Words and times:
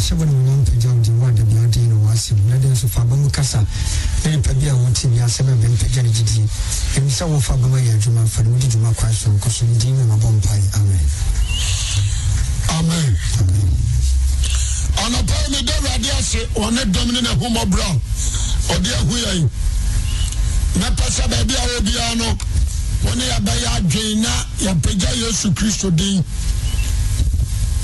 ɛhyɛ 0.00 0.14
bɔ 0.16 0.24
ne 0.24 0.32
mu 0.32 0.52
mpagya 0.62 0.90
wo 0.90 1.00
de 1.02 1.10
wo 1.12 1.26
ade 1.28 1.42
bia 1.44 1.60
wode 1.60 1.76
no 1.88 1.96
wɔasɛm 2.08 2.38
na 2.48 2.56
de 2.56 2.68
nso 2.68 2.88
fa 2.88 3.02
bɛmu 3.04 3.30
kasa 3.30 3.60
na 4.24 4.30
nipa 4.30 4.52
bi 4.54 4.66
a 4.68 4.72
wɔte 4.72 5.08
bi 5.12 5.18
asɛm 5.20 5.48
a 5.48 5.52
bɛmpagya 5.60 6.02
no 6.02 6.10
gyidie 6.10 6.48
ɛnim 6.96 7.10
sɛ 7.10 7.24
wofa 7.28 7.54
bɛma 7.60 7.78
yɛ 7.84 7.92
adwuma 8.00 8.22
mfa 8.24 8.42
no 8.44 8.50
wode 8.50 8.66
dwuma 8.70 8.94
kwae 8.96 9.12
so 9.12 9.28
nkɔ 9.30 9.50
so 9.50 9.64
ndin 9.66 9.96
na 9.98 10.04
mabɔ 10.16 10.28
mpae 10.32 10.62
amen 10.72 11.04
amen 12.70 13.16
anɔpa 15.04 15.34
yi 15.44 15.50
meda 15.52 15.72
awurade 15.76 16.10
ase 16.18 16.40
ɔne 16.56 16.82
dɔm 16.92 17.12
ne 17.12 17.20
n'ahummɔborɔ 17.20 18.00
ɔde 18.72 18.88
ahu 18.96 19.14
yɛn 19.20 19.48
mɛpɛ 20.80 21.04
sɛ 21.12 21.28
baabi 21.28 21.54
a 21.54 21.60
wɔ 21.68 21.80
biara 21.84 22.14
no 22.16 22.38
wo 23.04 23.14
ne 23.14 23.24
yɛbɛyɛ 23.28 23.68
adwen 23.76 24.20
na 24.22 24.32
yɛpagya 24.64 25.12
yesu 25.20 25.52
kristo 25.52 25.90
din 25.94 26.24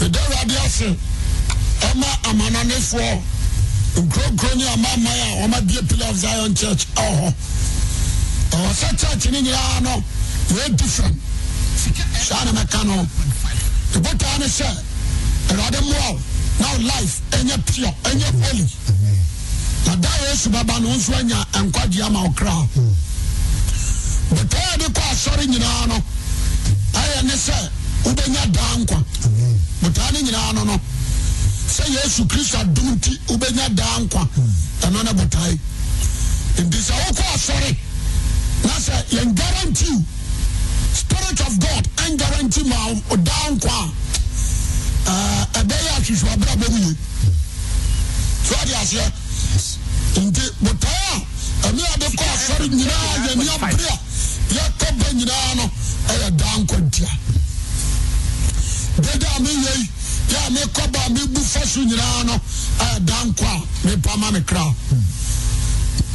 meda 0.00 0.18
awurade 0.20 0.56
ase 0.64 0.96
ɛma 1.90 2.06
amananefoɔ 2.30 3.22
nkurokuro 3.96 4.54
ne 4.56 4.64
amaman 4.68 5.18
a 5.20 5.44
ɔmabie 5.44 5.88
pillar 5.88 6.10
of 6.10 6.16
zion 6.18 6.54
church. 6.54 6.86
Ɛwɔ 6.94 7.16
hɔ 7.20 7.34
ɛwɔ 8.50 8.70
sɛ 8.74 8.88
church 9.00 9.30
ne 9.30 9.40
nyinaa 9.42 9.80
no 9.82 10.02
yɛ 10.54 10.76
different. 10.76 11.16
Saa 12.26 12.44
na 12.44 12.52
mɛka 12.52 12.84
no. 12.84 13.06
Ɛbotaa 13.94 14.38
ne 14.38 14.46
sɛ 14.46 14.68
awurade 15.50 15.80
mmoa 15.80 16.12
wo 16.12 16.20
na 16.60 16.66
wo 16.72 16.78
life 16.84 17.20
ɛnyɛ 17.30 17.56
pure 17.66 17.94
ɛnyɛ 18.04 18.28
holy. 18.44 18.66
Na 19.86 19.94
da 19.96 20.08
yesu 20.28 20.50
baba 20.50 20.80
no 20.80 20.88
wo 20.88 20.94
nso 20.96 21.14
anya 21.18 21.44
nkwagye 21.54 22.02
ama 22.04 22.22
wo 22.22 22.30
kra. 22.30 22.68
Botaa 24.30 24.76
de 24.78 24.84
kɔ 24.92 25.02
asɔre 25.12 25.46
nyinaa 25.46 25.86
no 25.88 26.02
ayɛ 26.92 27.22
ne 27.24 27.32
sɛ 27.34 27.70
wobɛnya 28.04 28.52
daa 28.52 28.76
nkwa. 28.76 29.04
Botaa 29.82 30.12
ne 30.12 30.22
nyinaa 30.22 30.52
no 30.54 30.64
no 30.64 30.80
sɛ 31.76 31.84
yesu 31.92 32.26
kristo 32.26 32.58
adom 32.58 32.88
nti 32.96 33.18
wobɛnya 33.28 33.68
daa 33.74 33.98
nkwa. 34.00 34.28
Ɛno 34.82 35.02
ne 35.04 35.12
botae 35.12 35.58
nti 36.64 36.78
sɛ 36.78 36.94
wokɔ 37.04 37.24
asɔre 37.34 37.76
na 38.64 38.74
sɛ 38.86 38.94
yɛn 39.12 39.34
guarantee 39.34 40.04
spirit 40.94 41.40
of 41.40 41.58
god 41.58 41.84
ɛn 41.96 42.16
guarantee 42.16 42.64
ma 42.64 42.76
daa 43.16 43.50
nkwa 43.50 43.92
a 45.06 45.12
ɛbɛyɛ 45.60 45.90
ahwehwɛberɛ 45.96 46.52
a 46.52 46.56
bɛmu 46.56 46.78
ye 46.86 46.96
so 48.46 48.54
ade 48.62 48.72
aseɛ. 48.80 49.12
Nti 50.16 50.42
botae 50.62 51.12
a 51.62 51.68
ɛne 51.68 51.82
ade 51.94 52.06
kɔ 52.16 52.24
asɔre 52.34 52.66
nyinaa 52.68 53.16
yɛni 53.26 53.48
abere 53.54 53.88
a 53.92 53.98
yɛkɔ 54.54 54.88
ba 54.98 55.06
nyinaa 55.12 55.54
no 55.56 55.70
ɛyɛ 56.08 56.36
daa 56.36 56.56
nkwa 56.58 56.78
ntia. 56.80 57.10
Deda 58.96 59.28
a 59.28 59.95
meyɛ 60.26 60.34
yi 60.34 60.34
yɛ 60.34 60.46
a 60.46 60.50
mekɔ 60.50 60.92
ba 60.92 60.98
a 61.06 61.10
mebu 61.10 61.40
fa 61.40 61.60
nyinaa 61.60 62.22
no 62.24 62.34
eh, 62.34 62.84
ɛyɛ 62.84 63.04
daa 63.04 63.24
nkwa 63.24 63.48
a 63.48 63.86
mepama 63.86 64.30
me 64.32 64.40
kra. 64.40 64.74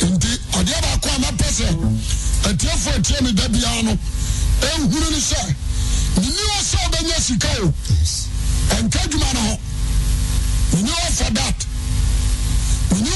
Nti 0.02 0.40
adeɛ 0.54 0.81
baako 0.81 1.09
a 1.09 1.20
mɛpɛ 1.20 1.48
sɛ 1.58 1.67
atiefoɔ 2.50 2.95
atie 2.98 3.22
me 3.23 3.32
da 3.34 3.48
biara 3.48 3.82
no 3.84 3.98
ɛnhunu 4.62 5.09
ne 5.12 5.20
sɛ 5.20 5.56
menni 6.17 6.42
wɔ 6.50 6.59
sɛ 6.62 6.78
wobɛnya 6.84 7.20
sika 7.22 7.48
o. 7.64 7.73
Ɛnka 8.76 9.00
adwuma 9.04 9.34
no 9.34 9.39
ho. 9.39 9.58
Menni 10.73 10.89
wɔ 10.89 11.12
for 11.12 11.32
that 11.34 11.66
menni 12.89 13.09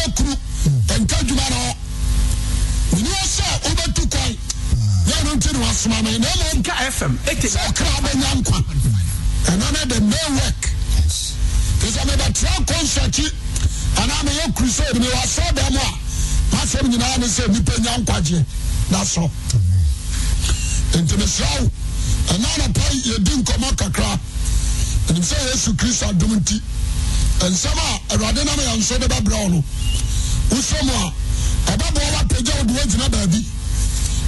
wɔ 0.00 0.14
kuru 0.16 0.34
ɛnka 0.88 1.16
adwuma 1.20 1.50
no 1.50 1.56
ho. 1.56 1.74
Menni 2.92 3.08
wɔ 3.08 3.24
sɛ 3.36 3.44
wobɛtu 3.64 4.10
kwan. 4.10 4.36
Ah. 4.72 5.10
Yɛ 5.10 5.24
no 5.24 5.34
nti 5.34 5.52
ne 5.52 5.58
wasoma 5.58 6.02
me. 6.04 6.18
Na 6.18 6.28
mmom 6.28 6.58
Nka 6.62 6.72
FM 6.92 7.18
eighty 7.28 7.48
sɛ 7.48 7.58
nkwa 7.68 9.07
ɛno 9.46 9.66
ne 9.72 9.94
the 9.94 10.00
main 10.00 10.34
work 10.36 10.62
nti 11.78 11.86
sɛ 11.94 12.04
mebɛtra 12.06 12.50
kɔnsakyi 12.66 13.32
anaa 13.96 14.22
meyɛ 14.24 14.54
crusade 14.54 14.98
mewɔ 14.98 15.22
asɔ 15.22 15.42
dɛm 15.54 15.76
a 15.76 16.56
masɛm 16.56 16.88
nyinaa 16.90 17.18
ne 17.18 17.26
sɛ 17.26 17.46
nnipa 17.48 17.78
nya 17.80 17.98
nkwagyeɛ 17.98 18.44
na 18.90 19.04
sɔ 19.04 19.30
nti 20.98 21.14
mesrɛ 21.16 21.60
wo 21.60 21.70
ɛna 22.28 22.46
anapa 22.54 22.82
yɛdi 23.04 23.32
nkɔmmɔ 23.42 23.76
kakra. 23.76 24.18
Ɛnim 25.08 25.24
sɛ 25.24 25.36
yesu 25.48 25.72
kristo 25.74 26.06
adom 26.08 26.32
nti 26.36 26.60
nsɛm 27.40 27.78
a 27.78 28.14
awurade 28.14 28.44
nam 28.44 28.58
yɛ 28.58 28.76
nso 28.76 28.98
de 28.98 29.06
bɛbrɛ 29.06 29.36
wo 29.42 29.48
no. 29.48 29.64
Wosɛ 30.50 30.82
mu 30.84 30.92
a 30.92 31.12
ɛbɛboa 31.72 32.12
woapagya 32.12 32.54
wo 32.58 32.64
de 32.64 32.72
woagyina 32.74 33.08
baabi. 33.08 33.44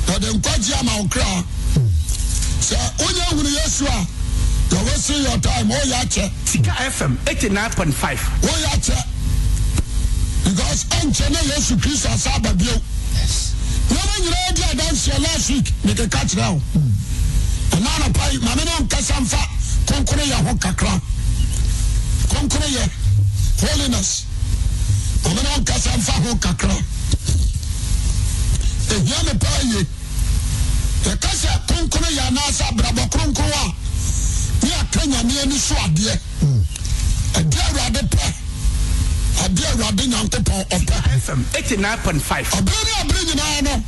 Na 0.06 0.14
ɔde 0.14 0.32
nkwagye 0.38 0.74
ama 0.80 0.92
wo 0.96 1.04
kraa 1.08 1.44
sɛ 2.60 2.76
wonya 2.98 3.24
hunu 3.32 3.50
yesu 3.50 3.84
a 3.86 4.06
you're 4.70 4.84
wasting 4.84 5.22
your 5.22 5.38
time? 5.38 5.70
Oh, 5.70 5.74
woyɛ 5.74 5.96
akyɛ 6.02 6.30
Sika 6.46 6.70
FM 6.70 7.16
eighty 7.28 7.48
nine 7.48 7.70
point 7.70 7.94
five. 7.94 8.20
Oh, 8.42 8.46
woyɛ 8.46 8.68
akyɛ 8.74 8.98
because 10.44 10.84
yesu 10.88 12.08
asa 12.08 12.30
aba 12.34 12.52
bio 12.54 12.72
nneɛma 13.90 14.14
nyinaa 14.22 14.52
di 14.54 14.62
adanseɛ 14.62 15.18
last 15.22 15.50
week 15.50 15.72
mekeka 15.84 16.20
kyerɛ 16.26 16.48
wo 16.54 16.60
ɛna 17.70 17.88
anapa 17.96 18.32
yi 18.32 18.38
mame 18.38 18.64
ne 18.64 18.70
ɔnkasa 18.80 19.20
mfa 19.20 19.40
konkono 19.86 20.22
yɛ 20.22 20.46
ho 20.46 20.54
kakra. 20.56 21.00
Holiness. 23.60 24.24
Mame 25.24 25.42
ne 25.42 25.48
ɔnkasa 25.56 25.90
mfa 25.98 26.12
ho 26.24 26.34
kakra. 26.36 26.76
Ɛhia 28.88 29.24
me 29.26 29.38
paa 29.38 29.60
ye 29.62 29.86
yɛka 31.04 31.30
sɛ 31.42 31.50
konkono 31.68 32.08
yɛ 32.08 32.22
anaasɛ 32.28 32.64
abrabɔ 32.70 33.08
kronkron 33.10 33.52
a 33.52 33.74
ne 34.70 34.76
aka 34.80 35.06
nyame 35.06 35.40
ani 35.42 35.58
so 35.58 35.74
adeɛ. 35.74 36.14
Ɛde 37.34 37.58
awurade 37.66 38.02
pɛ. 38.10 38.24
Ade 39.44 39.62
awurade 39.72 40.06
nyankopɔn 40.06 40.64
ɔpɛ. 40.70 40.96
FM 41.26 41.44
eighty 41.56 41.76
nine 41.76 41.98
point 41.98 42.22
five. 42.22 42.48
ɔbɛrɛ 42.50 42.84
ne 42.84 42.92
ɔbɛrɛ 43.02 43.24
nyinaa 43.26 43.62
no 43.62 43.84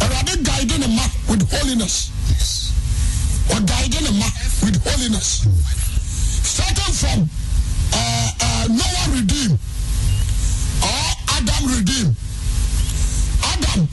awurade 0.00 0.42
guide 0.44 0.78
ne 0.78 0.86
ma 0.96 1.02
with 1.28 1.50
holiness. 1.50 2.10
Ɔguide 3.48 4.00
ne 4.02 4.10
ma 4.18 4.26
with 4.62 4.82
holiness. 4.84 5.46
Starting 6.42 6.94
from 6.94 7.30
uh, 7.92 8.30
uh, 8.40 8.66
noah 8.68 9.06
redeem 9.14 9.52
or 10.82 11.04
adam 11.36 11.64
redeem. 11.74 12.16
Adam 13.52 13.88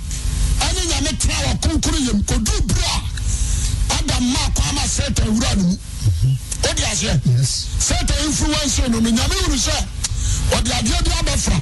ɛne 0.59 0.81
nyame 0.89 1.11
tena 1.19 1.37
wɔ 1.45 1.59
kronkoro 1.61 1.97
yam 2.07 2.23
kɔdu 2.23 2.67
bere 2.67 2.85
a 2.85 3.93
adam 3.99 4.23
ma 4.33 4.39
kwan 4.55 4.75
ma 4.75 4.81
satan 4.85 5.27
wura 5.37 5.55
ne 5.55 5.63
mu 5.63 5.77
wode 6.63 6.83
aseɛ 6.91 7.19
yes. 7.37 7.67
Satan 7.79 8.17
influence 8.25 8.79
no 8.89 8.99
no 8.99 9.09
nyame 9.09 9.35
hunu 9.45 9.57
sɛ 9.57 9.75
ɔde 10.51 10.71
adeɛ 10.71 11.03
bi 11.03 11.11
abɛfra. 11.11 11.61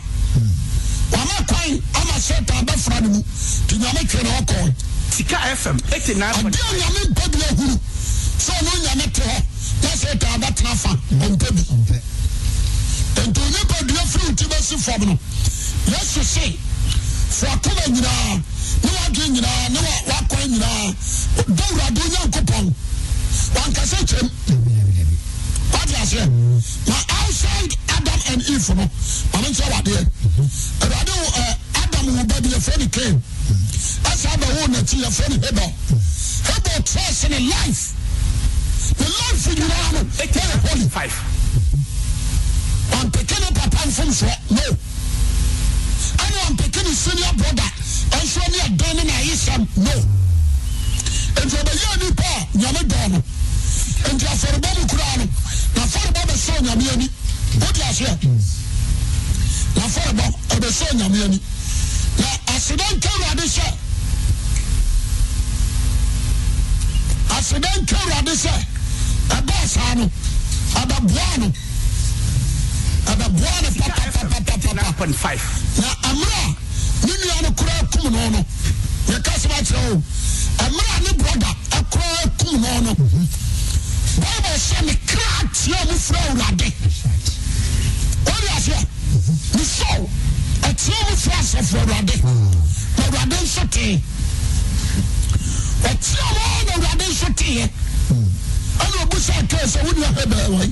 Wama 1.11 1.47
kwan 1.47 1.81
ama 1.95 2.19
satan 2.19 2.65
bɛfra 2.65 3.01
ne 3.01 3.07
mu. 3.07 3.23
Nti 3.23 3.75
nyame 3.77 4.07
twe 4.09 4.23
ne 4.23 4.29
ɔkɔe. 4.39 4.73
Sika 5.11 5.35
FM 5.55 5.77
eighty 5.93 6.13
nine 6.15 6.33
point 6.33 6.55
adeɛ 6.55 6.61
a 6.61 6.69
five. 6.69 6.79
nyame 6.79 6.99
mpa 7.09 7.27
bi 7.31 7.37
ahunu 7.49 7.79
sɛ 8.39 8.51
ɔno 8.59 8.71
nyame 8.85 9.11
te 9.13 9.21
hɔ 9.21 9.43
na 9.81 9.89
satan 9.95 10.41
bɛtena 10.41 10.75
fa 10.75 10.89
ɔmpa 11.11 11.49
bi. 11.55 11.63
Nti 13.19 13.39
onipadua 13.41 14.03
firi 14.07 14.27
wo 14.27 14.33
ti 14.35 14.45
bɛsi 14.45 14.77
fam 14.79 15.01
no 15.05 15.19
yesu 15.87 16.23
se 16.23 16.57
fo 17.29 17.47
akoma 17.47 17.81
nyinaa 17.87 18.41
ne 18.83 18.89
wadwe 18.89 19.29
nyinaa 19.29 19.69
ne 19.69 19.79
wa- 19.79 20.03
wakwan 20.13 20.49
nyinaa. 20.49 20.95
Da 21.55 21.63
awurade 21.63 21.99
onyankopɔn 22.01 22.73
wankasa 23.55 23.97
kyɛm 24.09 24.27
dabi 24.47 24.71
dabi 24.77 24.91
dabi 24.97 25.15
wade 25.73 25.93
aseɛ 26.01 26.25
na 26.87 26.95
outside 27.21 27.73
adam 27.95 28.19
and 28.31 28.41
eve 28.49 28.69
no 28.75 28.85
ɔno 29.33 29.47
nkyɛ 29.49 29.65
wadeɛ 29.73 30.01
awurade 30.81 31.11
wo 31.21 31.27
ɛ 31.41 31.57
adam 31.83 32.05
wo 32.15 32.23
ba 32.25 32.41
bi 32.41 32.49
yɛfrɛ 32.49 32.77
ne 32.79 32.87
kain 32.89 33.21
ɛsa 34.03 34.29
bɛwo 34.41 34.67
n'akyi 34.67 34.97
yɛfrɛ 35.03 35.29
ne 35.29 35.35
hebel 35.45 35.71
hebel 36.47 36.81
trɛ 36.83 37.29
ne 37.29 37.39
life. 37.39 37.93
Ne 38.97 39.05
life 39.05 39.47
nyinaa 39.55 39.87
eh, 39.87 39.91
no 39.93 39.99
eighty 40.23 40.39
ɛyɛ 40.39 40.57
holy. 40.67 40.87
ɔmpeke 42.99 43.35
ne 43.39 43.47
papa 43.59 43.77
mfomsoɔ 43.87 44.35
no. 44.49 44.77
Ɛne 46.23 46.37
ɔmpeke 46.47 46.83
ne 46.83 46.93
senior 46.93 47.33
brother. 47.37 47.71
Ɛnso 48.17 48.41
ne 48.51 48.57
ɛdɛn 48.67 48.95
ne 48.95 49.03
n'ayesɛm 49.03 49.67
no. 49.77 49.91
Nti 51.43 51.55
ɔbɛyɛ 51.61 51.99
nipa 52.01 52.23
a 52.23 52.57
nyame 52.57 52.81
dɔɔ 52.91 53.11
no 53.11 53.23
nti 54.13 54.25
afɔrebɔ 54.25 54.69
mu 54.79 54.85
koraa 54.87 55.15
no 55.17 55.25
n'afɔrebɔ 55.75 56.21
bɛsɛ 56.29 56.53
nyame 56.63 56.85
ani. 56.93 57.09
Wode 57.59 57.81
aseɛ? 57.89 58.11
N'afɔrebɔ 59.75 60.25
ɛbɛsɛ 60.55 60.85
nyame 60.95 61.23
ani. 61.23 61.39
Na 62.19 62.27
aseda 62.55 62.83
nka 62.95 63.09
awurade 63.09 63.45
sɛ 63.55 63.65
aseda 67.37 67.69
nka 67.81 67.95
awurade 68.01 68.33
sɛ 68.43 68.53
ɛbɛɛ 69.37 69.67
saa 69.67 69.93
no 69.95 70.11
ɛbɛboa 70.75 71.37
no 71.39 71.47
ɛbɛboa 73.11 73.61
no 73.63 73.69
Sika 73.69 73.93
FM 74.11 74.29
eighty 74.35 74.73
nine 74.73 74.85
papapapapapa 74.93 75.39
na 75.77 76.09
mmerɛ 76.13 76.39
a 76.43 77.07
ne 77.07 77.13
nua 77.23 77.41
no 77.41 77.49
koraa 77.51 77.83
kum 77.91 78.11
no 78.13 78.29
no 78.29 78.45
yɛka 79.07 79.31
sɛm 79.39 79.53
akyerɛ 79.59 79.91
o 79.91 80.03
mmerɛ 80.69 80.91
a 80.95 80.99
ne 81.03 81.09
brɔda 81.19 81.49
koraa 81.89 82.25
kum 82.37 82.61
no 82.61 82.79
no 82.81 82.91
ɔbɛ 84.19 84.51
sɛ 84.67 84.77
me 84.85 84.93
kra 85.05 85.29
tie 85.53 85.79
mu 85.87 85.95
frɛ 86.07 86.19
awurade 86.29 86.67
wode 88.25 88.47
aseɛ 88.57 88.79
me 89.55 89.63
sɛ 89.63 89.89
ɔtie 90.67 90.99
mu 91.09 91.15
frɛ 91.23 91.35
asɛfo 91.39 91.77
awurade 91.79 92.15
na 92.97 93.03
awurade 93.05 93.35
nso 93.43 93.63
tee 93.71 94.01
ɔtie 95.89 96.21
mu 96.35 96.41
na 96.65 96.73
awurade 96.75 97.05
nso 97.09 97.27
teeɛ 97.39 97.65
ɛna 98.79 98.97
ɔbu 99.03 99.17
sɛ 99.27 99.35
kaa 99.49 99.65
sɛ 99.73 99.79
wode 99.85 100.01
ahwɛ 100.07 100.23
bɛɛ 100.31 100.45
wɔi 100.55 100.69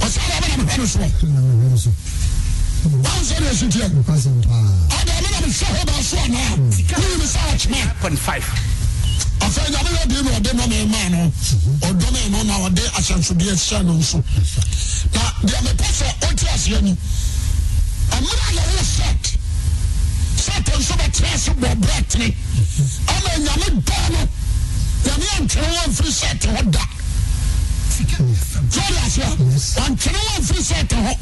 ɔsɛ 0.00 0.20
de 0.26 0.32
ɛbɛna 0.36 0.54
mehwɛ 0.64 0.76
no 0.78 0.84
soɔ 0.86 1.08
wọn 2.86 3.22
sọ 3.26 3.34
de 3.40 3.48
esu 3.50 3.66
tiẹ 3.68 3.86
ọdọ 3.86 5.12
ẹni 5.16 5.28
na 5.32 5.38
mi 5.46 5.52
sọ 5.52 5.66
ọba 5.82 5.94
sọ 6.10 6.16
ọ 6.16 6.26
náà 6.28 6.50
wọn 6.56 6.70
yìí 6.72 7.18
mi 7.18 7.26
sọ 7.26 7.40
ọ. 8.36 8.65
Afei 9.46 9.70
nyame 9.70 9.90
yɛ 9.96 10.04
deɛ 10.10 10.22
na 10.22 10.30
ɔde 10.36 10.50
nɔme 10.58 10.86
maa 10.90 11.08
no. 11.08 11.32
Ɔdɔme 11.86 12.20
no 12.30 12.42
na 12.42 12.54
ɔde 12.66 12.82
ahyɛnsodeɛ 12.98 13.54
hyɛ 13.54 13.82
no 13.84 13.92
nso. 13.94 14.18
Na 15.14 15.20
deɛ 15.46 15.58
mepɛ 15.64 15.86
sɛ 15.98 16.06
ɔte 16.26 16.46
aseɛ 16.54 16.80
ni 16.82 16.96
ɛmerɛ 18.10 18.42
a 18.48 18.52
yɛwo 18.56 18.82
set 18.96 19.24
set 20.36 20.66
nso 20.78 20.94
bɛtena 20.94 21.34
ase 21.34 21.50
bɔ 21.60 21.68
berɛ 21.80 21.98
tene 22.08 22.28
ama 23.06 23.30
nyame 23.44 23.68
dɔ 23.86 23.96
no 24.12 24.20
nyame 25.04 25.26
antwene 25.38 25.68
wɔ 25.76 25.88
mfiri 25.90 26.12
set 26.12 26.40
hɔ 26.42 26.70
da. 26.70 26.84
Sɔde 28.70 28.98
aseɛ 29.06 29.28
antwene 29.86 30.18
wɔ 30.26 30.40
mfiri 30.40 30.62
set 30.62 30.90
hɔ. 30.90 31.12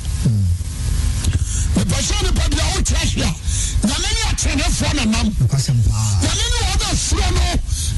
Mepɛ 1.75 1.97
sɛ 2.09 2.17
nipa 2.23 2.49
bia 2.49 2.65
wote 2.75 2.93
ase 3.03 3.17
a 3.21 3.31
nyame 3.87 4.09
ne 4.15 4.21
atenefoɔ 4.31 4.93
nanam 4.95 5.29
nyame 5.29 6.45
ne 6.53 6.59
wɔde 6.67 6.87
afuro 6.93 7.29
no 7.35 7.43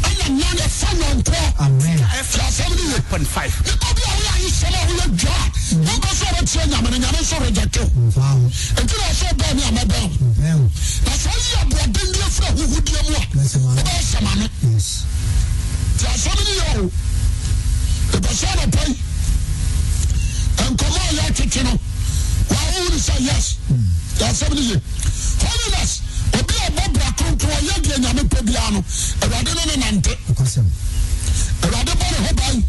ɛna 0.03 0.27
nya 0.39 0.51
ne 0.55 0.67
fa 0.69 0.89
nyɔnkoɔ 0.95 1.47
Ti 2.33 2.41
asɛm 2.41 2.73
ne 2.77 2.83
ye 2.93 3.01
point 3.09 3.27
five. 3.27 3.53
nipa 3.65 3.89
bi 3.95 4.03
a 4.03 4.13
woyɛ 4.17 4.31
ayesɛm 4.37 4.75
a 4.75 4.81
woyɛ 4.87 5.07
dwa 5.17 5.33
a 5.33 5.85
wopɛ 5.87 6.11
sɛ 6.19 6.27
wobɛtie 6.27 6.67
nyame 6.71 6.89
no 6.91 6.97
nyame 6.97 7.19
nso 7.21 7.37
rejecte 7.41 7.81
wo 7.81 7.87
enti 8.77 8.95
na 8.97 9.07
ɔsɛ 9.11 9.27
ɔbaa 9.33 9.53
ne 9.55 9.63
amɛbɛn 9.71 10.09
wo 10.11 10.71
na 11.05 11.13
sɛ 11.17 11.31
woyi 11.33 11.55
aboɔden 11.63 12.09
de 12.13 12.19
afiri 12.27 12.47
ahuhudeɛ 12.47 13.01
mu 13.07 13.15
a 13.17 13.19
wobɛyɛ 13.77 14.03
sɛmane 14.11 14.47
nti 15.97 16.05
asɛm 16.07 16.39
ne 16.45 16.53
yɛ 16.61 16.67
o 16.77 16.91
ɛpɛ 18.17 18.31
sɛ 18.41 18.47
anɔpa 18.53 18.83
yi 18.89 18.95
nkɔmmɔ 20.67 20.99
a 20.99 21.13
yɛatwetwe 21.17 21.63
no 21.65 21.73
wawowo 22.51 22.97
sɛ 23.07 23.15
yes 23.21 23.47
yɛ 24.19 24.25
asɛm 24.31 24.53
ne 24.55 24.61
ye 24.61 24.77
holiness 25.41 26.01
kronkron 27.27 27.51
ɔyɛ 27.59 27.75
deɛ 27.83 27.99
nyame 27.99 28.23
pɛ 28.29 28.43
biara 28.43 28.71
no 28.71 28.85
awurade 29.23 29.55
no 29.55 29.63
ne 29.67 29.77
nante. 29.77 30.13
Awurade 31.63 31.93
bɔ 31.99 32.07
ne 32.11 32.19
ho 32.27 32.35
ban. 32.35 32.65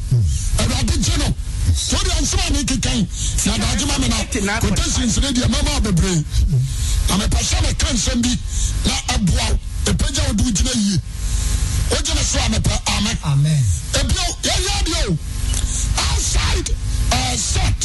Awurade 0.59 0.95
gye 1.03 1.17
no. 1.17 1.35
Sɛdeɛ 1.75 2.21
nsɛm 2.21 2.39
a 2.47 2.49
ne 2.51 2.63
kekan 2.63 3.07
na 3.45 3.53
adagye 3.53 3.85
ma 3.87 3.97
me 3.97 4.07
na. 4.07 4.59
Kɔta 4.59 4.83
sinsene 4.83 5.31
deɛ 5.33 5.47
mɛma 5.47 5.81
bebree. 5.83 6.23
Na 7.09 7.17
mepɛ 7.17 7.39
sɛ 7.43 7.61
meka 7.61 7.87
nsɛm 7.93 8.21
bi 8.21 8.39
na 8.85 8.93
aboa 9.13 9.47
wo. 9.49 9.59
Ɛpɛgya 9.91 10.27
wode 10.27 10.41
wogyina 10.41 10.73
yie. 10.73 10.99
Wogyene 11.91 12.23
so 12.23 12.39
a 12.39 12.49
mepɛ. 12.49 12.81
Amen. 13.23 13.63
Ebio 13.93 14.23
yɛyɛ 14.43 14.83
deɛ 14.85 15.09
o. 15.09 15.17
Outside 16.09 16.69
uh, 17.11 17.35
set. 17.35 17.81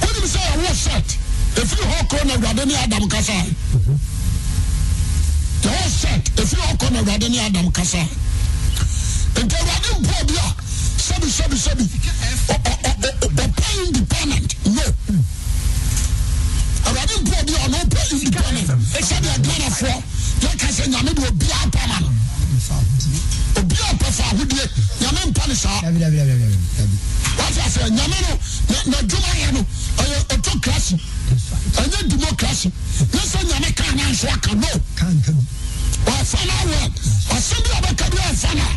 Wonim 0.00 0.26
sɛ 0.26 0.40
yɛwo 0.50 0.74
set. 0.74 1.16
Ɛfiri 1.56 1.84
hɔ 1.84 2.08
koro 2.08 2.24
na 2.24 2.34
awurade 2.34 2.66
ne 2.66 2.74
adam 2.74 3.08
kasae 3.08 3.54
yɛwɔ 5.66 5.88
set 6.00 6.24
ɛfiri 6.40 6.62
hɔ 6.62 6.76
koro 6.78 6.90
na 6.90 6.98
awurade 7.00 7.28
ne 7.28 7.38
adam 7.40 7.70
kasae 7.72 8.08
nti 9.42 9.54
awurade 9.56 9.88
mpoa 10.00 10.24
bi 10.26 10.34
a 10.34 10.46
ɔ- 12.52 12.60
ɔ- 12.64 12.80
ɔ- 13.06 13.18
ɔpɛ 13.44 13.66
independent. 13.86 14.50
No. 14.66 14.82
Awurade 16.86 17.14
mpoa 17.22 17.42
bi 17.46 17.52
a 17.52 17.58
ɔno 17.66 17.76
ɔpɛ 17.84 18.00
independent. 18.12 18.68
Sɛbi 19.08 19.28
aduanafoɔ 19.34 20.02
yɛka 20.40 20.68
sɛ 20.76 20.84
nyame 20.90 21.14
de 21.14 21.22
obiaa 21.26 21.70
pama 21.72 21.96
no 22.00 22.08
obiaa 23.56 23.94
pɛ 24.00 24.08
fa 24.12 24.24
ahodie 24.24 24.64
nyame 25.00 25.20
mpa 25.30 25.46
ne 25.48 25.54
saa 25.54 25.80
wate 27.38 27.60
asɛ 27.66 27.88
nyame 27.90 28.16
no 28.26 28.38
na- 28.68 28.84
n'adwuma 28.90 29.30
yɛ 29.40 29.52
no 29.52 29.60
ɔyɛ 29.96 30.18
autocracy 30.34 30.96
ɛnyɛ 31.76 32.08
democracy 32.08 32.70
ne 33.12 33.20
sɛ 33.20 33.38
nyame 33.48 33.68
kaa 33.76 33.92
na 33.94 34.02
nso 34.10 34.28
aka 34.28 34.54
no 34.54 34.66
ɔfa 36.06 36.40
no 36.46 36.52
awɔ 36.52 36.78
ɔsɛm 37.36 37.60
bi 37.62 37.70
a 37.70 37.78
ɔbɛka 37.80 38.06
bi 38.10 38.16
ɔfa 38.16 38.54
no 38.54 38.62
a 38.62 38.74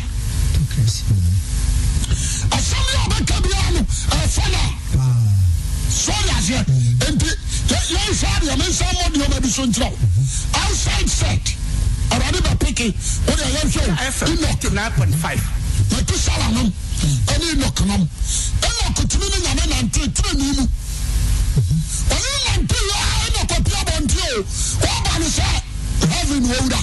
asɛm 2.56 2.82
bi 2.86 2.92
a 2.94 3.00
ɔbɛka 3.06 3.36
biara 3.42 3.70
no 3.74 3.80
ɛfa 4.10 4.44
no 4.50 4.58
a 4.58 5.06
sɔre 5.90 6.30
aseɛ 6.38 6.64
enti 7.06 7.26
yɛ- 7.68 7.86
yɛnhwɛ 7.90 8.26
adeɛ 8.36 8.56
mensa 8.58 8.84
mmɔ 8.84 9.06
deɔma 9.14 9.40
bi 9.42 9.48
so 9.48 9.62
nkyerɛ 9.66 9.90
outside 10.54 11.08
set 11.10 11.46
awurade 12.10 12.40
bɛpeke 12.46 12.86
wode 13.26 13.44
yɛhwɛ 13.54 13.82
FM 14.14 14.32
inok 14.36 14.50
eighty 14.50 14.68
nine 14.70 14.92
point 14.92 15.14
five. 15.14 15.40
matusala 15.90 16.48
nom 16.54 16.72
ɛne 17.26 17.44
inok 17.54 17.80
nom? 17.86 18.08
Ɛnok 18.60 18.98
tumi 19.08 19.26
ne 19.30 19.36
nyame 19.44 19.64
nante 19.70 20.00
tire 20.14 20.32
ni 20.34 20.44
mu 20.56 20.64
ɔne 22.10 22.28
ne 22.32 22.38
nante 22.46 22.76
yɛ 22.90 22.98
ɛnok 23.26 23.50
ɔpia 23.56 23.80
bɔnte 23.88 24.20
o. 24.36 24.42
Wɔba 24.80 25.12
no 25.20 25.26
sɛ 25.26 25.46
heaven 26.10 26.42
wɔwura 26.50 26.80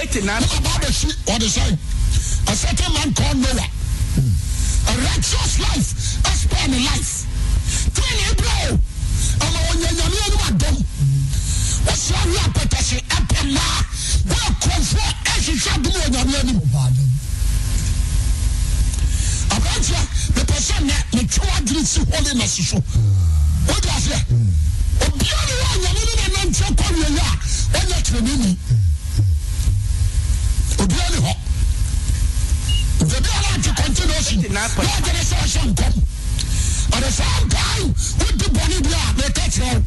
eighty 0.00 0.20
nine. 0.20 0.40
na 0.40 0.46
aba 0.56 0.70
abɛsi 0.76 1.06
ɔde 1.26 1.46
sɛn 1.48 1.78
a 2.48 2.56
certain 2.56 2.92
man 2.92 3.12
called 3.14 3.36
Noah. 3.36 3.68
A 4.88 4.92
righteous 5.06 5.58
life 5.60 5.90
a 6.24 6.30
spare 6.36 6.68
ne 6.68 6.78
life. 6.88 7.26
Tẹ́lẹ̀ 7.94 8.14
ní 8.16 8.22
ibùdó 8.30 8.52
o 8.66 9.44
ọmọ 9.44 9.58
wọn 9.66 9.76
yẹ 9.82 9.90
nyàmú 9.98 10.16
yẹn 10.20 10.30
ní 10.32 10.36
wà 10.42 10.50
dọ́m 10.60 10.76
wọ́n 11.86 11.98
sọ 12.04 12.14
àwọn 12.22 12.38
apẹtẹsẹ 12.46 12.98
ẹpẹ 13.16 13.38
mmaa 13.44 13.78
wọ́n 14.30 14.52
kọ̀ọ̀fọ́ 14.62 15.08
ẹ̀hyehyẹ 15.32 15.70
adum 15.74 15.92
wọ 16.00 16.06
nyàmú 16.12 16.32
yẹn 16.36 16.46
ni. 16.46 16.52
Mu 16.52 16.64
aberanteɛ 19.54 20.00
mepɛ 20.36 20.56
sɛ 20.66 20.76
nnɛ 20.80 20.96
metwe 21.14 21.44
w'adwene 21.50 21.86
si 21.86 22.00
holiness 22.10 22.54
so 22.70 22.76
wode 23.68 23.88
aseɛ 23.96 24.18
obia 25.04 25.38
ne 25.46 25.54
wɔ 25.60 25.66
anyame 25.74 26.02
ne 26.08 26.14
nananteɛ 26.20 26.68
kɔ 26.78 26.86
wiei 26.94 27.18
a 27.20 27.30
ɔnyɛ 27.78 27.96
kyerɛneni 28.06 28.50
continuation 34.30 34.52
na 34.54 34.94
agyene 34.94 35.22
sɛ 35.30 35.36
ɔhyɛ 35.42 35.62
nkɔm 35.70 35.94
ɔde 36.94 37.08
saa 37.18 37.36
nkae 37.44 37.82
wodi 38.20 38.46
bɔne 38.54 38.76
bi 38.84 38.92
a 38.94 39.02
meka 39.18 39.44
kyerɛ 39.54 39.82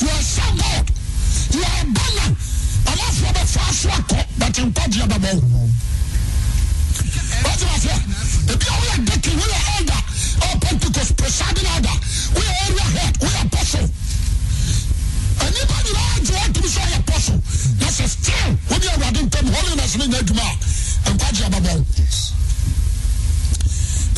wo 0.00 0.06
you 0.06 0.08
are 0.10 0.52
god 0.58 0.86
you 1.54 1.62
are 1.62 1.80
a 1.80 1.84
banner 1.94 2.30
amafoɔ 2.90 3.30
bɛfa 3.36 3.62
so 3.80 3.88
akɔ 3.90 4.18
but 4.38 4.54
nkwagyeɛ 4.58 5.06
bɛbɔ 5.12 5.30
wo 5.34 5.68
wọ́n 7.44 7.56
ti 7.58 7.88
ebi 8.50 8.66
a 8.66 8.74
wọ́n 8.74 8.86
yẹ 8.90 8.96
dekin 9.06 9.38
wọ́n 9.38 9.50
yẹ 9.54 9.60
elder 9.78 10.02
or 10.42 10.54
pentecost 10.60 11.12
presiding 11.16 11.66
elder 11.74 11.96
wọ́n 12.34 12.50
area 12.66 13.40
apostle 13.44 13.88
ẹnipa 15.46 15.76
nyinaa 15.84 16.18
ju 16.26 16.32
wọ́n 16.34 16.52
tumi 16.54 16.68
sọ 16.74 16.82
yẹ 16.90 16.96
apostle 16.98 17.38
na 17.80 17.86
sẹ 17.96 18.06
still 18.08 18.50
wọ́n 18.68 18.82
yẹ 18.82 18.90
awurade 18.94 19.20
ntẹm 19.22 19.46
holiness 19.54 19.90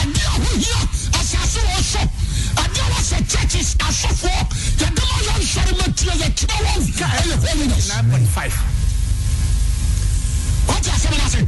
ade 0.00 0.20
aho 0.26 0.50
hia 0.58 0.80
asase 1.18 1.60
wɔ 1.68 1.78
so 1.92 2.02
ade 2.62 2.80
a 2.80 3.22
churches 3.30 3.74
asɔfoɔ 3.86 4.40
yɛde 4.80 5.02
ma 5.08 5.16
yɛ 5.26 5.34
nsɔre 5.42 5.72
yɛkyerɛ 6.22 6.56
wɔn 6.64 6.82
ɛyɛ 6.98 7.34
holiness 7.48 7.88
9.5. 7.88 8.52
wọ́n 10.68 10.82
asẹ́mi 10.94 11.16
náà 11.18 11.28
sè 11.32 11.40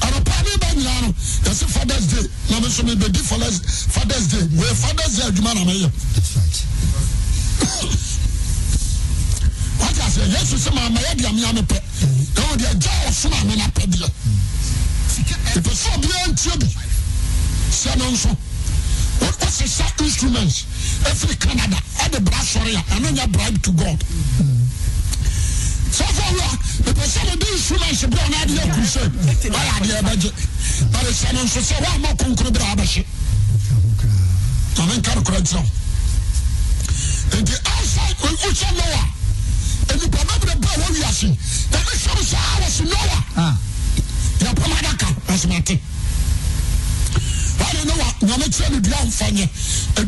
ànàpá 0.00 0.34
mi 0.44 0.52
bá 0.62 0.68
nyina 0.74 1.00
no 1.02 1.08
yẹsi 1.44 1.64
fathers 1.74 2.06
day 2.06 2.24
na 2.50 2.60
mi 2.60 2.66
nso 2.68 2.82
mi 2.84 2.94
bẹ 2.96 3.08
di 3.08 3.18
fathers 3.20 4.26
day 4.28 4.42
wòye 4.58 4.74
fathers 4.74 5.12
day 5.16 5.26
adwuma 5.28 5.54
na 5.54 5.64
ma 5.64 5.72
ẹ̀wọ̀n 12.40 12.56
di 12.58 12.64
ẹja 12.72 12.90
ọ̀fun 13.08 13.32
àmì 13.40 13.54
náà 13.60 13.68
pẹ́ 13.76 13.86
diẹ 13.92 14.08
ìpèsè 17.68 17.90
ọ̀bí 17.92 18.04
ẹ̀ 18.04 18.10
ń 18.10 18.16
tiẹ̀ 18.16 18.28
bi 18.28 18.28
sẹ́nu 18.28 18.28
nso 18.28 18.28
wọ́n 19.20 19.32
wọ́n 19.40 19.50
sẹ́ 19.56 19.68
sẹ́ 19.76 20.04
instruments 20.04 20.56
efiri 21.10 21.36
Canada 21.36 21.78
ẹ̀ 22.04 22.08
de 22.12 22.18
bra 22.20 22.38
sọ̀rọ̀ 22.52 22.72
yà 22.76 22.82
ẹ̀ 22.94 23.00
ní 23.02 23.08
nyẹ 23.12 23.26
bribe 23.26 23.58
to 23.62 23.72
God. 23.72 23.98
Sọfọ 25.98 26.24
wura 26.32 26.50
pẹpẹ 26.84 27.04
sẹni 27.14 27.34
di 27.40 27.46
instrument 27.56 28.00
bi 28.10 28.16
ọ̀nà 28.24 28.36
adìyẹ 28.42 28.64
kùsẹ 28.74 29.00
ọ̀yà 29.58 29.72
adìyẹ 29.76 30.02
bẹ 30.06 30.14
jẹ 30.22 30.30
bari 30.92 31.12
sẹni 31.20 31.40
nso 31.44 31.60
sẹ 31.68 31.74
wọ́n 31.84 31.94
àmọ́ 31.96 32.16
kónkóró 32.18 32.50
bi 32.50 32.60
abẹ 32.72 32.84
hyẹ 32.92 33.02
ọ̀nà 34.80 34.94
nkàrọ̀ 34.98 35.22
kúrẹ́ 35.26 35.42
tiẹ̀ 35.48 35.64
nti 37.40 37.54
outside 37.72 38.14
wùsẹ̀ 38.42 38.70
nowa 38.78 39.02
enipa 39.92 40.20
mẹ́bìrì 40.28 40.54
bẹ́ẹ̀ 40.62 40.76
wọ́n 40.80 40.92
wí 40.94 41.00
ase 41.10 41.26
ẹni 41.76 41.94
sọ̀rọ̀ 42.04 42.24
sọ 42.30 42.36
àwọn 42.52 42.70
sí 42.76 42.82
nowa 42.92 43.18
yẹ 44.40 44.50
pọ́n 44.58 44.68
adaka 47.68 47.76
ẹ̀sìn 47.76 47.76
àti 47.76 47.76
wọ́n 47.76 47.76
ní 47.76 47.84
nowa 47.84 48.08
nyàmé 48.26 48.48
tiẹ̀ 48.48 48.68
ní 48.72 48.80
dua 48.80 49.00
nfẹ̀nyẹ 49.08 49.46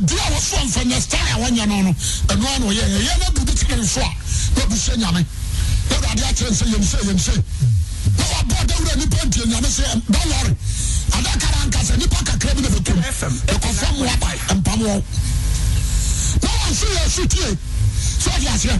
dua 0.08 0.24
wọ́n 0.32 0.42
fọ́ 0.50 0.64
nfẹ̀nyẹ 0.66 1.00
style 1.00 1.30
àwọn 1.34 1.56
yẹn 1.58 1.68
nọ 1.68 1.76
no 1.82 1.92
ẹnu 2.32 2.46
àná 2.54 2.66
yẹ 2.78 2.84
yẹ 2.94 2.98
yẹ 3.06 3.14
náà 3.20 3.30
bìbí 3.34 3.52
tiẹ̀ 3.60 3.76
nso 3.82 4.00
a 4.00 4.10
wọ́n 4.56 4.68
bu 4.70 4.76
nyàmé 5.00 5.20
lọ́dọ̀ 5.90 6.10
adé 6.12 6.22
akyerɛ 6.30 6.50
nsɛ 6.54 6.64
yɛm 6.72 6.84
sɛ 6.90 6.98
yɛm 7.08 7.18
sɛ 7.26 7.34
na 8.16 8.24
wabɔ 8.32 8.56
dawura 8.68 8.94
nipa 8.96 9.18
ntie 9.26 9.44
nyame 9.50 9.68
sɛ 9.76 9.84
dɔlɔre 10.12 10.52
adakara 11.16 11.58
ankasa 11.64 11.96
nipa 11.96 12.18
kakra 12.28 12.54
bi 12.54 12.60
na 12.62 12.68
bɛtom 12.68 12.98
ɛkɔfa 13.54 13.86
mmoa 13.94 14.16
ba 14.20 14.28
mpam 14.56 14.80
wɔ 14.86 14.94
na 16.42 16.48
wɔnso 16.60 16.86
yɛ 16.96 17.26
tie. 17.28 17.56
Sɛ 18.20 18.30
ɔde 18.36 18.48
aseɛ 18.54 18.76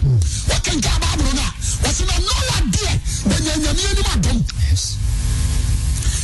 wɔkenka 0.49 0.89
baaboro 1.01 1.31
no 1.33 1.41
a 1.41 1.51
wɔse 1.83 2.03
na 2.05 2.15
noa 2.25 2.57
deɛ 2.73 2.91
wɔnya 3.29 3.53
nyame 3.61 3.81
anim 3.89 4.09
adom 4.13 4.37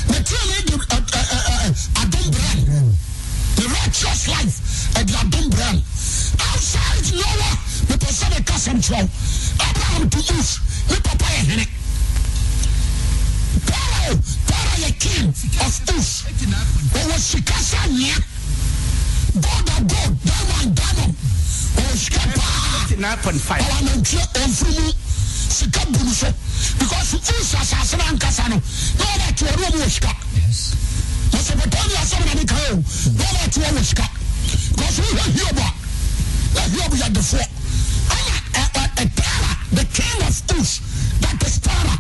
na 0.10 0.20
tie 0.28 0.42
ne 0.48 0.58
de 0.68 0.76
ɛ- 0.78 0.88
ɛ- 0.98 1.08
ɛ- 1.18 1.46
ɛ- 1.66 1.76
adom 2.02 2.28
brɛ 2.32 2.52
the 3.56 3.64
righteous 3.68 4.28
life 4.28 4.58
ɛde 4.96 5.14
adom 5.22 5.50
brɛ 5.50 5.70
outside 6.50 7.08
noa 7.14 7.50
mepɛ 7.90 8.10
sɛ 8.20 8.26
meka 8.34 8.56
sɛm 8.66 8.78
kyerɛ 8.86 9.10
abraham 9.68 10.10
to 10.10 10.20
use 10.34 10.60
ne 10.90 10.96
papa 11.00 11.26
yɛ 11.26 11.44
hene 11.50 11.68
Pharaoh, 13.68 14.18
Pharaoh 14.48 14.80
yɛ 14.86 14.92
king 15.00 15.28
of 15.66 15.74
Uz. 15.98 16.24
Ɔwɔ 16.94 17.18
sika 17.20 17.54
sɛ 17.54 17.80
nyea. 17.92 18.18
Gold 19.42 19.70
of 19.70 19.88
gold, 19.88 20.14
diamond, 20.24 20.76
diamond. 20.76 21.16
Ɔwɔ 21.76 21.98
sika 21.98 22.20
paa. 22.36 22.86
9.5. 22.96 23.60
Ɔwɔ 23.60 23.78
anantwie 23.80 24.26
ɔmfiri 24.34 24.80
mu 24.84 24.92
sika 25.58 25.82
bu 25.90 26.00
so 26.14 26.28
because 26.78 27.14
ɔnhyɛ 27.18 27.58
asase 27.62 27.98
no 27.98 28.04
ankasa 28.12 28.44
no 28.50 28.58
na 28.98 29.06
ɔbɛtoɔ 29.14 29.52
ne 29.58 29.66
ɔmu 29.68 29.78
wɔ 29.82 29.90
sika 29.90 30.12
mesopotamia 31.34 32.02
sɛm 32.10 32.26
na 32.26 32.34
meka 32.38 32.56
o 32.70 32.76
na 33.18 33.26
ɔbɛtoɔ 33.26 33.70
wɔ 33.74 33.84
sika 33.90 34.06
because 34.76 35.00
wohwɛ 35.02 35.24
hiob 35.34 35.58
a 35.58 35.68
na 36.54 36.62
hiob 36.62 36.94
yɛ 37.02 37.08
defoɔ 37.16 37.46
ana 38.14 38.36
ɛtara 39.02 39.52
the 39.74 39.86
king 39.98 40.22
of 40.22 40.28
us 40.30 40.82
that 41.22 41.44
is 41.48 41.58
tara 41.66 41.96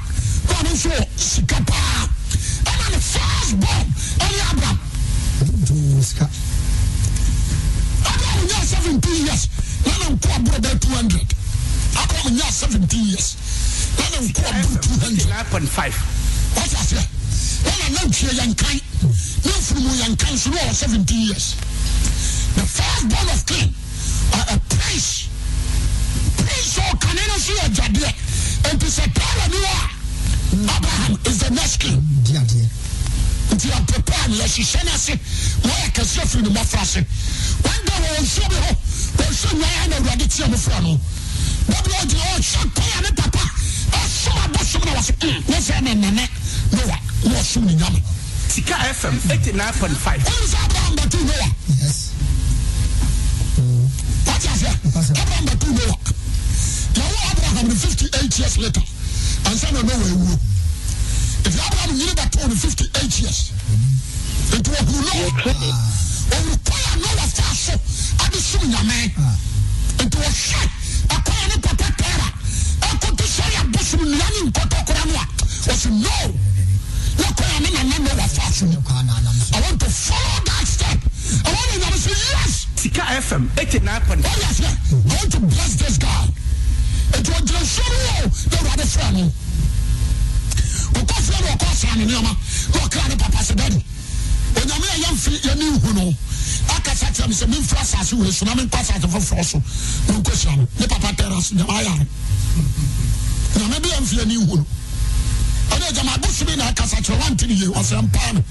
na 0.48 0.54
ɔno 0.54 0.70
nso 0.74 0.90
wɔ 0.94 1.06
sika 1.18 1.58
paa 1.66 2.10
ɛna 2.70 2.86
ne 2.94 3.00
first 3.12 3.54
born 3.58 3.86
ɛne 4.22 4.40
abram 4.52 4.78
abram 8.06 8.40
nyɛ 8.46 8.60
17 8.66 9.26
years. 9.26 9.48
Na 9.86 9.94
na 9.98 10.06
nkɔ 10.14 10.30
aborɔ 10.36 10.58
bɛ 10.62 10.80
200 10.80 11.37
akɔ 12.02 12.18
mi 12.26 12.32
nya 12.38 12.52
seventeen 12.52 13.06
years 13.08 13.36
ɛna 13.98 14.18
nkɔ 14.28 14.44
abu 14.50 14.78
two 14.80 15.00
hundred. 15.00 15.28
nine 15.30 15.46
point 15.46 15.70
five. 15.70 15.96
ɔfɔ 16.56 17.02
ɛna 17.66 17.88
kan 18.58 18.80
ne 20.10 20.16
kan 20.16 20.38
so 20.38 20.50
ne 20.50 20.74
seventeen 20.74 21.22
years. 21.28 21.56
The 22.56 22.62
first 22.64 23.10
born 23.10 23.30
of 23.30 23.46
king 23.46 23.74
a 24.34 24.40
a 24.54 24.60
prince 24.70 25.28
prince 26.38 26.78
o 26.80 26.98
kane 26.98 27.22
ne 27.28 27.38
so 27.40 27.54
yɛ 27.54 27.66
nti 28.74 28.88
sɛ 28.88 29.06
wa 29.64 30.74
abraham 30.76 31.20
is 31.26 31.38
the 31.40 31.50
next 31.52 31.78
king. 31.78 32.02
diadeɛ. 32.24 32.66
nti 33.52 33.70
a 33.72 33.82
prepare 33.92 34.28
ne 34.30 34.36
yɛhyehyɛ 34.38 34.84
no 34.86 34.92
ase 34.94 35.14
wɔyɛ 35.64 35.92
kɛseɛ 35.94 36.28
firi 36.28 36.44
ne 36.44 36.50
mmɔfra 36.50 36.82
ase 36.82 37.00
wanda 37.64 37.94
wɔ 38.04 38.22
nsuo 38.22 38.50
bi 38.50 38.56
hɔ 38.56 38.72
wɔnsuo 39.18 39.52
nwaeɛ 39.60 39.88
na 39.90 39.96
awurade 39.98 40.26
teɛ 40.28 40.50
mo 40.50 40.58
fra 40.58 40.80
no 40.82 41.00
bɛbi 41.68 41.92
ɔgyina 42.02 42.24
hɔ 42.24 42.36
ɔhyɛ 42.38 42.62
kɔya 42.76 43.00
ne 43.02 43.12
papa 43.22 43.44
ɔsom 43.92 44.38
abɔsom 44.46 44.86
na 44.86 44.92
wɔse 44.98 45.12
"Mm, 45.24 45.44
ne 45.50 45.58
sɛ 45.58 45.82
ne 45.82 45.94
nene 45.96 46.30
noa 46.72 46.98
na 47.24 47.40
ɔsom 47.40 47.64
ne 47.66 47.74
nyame 47.76 48.02
Sika 48.48 48.74
FM 48.74 49.16
89.5. 49.30 50.24
ɔne 50.24 50.48
sɛ 50.52 50.58
abraham 50.66 50.96
bɛto 50.96 51.20
noa 51.28 51.48
wate 54.26 54.48
aseɛ 54.54 54.72
abraham 55.22 55.46
bɛto 55.46 55.68
noa 55.68 55.98
yɛwo 56.96 57.18
abraham 57.32 57.68
no 57.68 57.76
58 57.76 58.40
years 58.40 58.58
later 58.58 58.84
ansa 59.46 59.72
na 59.72 59.82
noa 59.82 59.96
awuo 59.96 60.40
nti 61.44 61.60
abraham 61.68 61.92
nyine 61.98 62.14
bɛtoo 62.14 62.48
no 62.48 62.56
58 62.56 63.20
years 63.22 63.52
nti 64.52 64.70
wɔhunu 64.72 65.00
noa 65.06 65.14
ɔwuru 66.32 66.58
kwan 66.66 66.82
a 66.92 66.96
noa 66.98 67.28
faa 67.28 67.54
so 67.54 67.74
ade 68.26 68.40
som 68.42 68.64
nyame 68.72 69.14
nti 70.00 70.18
wɔhwɛ 70.18 70.70
ɛkwan 71.28 71.58
papa 71.62 71.88
tara 71.98 72.28
ɛkoto 72.90 73.26
sɛ 73.36 73.46
abosom 73.62 74.02
nnua 74.02 74.28
ne 74.34 74.40
nkɔtɔkora 74.50 75.04
no 75.12 75.18
I 79.54 79.62
want 79.62 79.80
to 79.82 79.90
follow 79.90 80.40
that 80.46 80.66
step. 80.68 81.00
I 81.46 81.52
want 81.52 81.72
to 81.74 81.80
fm 83.22 83.50
eighty 83.60 83.80
nine 83.80 84.02
point 84.02 84.24
What 84.24 84.60
you? 84.60 84.66
I 84.66 85.16
want 85.16 85.32
to 85.32 85.40
bless 85.40 85.76
this 85.76 85.98
guy. 85.98 86.28
Akasa 96.76 97.06
kyerɛ 97.12 97.28
mi 97.28 97.34
sɛ 97.36 97.48
mi 97.48 97.58
nfura 97.58 97.82
asase 97.82 98.14
wɔ 98.16 98.28
esu 98.28 98.46
na 98.46 98.56
mi 98.56 98.64
nkɔ 98.64 98.78
asase 98.80 99.08
foforɔ 99.08 99.44
so. 99.46 99.58
Mi 100.08 100.14
nkɔ 100.20 100.32
hyia 100.34 100.56
no. 100.58 100.68
Ne 100.80 100.88
papa 100.88 101.08
tɛra 101.14 101.42
so 101.42 101.56
nyama 101.56 101.74
ayare. 101.74 102.08
Nyame 103.58 103.80
bi 103.82 103.90
yɛn 103.90 104.06
fi 104.06 104.16
yɛn 104.18 104.28
ní 104.28 104.34
ihu 104.34 104.56
nù. 104.58 104.66
Ɔne 105.70 105.92
gyama 105.94 106.12
abosom 106.16 106.56
na 106.58 106.68
akasa 106.70 106.96
kyerɛ 106.98 107.20
wa 107.20 107.30
ntini 107.30 107.54
yie 107.60 107.68
ɔsɛ 107.68 108.02
mpaa 108.08 108.34
no. 108.34 108.44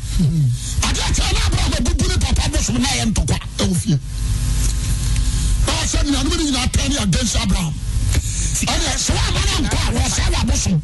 Adeɛ 0.82 1.12
kyerɛ 1.14 1.30
náà 1.32 1.46
abúlé 1.46 1.62
ɔmɔ 1.66 1.78
bubu 1.84 2.08
ne 2.08 2.16
papa 2.18 2.42
abosom 2.46 2.76
náà 2.76 2.94
yɛ 2.98 3.04
ntɔkwa 3.12 3.38
ɛwɔ 3.58 3.74
fie. 3.76 3.98
Báwo 5.66 5.82
sɛ 5.86 5.98
nuanom 6.04 6.36
ni 6.36 6.44
nyinaa 6.44 6.68
tɛn 6.70 6.88
ni 6.88 6.96
against 6.96 7.36
Abraham. 7.36 7.74
Ɛnna 8.66 8.92
sɛ 8.96 9.12
wɔn 9.14 9.28
amana 9.28 9.54
nkɔ 9.68 9.78
a 9.86 9.90
wɔsɛ 9.96 10.22
wɔ 10.32 10.38
abosom. 10.42 10.80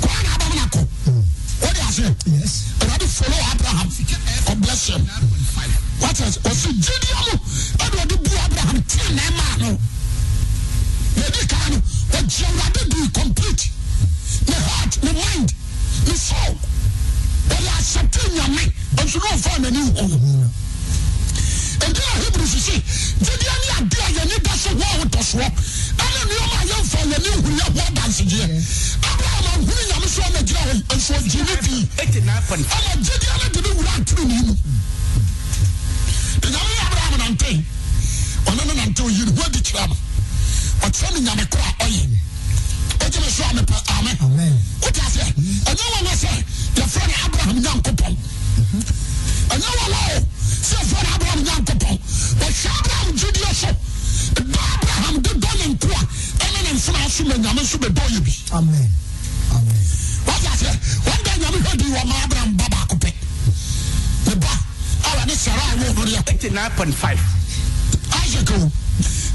Kɔ 0.00 0.08
a 0.08 0.22
na 0.22 0.30
abam 0.34 0.52
na 0.56 0.64
kɔ. 0.72 0.86
O 1.62 1.72
de 1.72 1.80
ase. 1.80 2.14
yes 2.26 2.64
Awurade 2.80 3.06
follow 3.06 3.38
Abraham. 3.52 3.88
God 4.46 4.60
bless 4.60 4.88
him. 4.88 5.02
What 6.00 6.20
else? 6.20 6.38
Jíde 6.84 7.12
mu 7.24 7.34
ɛna 7.78 8.02
ɔde 8.02 8.16
bu 8.22 8.30
Abraham 8.44 8.78
ɛma 8.82 9.46
no. 9.58 9.78
Yɛdi 11.16 11.46
kan 11.48 11.70
no 11.70 11.78
ɔgye 12.18 12.44
Awurade 12.46 12.82
di 12.88 13.10
complete. 13.10 13.70
Ne 14.48 14.54
heart, 14.54 15.02
ne 15.02 15.12
mind, 15.12 15.54
ne 16.06 16.14
soul. 16.16 16.56
Ɔyɛ 17.48 17.70
accept 17.78 18.18
nyame. 18.34 18.72
Nso 18.96 19.18
na 19.18 19.28
ɔfa 19.36 19.58
n'ani 19.60 19.82
wɔ. 19.92 20.02
Nti 21.82 22.00
na 22.00 22.22
Hebrew 22.22 22.46
sisi 22.46 22.82
jíde 23.22 23.48
ni 23.60 23.68
adi 23.76 23.96
a 23.96 24.08
yɛn 24.16 24.26
ni 24.28 24.38
da 24.42 24.52
so 24.56 24.70
wɔ 24.70 24.86
ɔtɔ 25.04 25.20
soɔ. 25.30 25.48
Ɛna 26.02 26.20
nneɛma 26.26 26.56
a 26.58 26.64
yɛn 26.70 26.84
fa 26.90 26.98
yɛn 26.98 27.20
ni 27.22 27.30
hu 27.42 27.50
yɛ 27.58 27.66
wɔ 27.76 27.84
dansigyeɛ. 27.94 28.46
Abraham 28.46 28.81
ahunu 29.52 29.72
nyame 29.88 30.06
so 30.08 30.22
ɔna 30.22 30.40
gyina 30.42 30.60
hɔ. 30.60 30.72
Nso 30.96 31.14
ɔgye 31.14 31.40
ne 31.46 31.56
pii. 31.64 31.88
eighty 32.00 32.20
nine 32.20 32.42
point 32.48 32.66
five 32.66 32.84
ama 32.86 33.02
gyedi 33.02 33.26
ale 33.34 33.48
de 33.52 33.60
ne 33.60 33.68
wura 33.76 33.92
atiri 33.98 34.24
ne 34.26 34.36
mu 34.42 34.54
nyame 36.52 36.72
yɛ 36.76 36.82
abraham 36.86 37.14
nante 37.18 37.50
ɔno 38.46 38.62
ne 38.66 38.72
nante 38.74 39.00
oyi 39.02 39.24
ne 39.24 39.32
ho 39.36 39.42
adi 39.46 39.60
kyerɛ 39.60 39.86
no 39.88 39.96
ɔkyerɛ 40.86 41.12
ne 41.14 41.20
nyame 41.20 41.44
koro 41.50 41.62
a 41.62 41.84
ɔyɛ 41.84 42.02
ɔgye 43.02 43.20
me 43.20 43.28
so 43.30 43.42
a 43.44 43.52
mepɛ 43.54 43.76
ame 43.98 44.10
amen 44.20 44.54
wote 44.82 45.00
aseɛ 45.00 45.26
ɛnyɛ 45.68 45.84
wɔ 45.92 45.98
wɔ 46.06 46.12
sɛ 46.22 46.30
yɛfrɛ 46.76 47.02
no 47.08 47.14
abraham 47.24 47.56
nyankopɔn 47.62 48.14
ɛnyɛ 49.52 49.68
wɔ 49.68 49.84
wɔ 49.92 49.98
o 50.12 50.26
sɛ 50.66 50.74
yɛfrɛ 50.80 51.02
no 51.02 51.08
abraham 51.14 51.40
nyankopɔn 51.44 51.96
ɔhwɛ 52.42 52.68
abraham 52.78 53.08
gyidie 53.16 53.52
so 53.54 53.70
da 54.34 54.60
abraham 54.74 55.14
de 55.22 55.30
dɔ 55.30 55.50
ne 55.58 55.66
nkoa 55.74 56.00
ɛne 56.42 56.58
ne 56.64 56.70
mfena 56.78 57.08
so 57.10 57.22
ma 57.24 57.34
nyame 57.34 57.60
nso 57.62 57.76
bɛdɔ 57.78 58.02
yɛ 58.12 58.20
bi 58.24 58.34
amen 58.52 58.74
amen 58.74 58.90
wọ́n 60.26 60.40
yà 60.44 60.52
sẹ́ 60.60 60.72
wọ́n 61.06 61.20
dẹ̀ 61.26 61.36
nyàmú 61.40 61.58
hwẹ́ 61.64 61.76
di 61.80 61.84
wọ́n 61.94 62.06
máa 62.10 62.22
abraham 62.24 62.50
bá 62.56 62.66
baako 62.74 62.96
pẹ́ 63.02 63.12
ne 64.26 64.34
ba 64.34 64.52
awa 65.10 65.24
ne 65.26 65.34
sara 65.44 65.62
awo 65.72 65.84
ọ̀nà 66.00 66.10
yẹ 66.14 66.20
eighty 66.30 66.48
nine 66.50 66.70
point 66.76 66.94
five. 66.94 67.20
Isaac 68.24 68.50
o 68.50 68.56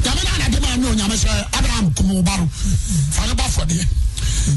nyàmú 0.03 0.21
náà 0.27 0.37
nàdé 0.41 0.59
máa 0.59 0.75
ní 0.77 0.85
o 0.87 0.93
nyàmú 0.93 1.15
sẹ 1.17 1.31
abraham 1.57 1.85
kùmù 1.95 2.13
ọba 2.21 2.37
no. 2.37 2.45
Fani 3.15 3.33
bá 3.39 3.43
fọ 3.55 3.61
deɛ. 3.69 3.83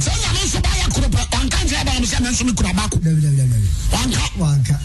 Sẹ 0.05 0.13
nyàmú 0.23 0.41
nso 0.47 0.59
bá 0.61 0.71
yẹ 0.81 0.87
kuro 0.95 1.09
pẹ 1.09 1.23
wọn 1.33 1.49
kàn 1.53 1.65
jẹ 1.69 1.77
abraham 1.83 2.05
sẹ 2.07 2.17
mi 2.21 2.29
nso 2.31 2.45
mi 2.45 2.53
kura 2.55 2.73
baako 2.73 2.97
dabi 3.05 3.21
dabi 3.25 3.37
dabi 3.37 3.51
dabi 3.53 3.69
wọn 3.93 4.09
kà 4.17 4.25
wanka 4.43 4.77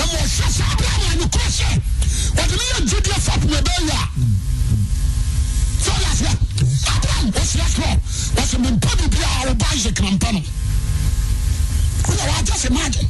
ẹmu 0.00 0.14
ọ̀hwẹ́ 0.24 0.50
sẹ 0.56 0.64
abraham 0.72 1.02
a 1.10 1.14
ne 1.20 1.26
kuro 1.32 1.48
sẹ 1.58 1.68
wọ́n 2.36 2.46
ti 2.50 2.54
ní 2.58 2.64
yẹ 2.72 2.78
jíde 2.90 3.14
fapò 3.26 3.46
ẹ̀ 3.58 3.62
bẹ́ẹ̀ 3.66 3.82
yà 3.90 4.00
yà 6.02 6.12
sẹ 6.20 6.30
abraham 6.94 7.30
wọ́n 7.30 7.46
wọ́n 8.36 8.46
sẹ 8.50 8.58
mi 8.58 8.68
mpá 8.70 8.90
bìbí 8.98 9.18
a 9.22 9.50
ọba 9.50 9.66
isaac 9.76 10.00
nà 10.00 10.10
mpá 10.10 10.32
no 10.32 10.40
wọ́n 12.06 12.16
yà 12.18 12.24
wọ́n 12.26 12.40
ajá 12.40 12.54
sẹ 12.62 12.68
máa 12.70 12.88
jẹ 12.94 13.02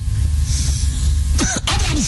abraham 1.67 1.99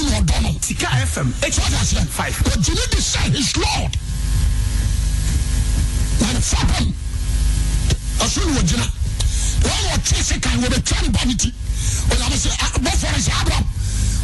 na 0.00 0.18
ɔdɔ 0.20 0.36
no 0.42 0.50
sika 0.60 0.86
fm 1.12 1.28
eighty 1.42 1.60
sɛ 1.60 1.62
ɔde 1.62 1.76
aseɛ 1.80 1.94
nine 1.94 2.06
point 2.06 2.10
five 2.10 2.36
ɔgyina 2.52 2.84
de 2.90 2.96
sɛ 2.98 3.20
his 3.36 3.56
lord 3.56 3.92
ne 6.20 6.40
fapam 6.40 6.92
ɔso 8.20 8.40
ne 8.46 8.52
wɔgyina 8.58 8.86
wɔn 9.62 9.80
wɔ 9.90 9.96
twe 10.04 10.22
se 10.22 10.38
kan 10.40 10.60
wɔbɛtwa 10.62 11.02
ne 11.02 11.08
ba 11.08 11.24
ne 11.26 11.34
ti 11.34 11.52
onyame 12.10 12.36
sɛ 12.36 12.50
a- 12.50 12.78
bɔfɔre 12.80 13.20
sɛ 13.26 13.32
abraham 13.40 13.64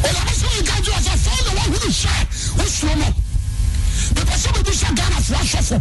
onyame 0.05 0.33
sɛ 0.39 0.45
wɔnka 0.53 0.75
gye 0.83 0.91
wɔ 0.91 0.99
sɛ 1.07 1.13
fɛn 1.23 1.39
na 1.45 1.51
wɔahunu 1.57 1.89
hyɛ 1.99 2.15
wosuo 2.57 2.93
no 3.01 3.07
mepɛ 4.15 4.35
sɛ 4.43 4.49
bɛbu 4.55 4.71
sɛ 4.81 4.87
ghanafoɔ 4.97 5.39
asɔfo 5.41 5.77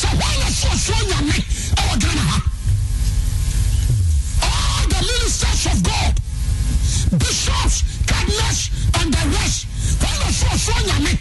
sɛ 0.00 0.08
wɔn 0.20 0.34
na 0.40 0.48
soɔsoɔ 0.60 1.00
nyame 1.10 1.36
ɛwɔ 1.80 1.94
ghana 2.02 2.22
ha 2.30 2.38
all 4.44 4.88
the 4.88 5.00
ministers 5.00 5.66
of 5.72 5.82
God, 5.82 6.14
bishops, 7.18 7.82
cardinals, 8.06 8.70
and 9.00 9.12
the 9.14 9.22
rest. 9.36 9.66
Lọ 10.00 10.28
sọ 10.40 10.46
ọ̀ṣọ́ 10.54 10.78
nyàmé. 10.86 11.12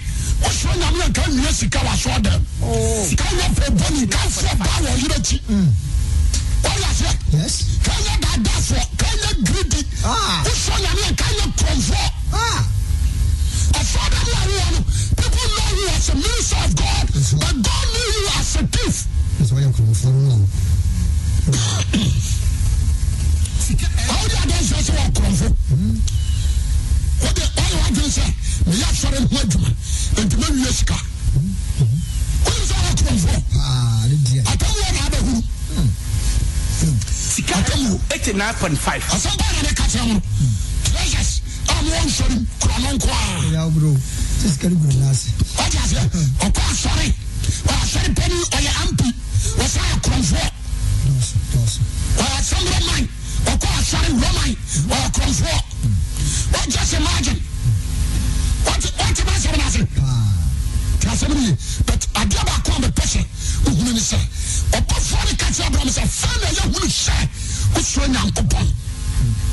Wọ́n 0.42 0.54
sọ 0.62 0.70
nyàmé 0.80 0.98
yẹn 1.04 1.14
ká 1.14 1.24
nyìí 1.30 1.54
sika 1.54 1.80
wà 1.86 1.94
sọ 2.04 2.14
dẹ̀. 2.26 2.40
Ká 3.20 3.28
nyẹ 3.38 3.48
pẹ̀ 3.58 3.70
bọ́ 3.80 3.90
ní 3.96 4.08
ká 4.08 4.20
fọ́ 4.36 4.56
bá 4.60 4.66
wọ̀ 4.84 4.98
yín 5.02 5.12
ẹ̀kí. 5.18 5.38
Wọ́n 6.64 6.78
yà 6.84 6.90
sẹ́, 7.00 7.14
yes 7.38 7.56
ká 7.86 7.94
nyẹ 8.04 8.14
dáadáa 8.24 8.60
fọ́, 8.68 8.82
ká 9.00 9.08
nyẹ 9.22 9.30
gírídì. 9.46 9.82
Ah. 10.04 10.44
Wọ́n 12.44 13.86
sọ 13.92 14.02
nyàmé 14.04 14.04
yẹn 14.04 14.04
ká 14.04 14.04
nyẹ 14.04 14.04
kọ̀ọ̀fọ́. 14.04 14.04
ah 14.04 14.04
Ọ̀fọ́ 14.04 14.06
dẹ̀ 14.14 14.24
wọ̀ 14.30 14.42
wọ̀ 14.54 14.70
no. 14.74 14.80
People 15.18 15.48
know 15.54 15.70
you 15.78 15.88
as 15.96 16.10
a 16.10 16.16
minister 16.16 16.58
of 16.66 16.72
God, 16.76 17.06
but 17.42 17.56
God 17.68 17.86
knew 17.94 18.08
you 18.18 18.28
as 18.40 18.56
a 18.56 18.62
thief. 18.74 18.96
ɛsɛ 19.42 19.54
ɔyɛ 19.58 19.68
nkurɔfoɔ 19.72 20.12
no 20.14 20.20
no 20.24 20.48
How 24.10 24.24
do 24.28 24.54
you 24.54 24.64
say 24.64 24.82
so 24.82 24.94
akorɔmfo? 24.94 25.48
Wode 27.22 27.44
ɔyɛ 27.62 27.76
wadwen 27.84 28.10
sɛ 28.18 28.26
meyɛ 28.68 28.86
asɔre 28.92 29.18
ho 29.20 29.38
adwuma 29.42 29.70
nti 30.24 30.36
mawie 30.42 30.72
sika. 30.74 30.98
Wonim 32.44 32.66
sɛ 32.70 32.74
ɔyɛ 32.74 32.90
akorɔmfo? 32.92 33.34
paa 33.54 34.08
ne 34.08 34.16
deɛ 34.26 34.42
Atammuo 34.52 34.90
na 34.94 35.02
abɛhuru. 35.08 35.40
sika 37.14 37.56
fm 37.64 38.00
eighty 38.12 38.34
nine 38.34 38.54
point 38.56 38.78
five 38.78 39.04
Asɛm 39.06 39.38
baa 39.38 39.52
na 39.56 39.62
ne 39.62 39.74
ka 39.74 39.84
kyerɛ 39.84 40.22
mo 41.84 41.90
no. 41.90 42.00
Treasures 42.00 42.00
a 42.00 42.00
mowɔ 42.00 42.02
nsɔre 42.06 42.36
mu 42.36 42.46
kura 42.60 42.78
no 42.80 42.90
nko 42.96 43.10
a. 43.10 43.14
ɛyɛ 43.44 43.60
aburo 43.68 43.92
sɛ 44.42 44.48
sika 44.52 44.70
no 44.70 44.76
guru 44.76 44.94
n'ase 45.00 45.28
Wode 45.58 45.78
aseɛ 45.84 46.04
ɔkɔ 46.46 46.62
asɔre 46.72 47.08
ɔyɛ 47.68 47.82
asɔre 47.84 48.10
pani 48.16 48.36
ɔyɛ 48.58 48.72
ampi 48.84 49.10
wɔsɛ 49.58 49.80
ayɛ 49.84 49.96
korɔmfoɔ 50.04 50.48
dɔɔso 51.04 51.36
dɔɔso 51.54 51.80
roman 52.72 53.08
ɔkɔ 53.52 53.68
asɔre 53.80 54.10
roman 54.22 54.56
ɔyɛ 54.90 55.08
korɔmfoɔ 55.16 55.60
wɔgye 56.54 56.84
se 56.90 56.98
margin 57.00 57.40
wɔte 58.66 59.22
ma 59.26 59.32
asɛm 59.34 59.58
no 59.58 59.64
ase 59.68 59.82
tí 61.00 61.08
a 61.08 61.16
sẹ́ni 61.16 61.36
yìí 61.36 61.56
but 61.86 62.02
adeɛ 62.14 62.42
baako 62.48 62.72
a 62.72 62.80
bɛpɛ 62.84 63.04
sɛ 63.14 63.22
ohun 63.68 63.94
ni 63.94 64.00
sɛ 64.00 64.18
ɔbɔfoɔ 64.72 65.22
ni 65.30 65.34
kati 65.36 65.62
abraham 65.64 65.90
sɛ 65.90 66.04
fɛn 66.08 66.36
na 66.42 66.48
ɛyɛ 66.48 66.64
hun 66.74 66.90
sɛ 66.90 67.16
osuro 67.78 68.08
nyankopɔn 68.08 68.68
osuro 68.68 68.72
nyame 68.74 68.82
fm 69.14 69.22
eighty 69.24 69.53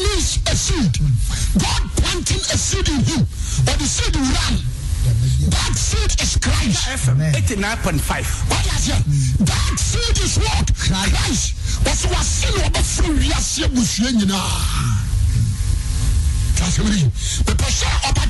Ham 0.00 0.40
a 0.48 0.56
seed. 0.56 0.96
God 1.60 1.82
planting 1.96 2.40
a 2.40 2.56
seed 2.56 2.88
in 2.88 3.00
him. 3.04 3.26
But 3.64 3.76
the 3.78 3.84
seed 3.84 4.16
will 4.16 4.24
run. 4.24 4.56
That 5.50 5.74
seed 5.76 6.12
is 6.20 6.36
Christ. 6.36 6.88
fm 6.88 7.12
Amen. 7.20 7.34
eighty 7.36 7.56
nine 7.56 7.76
point 7.78 8.00
five 8.00 8.26
What 8.48 8.64
is 8.66 8.88
it? 8.88 9.02
That 9.44 9.76
seed 9.78 10.16
is 10.24 10.36
what? 10.38 10.72
Christ. 10.76 11.56
What's 11.84 12.04
what 12.06 12.24
sin 12.24 12.54
or 12.64 12.70
the 12.70 12.82
free 12.82 13.12
we 13.12 13.32
are 13.32 13.40
seeing 13.44 13.72
with 13.74 13.98
you 13.98 14.26
now? 14.26 14.48
Kasемiri. 16.56 17.08
The 17.44 17.54
person 17.56 17.88
of 18.08 18.16
a 18.16 18.26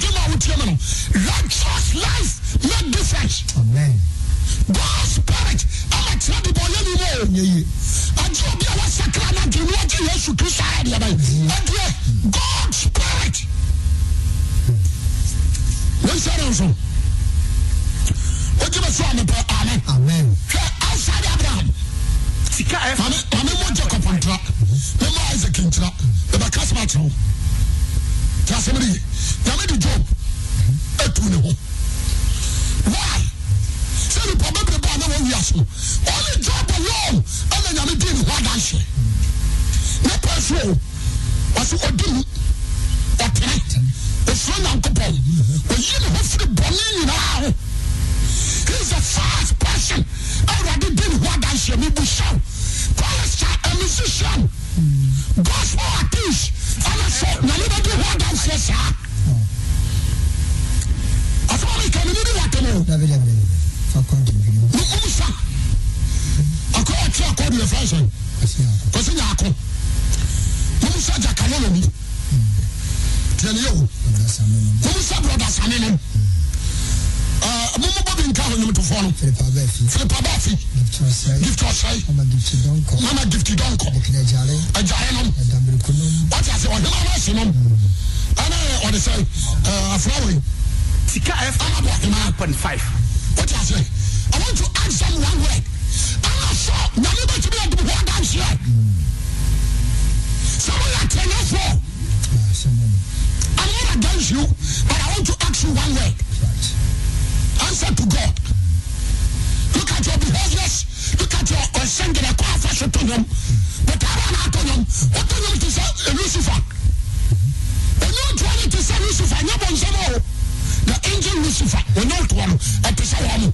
lucifer 121.51 121.83
ɔnyɛ 121.99 122.15
wotoɔ 122.21 122.47
no 122.47 122.55
ɛte 122.89 123.05
sɛ 123.11 123.17
wɔ 123.27 123.35
mo 123.43 123.49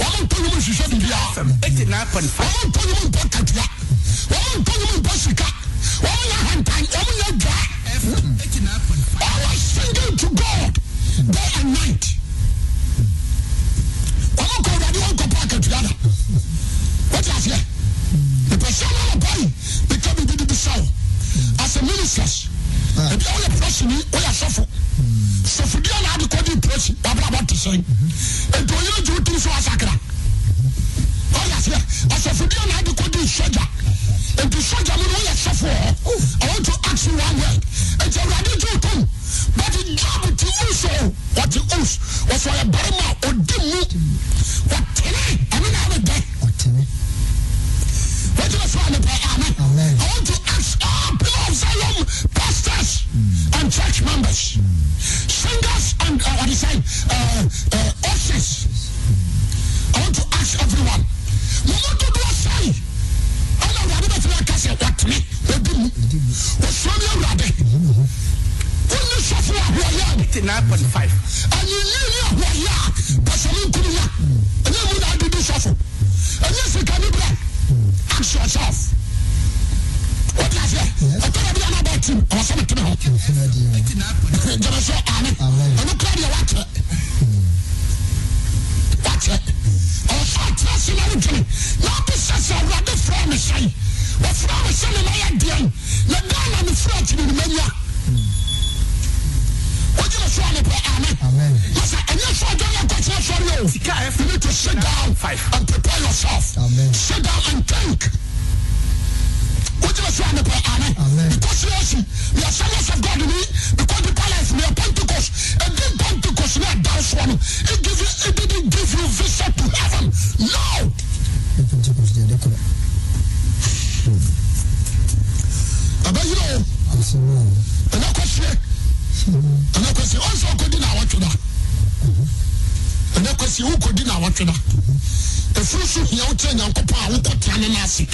wɔmo 0.00 0.18
ntɔ 0.24 0.36
nwom 0.40 0.56
nhwehwɛ 0.56 0.84
biribiaa 0.90 1.28
wɔmo 1.36 1.52
ntɔ 2.68 2.80
nwom 2.88 3.04
mpɔ 3.10 3.20
katua 3.32 3.64
wɔmo 4.30 4.52
ntɔ 4.60 4.72
nwom 4.80 4.96
mpɔ 5.00 5.12
sika 5.22 5.48
wɔmo 6.04 6.22
nyɛ 6.28 6.38
hantan 6.48 6.84
wɔmo 6.92 7.12
nyɛ 7.20 7.28
dwaa 7.40 7.64
I 9.20 9.28
was 9.44 9.60
singing 9.72 10.16
to 10.16 10.28
God 10.40 10.72
day 11.32 11.50
and 11.60 11.72
night. 11.74 12.15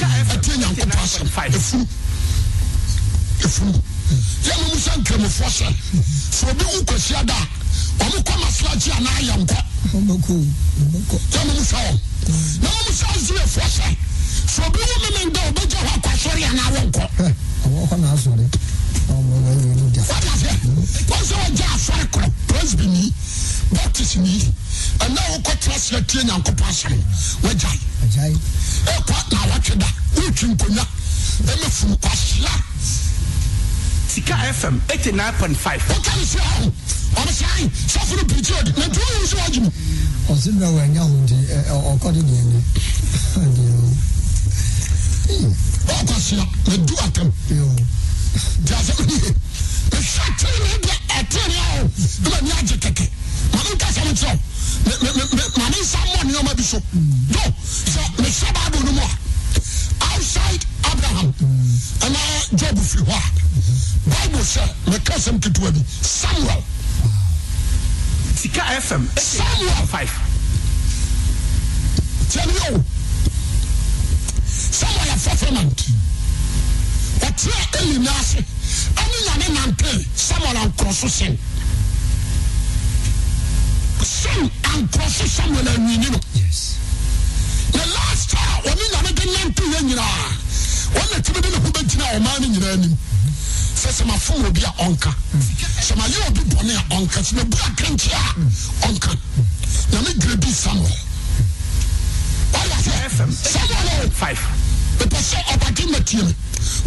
ɛtie 0.07 0.57
nyankopɔ 0.59 0.99
asɛm. 1.05 1.29
Ɛfuru 1.53 1.87
ɛfuru 3.45 3.73
yɛne 4.47 4.65
mu 4.69 4.77
sɛ 4.85 4.93
nkramofoɔ 5.01 5.49
sɛ 5.59 5.67
sɛ 6.31 6.45
obi 6.51 6.65
wo 6.65 6.83
kwasia 6.85 7.23
da 7.27 7.35
a 7.35 8.05
ɔmo 8.05 8.19
kɔ 8.27 8.35
masoagye 8.43 8.93
anaa 8.93 9.21
yɛnkɔ 9.29 9.59
yɛne 9.93 10.07
mu 10.07 11.63
sɛ 11.63 11.79
wɔ 11.87 11.93
na 12.63 12.69
mom 12.71 12.89
sɛ 12.99 13.07
aserefoɔ 13.15 13.69
sɛ 13.77 13.87
sɛ 14.53 14.61
obi 14.67 14.79
wo 14.79 14.97
meme 15.03 15.21
nda 15.31 15.41
ɔbɛgya 15.49 15.79
hɔ 15.87 15.91
akɔsɔre 15.97 16.43
anaa 16.51 16.69
wɔnkɔ 16.75 17.05
wadeɛ 17.13 18.13
wɔn 21.09 21.25
sɛ 21.29 21.35
wɔgya 21.43 21.67
asɔre 21.75 22.05
korɔ 22.13 22.29
presbini 22.47 23.13
baptist 23.73 24.17
nii 24.17 24.53
ɛna 25.05 25.21
wokɔtera 25.33 25.79
se 25.79 25.97
atie 25.97 26.23
nyankopɔn 26.25 26.69
asɛm 26.69 26.93
wagyae. 27.43 28.37
Ɛkɔ 28.87 29.17
na 29.33 29.39
watwe 29.51 29.75
da. 29.79 29.87
Wotwi 30.17 30.49
nkonnwa 30.55 30.85
ɛmɛfunu 31.51 31.97
kwahyea 32.03 32.55
sika 34.09 34.35
fm 34.61 34.75
89.5 34.89 35.81
sɛ 36.33 36.41
ho 36.41 36.73
wagye 39.37 39.61
mu. 39.61 39.71
Ɔse 40.31 40.51
wɔanya 40.71 41.01
ho 41.01 41.09
nti 41.23 41.35
hmm. 45.27 45.53
atam. 47.05 47.33
Deasɛmnie 48.65 49.35
mehwɛ 49.93 50.25
tee 50.39 50.59
ne 50.63 50.73
deɛ 50.83 50.97
ne 51.49 51.57
a 51.59 52.41
ne 52.43 52.51
agye 52.59 52.77
sɛ 52.79 52.91
kyerɛw 54.15 54.39
maame 55.57 55.77
nsa 55.83 55.99
mmɔ 56.25 56.55
bi 56.57 56.63
so. 56.63 56.79
No 57.29 57.41
sɛ 57.93 58.03
mehwɛ 58.19 58.49
bible 58.55 58.85
no 58.85 58.93
mu 58.93 59.01
a 59.03 59.09
outside 60.15 60.65
abraham 60.85 61.35
ɛna 62.01 62.21
job 62.57 62.79
firi 62.79 63.05
hɔ 63.05 63.15
a. 63.15 63.23
Bible 64.11 64.45
sɛ 64.45 64.63
meka 64.87 65.15
sɛm 65.19 65.39
ketewa 65.41 65.71
bi 65.73 65.81
samuel. 66.03 66.63
Sika 68.37 68.63
fm 68.81 69.07
samuel. 69.19 69.87
5 69.87 70.11
tiɛne 72.33 72.55
o 72.73 72.85
samuel 74.73 75.11
afɔfɔ 75.15 75.49
nante 75.53 75.91
ɔteɛ 77.21 77.81
eli 77.81 77.99
no 77.99 78.11
ase 78.11 78.41
ɛne 78.97 79.17
nyame 79.27 79.47
nante 79.55 80.07
samuel 80.17 80.57
ankorɔ 80.57 80.93
so 80.93 81.09
sen 84.05 84.51
ankorɔ 84.63 85.09
so 85.09 85.27
samuel 85.27 85.69
anwini 85.69 86.11
no 86.11 86.19
Yes. 86.35 86.77
the 87.73 87.79
last 87.79 88.31
time 88.31 88.63
ɔne 88.71 88.85
nyame 88.93 89.13
de 89.15 89.25
nante 89.31 89.63
yɛ 89.63 89.81
nyinaa 89.83 90.29
ɔna 91.01 91.23
tumi 91.25 91.41
de 91.41 91.49
ne 91.49 91.57
ho 91.57 91.71
bɛgyina 91.71 92.05
ɔmaa 92.17 92.41
no 92.41 92.47
nyinaa 92.49 92.73
anim 92.73 92.97
sɛ 93.77 94.05
mafom 94.07 94.45
obi 94.47 94.63
a 94.65 94.71
ɔnka 94.85 95.15
sɛ 95.81 95.95
mayɛ 95.97 96.27
obi 96.29 96.41
bɔne 96.41 96.73
a 96.77 96.83
ɔnka 96.97 97.21
sɛ 97.23 97.33
mabu 97.37 97.57
akrankyɛ 97.57 98.15
a 98.15 98.87
ɔnka 98.87 99.11
nyame 99.93 100.11
gredi 100.19 100.53
samuel 100.53 100.99
wayɛ 102.53 102.77
sɛ 102.85 102.93
samuel 103.33 104.11
mepɛ 104.99 105.19
sɛ 105.21 105.39
ɔbade 105.53 105.91
ma 105.91 105.99
tie 106.01 106.23
me 106.23 106.35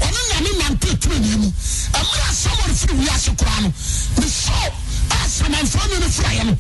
ɔne 0.02 0.20
nyame 0.30 0.50
nante 0.60 0.90
tiri 1.00 1.20
ne 1.20 1.36
mu 1.38 1.52
ɛmerɛ 1.94 2.34
samuel 2.34 2.74
firi 2.76 2.94
wiase 3.00 3.32
koraa 3.38 3.62
no 3.62 3.74
a 4.18 4.85
samanfoɔ 5.38 5.84
ne 5.90 5.96
no 6.00 6.08
firaeɛ 6.16 6.44
no 6.46 6.54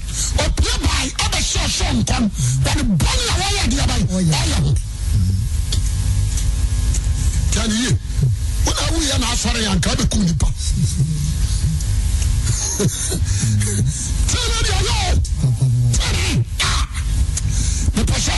ɔpue 0.43 0.73
bae 0.83 1.07
ɔbɛhyɛ 1.23 1.59
ɔhyɛ 1.65 1.87
nkɔm. 1.99 2.23
Wɔne 2.65 2.81
bɔne 2.99 3.23
a 3.31 3.33
wɔyɛ 3.39 3.63
deɛ 3.71 3.85
bae 3.87 4.03
Ɔyɛ. 4.15 4.35
ho 4.63 4.71
tiane 7.51 7.75
ye 7.83 7.89
wona 8.65 8.83
woyɛ 8.91 9.15
na 9.19 9.27
asɔre 9.33 9.59
yɛ 9.63 9.69
anka 9.71 9.89
wobɛkum 9.91 10.21
nipa 10.25 10.47
tiane 14.29 14.59
deɛ 14.67 14.79
no. 14.85 14.95
tene 15.95 16.25
a 16.59 16.69
mepɛ 17.95 18.17
sɛ 18.25 18.35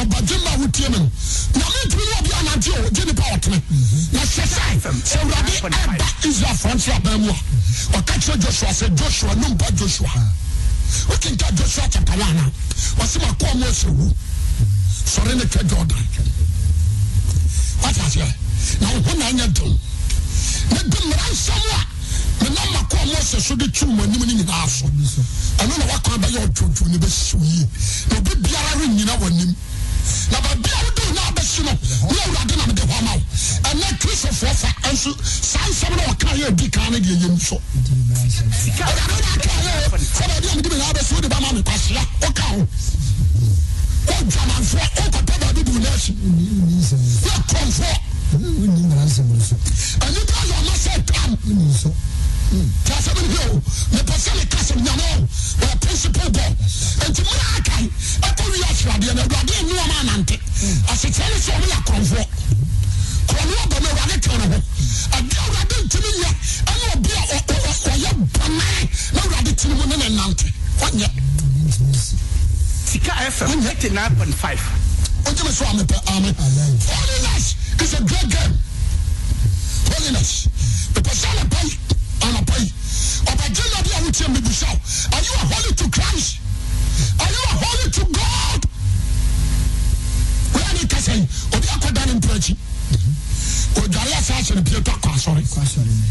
ɔbagye 0.00 0.36
ma 0.44 0.50
wotie 0.58 0.88
me 0.90 0.98
no 0.98 1.10
nyame 1.54 1.78
ntumi 1.86 2.04
ne 2.04 2.12
ɔbi 2.18 2.30
anante 2.38 2.70
o 2.70 2.90
gye 2.90 3.04
nipa 3.04 3.22
ɔtene 3.34 3.62
na 4.12 4.20
hwɛ 4.20 4.44
sɛ 4.46 5.18
awurade 5.20 5.52
ɛba 5.60 6.06
israelfoɔ 6.28 6.74
nso 6.74 6.92
aba 6.92 7.18
mu 7.18 7.30
a 7.30 7.98
ɔka 7.98 8.14
kyerɛ 8.22 8.38
joshua 8.40 8.68
sɛ 8.72 8.94
joshua 8.96 9.34
no 9.34 9.48
mpa 9.48 9.70
joshua 9.74 10.10
joshua 11.54 11.88
chapter 11.90 12.16
1 12.16 12.38
a 12.38 12.52
ɔse 13.02 13.18
makɔɔ 13.18 13.54
mu 13.54 13.66
wu 13.98 14.14
sɔre 15.06 15.34
ne 15.36 15.44
twa 15.48 15.62
jordan 15.64 16.06
wate 17.82 18.00
aseɛ 18.00 18.34
na 18.80 18.86
ho 18.88 19.14
na 19.18 19.24
ɛnyɛ 19.30 19.52
den 19.52 19.78
na 20.70 20.78
mmara 20.82 21.28
nsɛm 21.30 21.66
a 21.76 21.80
menam 22.44 22.68
makɔɔ 22.74 23.06
mu 23.06 23.12
asɛ 23.14 23.40
so 23.40 23.54
de 23.56 23.66
mu 23.86 24.02
anim 24.02 24.18
no 24.20 24.24
nyinaa 24.26 24.68
so 24.68 24.86
ɛno 25.58 25.78
na 25.78 25.84
wakwan 25.92 26.20
bɛyɛ 26.20 26.38
ɔdwodwo 26.46 26.86
ne 26.88 27.46
yie 27.46 27.68
na 28.10 28.16
obi 28.18 28.34
biara 28.36 28.72
rennyina 28.80 29.14
w'anim 29.20 29.54
na 30.30 30.40
baabi 30.40 30.70
a 30.70 30.84
wode 30.84 31.14
na 31.14 31.39
abɛsi 31.50 31.62
no 31.62 31.72
ne 32.10 32.18
awurade 32.24 32.56
na 32.56 32.66
mede 32.66 32.82
hɔ 32.82 32.98
ama 32.98 33.12
wo 33.14 33.22
ɛnɛ 33.70 33.98
kristofoɔ 33.98 34.54
fa 34.54 34.68
ɛnso 34.88 35.10
saa 35.24 35.66
nsɛm 35.70 35.96
na 35.96 36.02
wɔka 36.06 36.28
yɛ 36.38 36.46
adi 36.46 36.68
kan 36.70 36.92
no 36.92 36.98
deɛ 36.98 37.16
yɛm 37.22 37.40
so 37.40 37.60
Nti 37.78 37.92
mmara 37.92 38.22
nsɛm. 38.26 38.52
Sika 38.62 38.84
awurade 38.84 39.20
na 39.20 39.30
aka 39.34 39.50
yɛ 39.66 39.72
sɛ 39.98 40.24
baabi 40.28 40.48
a 40.50 40.56
mede 40.56 40.68
me 40.70 40.76
na 40.78 40.84
abɛsi 40.90 41.12
wode 41.14 41.28
bɛma 41.28 41.52
me 41.54 41.62
kwasea 41.62 42.02
woka 42.22 42.42
ho 42.42 42.68
wodwamanfoɔ 44.06 44.86
wokɔpɛ 44.96 45.34
baabi 45.40 45.62
bu 45.64 45.72
no 45.78 45.88
akyi 45.90 46.12
Wonni 46.22 46.44
wonni 46.54 46.76
nsɛm 46.80 47.00
no 47.00 47.10
so. 47.18 47.26
yɛ 47.26 47.34
krɔmfoɔ 47.50 47.96
Wonni 48.30 48.82
mmara 48.82 49.04
nsɛm 49.06 49.26
no 49.26 49.44
so. 49.44 49.56
anipa 50.06 50.38
yɛ 50.46 50.54
ɔma 50.60 50.74
sɛ 50.84 50.92
tam 51.06 51.30
nso. 51.46 51.90
Tí 52.50 52.92
a 52.92 52.98
sɛ 53.02 53.10
mi 53.14 53.28
bi 53.28 53.38
o 53.46 53.62
mepɛ 53.94 54.14
sɛ 54.18 54.30
mi 54.36 54.44
kasa 54.46 54.74
nyame 54.74 55.06
o 55.14 55.28
wɔyɛ 55.60 55.80
principal 55.80 56.28
bɔ 56.30 56.44
nti 57.08 57.22
mu 57.22 57.32
yà 57.40 57.46
aka 57.58 57.74
yi 57.80 57.88
ɛkɔ 58.26 58.44
wi 58.50 58.58
asradeɛ 58.70 59.14
na 59.14 59.22
awurade 59.22 59.52
enu 59.60 59.74
ɔmo 59.74 59.94
anante 60.00 60.36
asekyerɛ 60.90 61.30
ne 61.30 61.38
sɛ 61.40 61.50
ɔmo 61.54 61.66
yɛ 61.70 61.78
korɔmfoɔ 61.86 62.24
korɔno 63.28 63.54
ɔbɔ 63.62 63.76
mu 63.80 63.88
awurade 63.88 64.16
tɛn 64.20 64.38
ne 64.40 64.46
ho 64.50 64.58
adi 65.16 65.36
awurade 65.44 65.76
ntumi 65.84 66.10
yɛ 66.22 66.30
ɛna 66.70 66.84
obi 66.94 67.10
a 67.10 67.22
ɔ- 67.22 67.44
ɔ- 67.46 67.62
ɔ- 67.70 67.82
ɔyɛ 67.92 68.10
bɔnɛɛ 68.34 68.78
na 69.14 69.20
awurade 69.22 69.52
tini 69.56 69.74
mu 69.74 69.84
ne 69.86 70.08
nante 70.08 70.46
wɔnyɛ 70.80 70.80
Wonni 70.80 71.06
ntumi 71.70 71.90
nsi. 71.94 72.14
Sika 72.90 73.12
FM 73.30 73.60
89.5. 73.62 74.58
ɔgye 75.24 75.42
mi 75.44 75.52
so 75.52 75.64
a 75.64 75.72
mepɛ 75.78 75.96
amen 76.16 76.34
Amen. 76.38 76.78
holiness 76.90 77.54
is 77.80 77.92
a 77.94 78.00
great 78.02 78.28
game 78.28 78.58
holiness 79.92 80.48
na 84.20 84.28
bi 84.28 84.28
a 84.28 84.28
wotie 84.28 84.28
mi 84.28 84.40
bisa 84.40 84.66
o 84.66 85.16
are 85.16 85.22
you 85.22 85.34
a 85.34 85.54
holy 85.54 85.74
to 85.74 85.88
Christ? 85.90 86.38
Are 87.20 87.30
you 87.30 87.42
a 87.44 87.54
holy 87.64 87.90
to 87.90 88.04
God? 88.12 88.60
Wíwá 90.54 90.72
ni 90.74 90.86
kasa 90.86 91.12
yi 91.14 91.28
obi 91.54 91.66
akɔda 91.68 92.06
ne 92.06 92.12
mpira 92.14 92.34
akyi 92.34 92.56
odware 93.76 94.14
asa 94.18 94.34
ahyɛ 94.34 94.54
ne 94.54 94.62
pie 94.62 94.82
to 94.82 94.90
akɔ 94.90 95.08
asɔre 95.14 95.42
Kɔ 95.42 95.60
asɔre 95.62 95.86
no. 95.86 96.06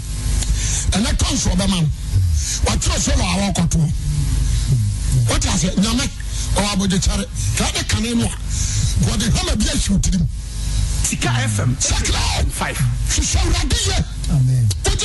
ɛnɛ 0.98 1.10
tɔnso 1.18 1.50
ɔbɛma 1.54 1.82
no 1.82 1.90
wɔtwerɛ 2.66 3.00
solo 3.00 3.24
a 3.24 3.36
wɔkɔtoɔ 3.52 3.92
wote 5.30 5.46
ase 5.48 5.70
nyame. 5.78 6.10
Ɔwɔ 6.56 6.70
abɔgyekyare 6.74 7.26
kade 7.58 7.88
kane 7.88 8.14
no 8.18 8.26
a 8.26 8.38
wɔde 9.06 9.26
hama 9.38 9.56
bi 9.56 9.66
ahyiw 9.66 10.00
tirim 10.02 10.28
Sika 11.04 11.28
FM 11.30 11.76
sakra 11.80 12.20
5. 12.50 12.78
hwehwɛ 13.10 13.38
awurade 13.40 13.78
yɛ 13.88 14.06
Amen. 14.32 14.59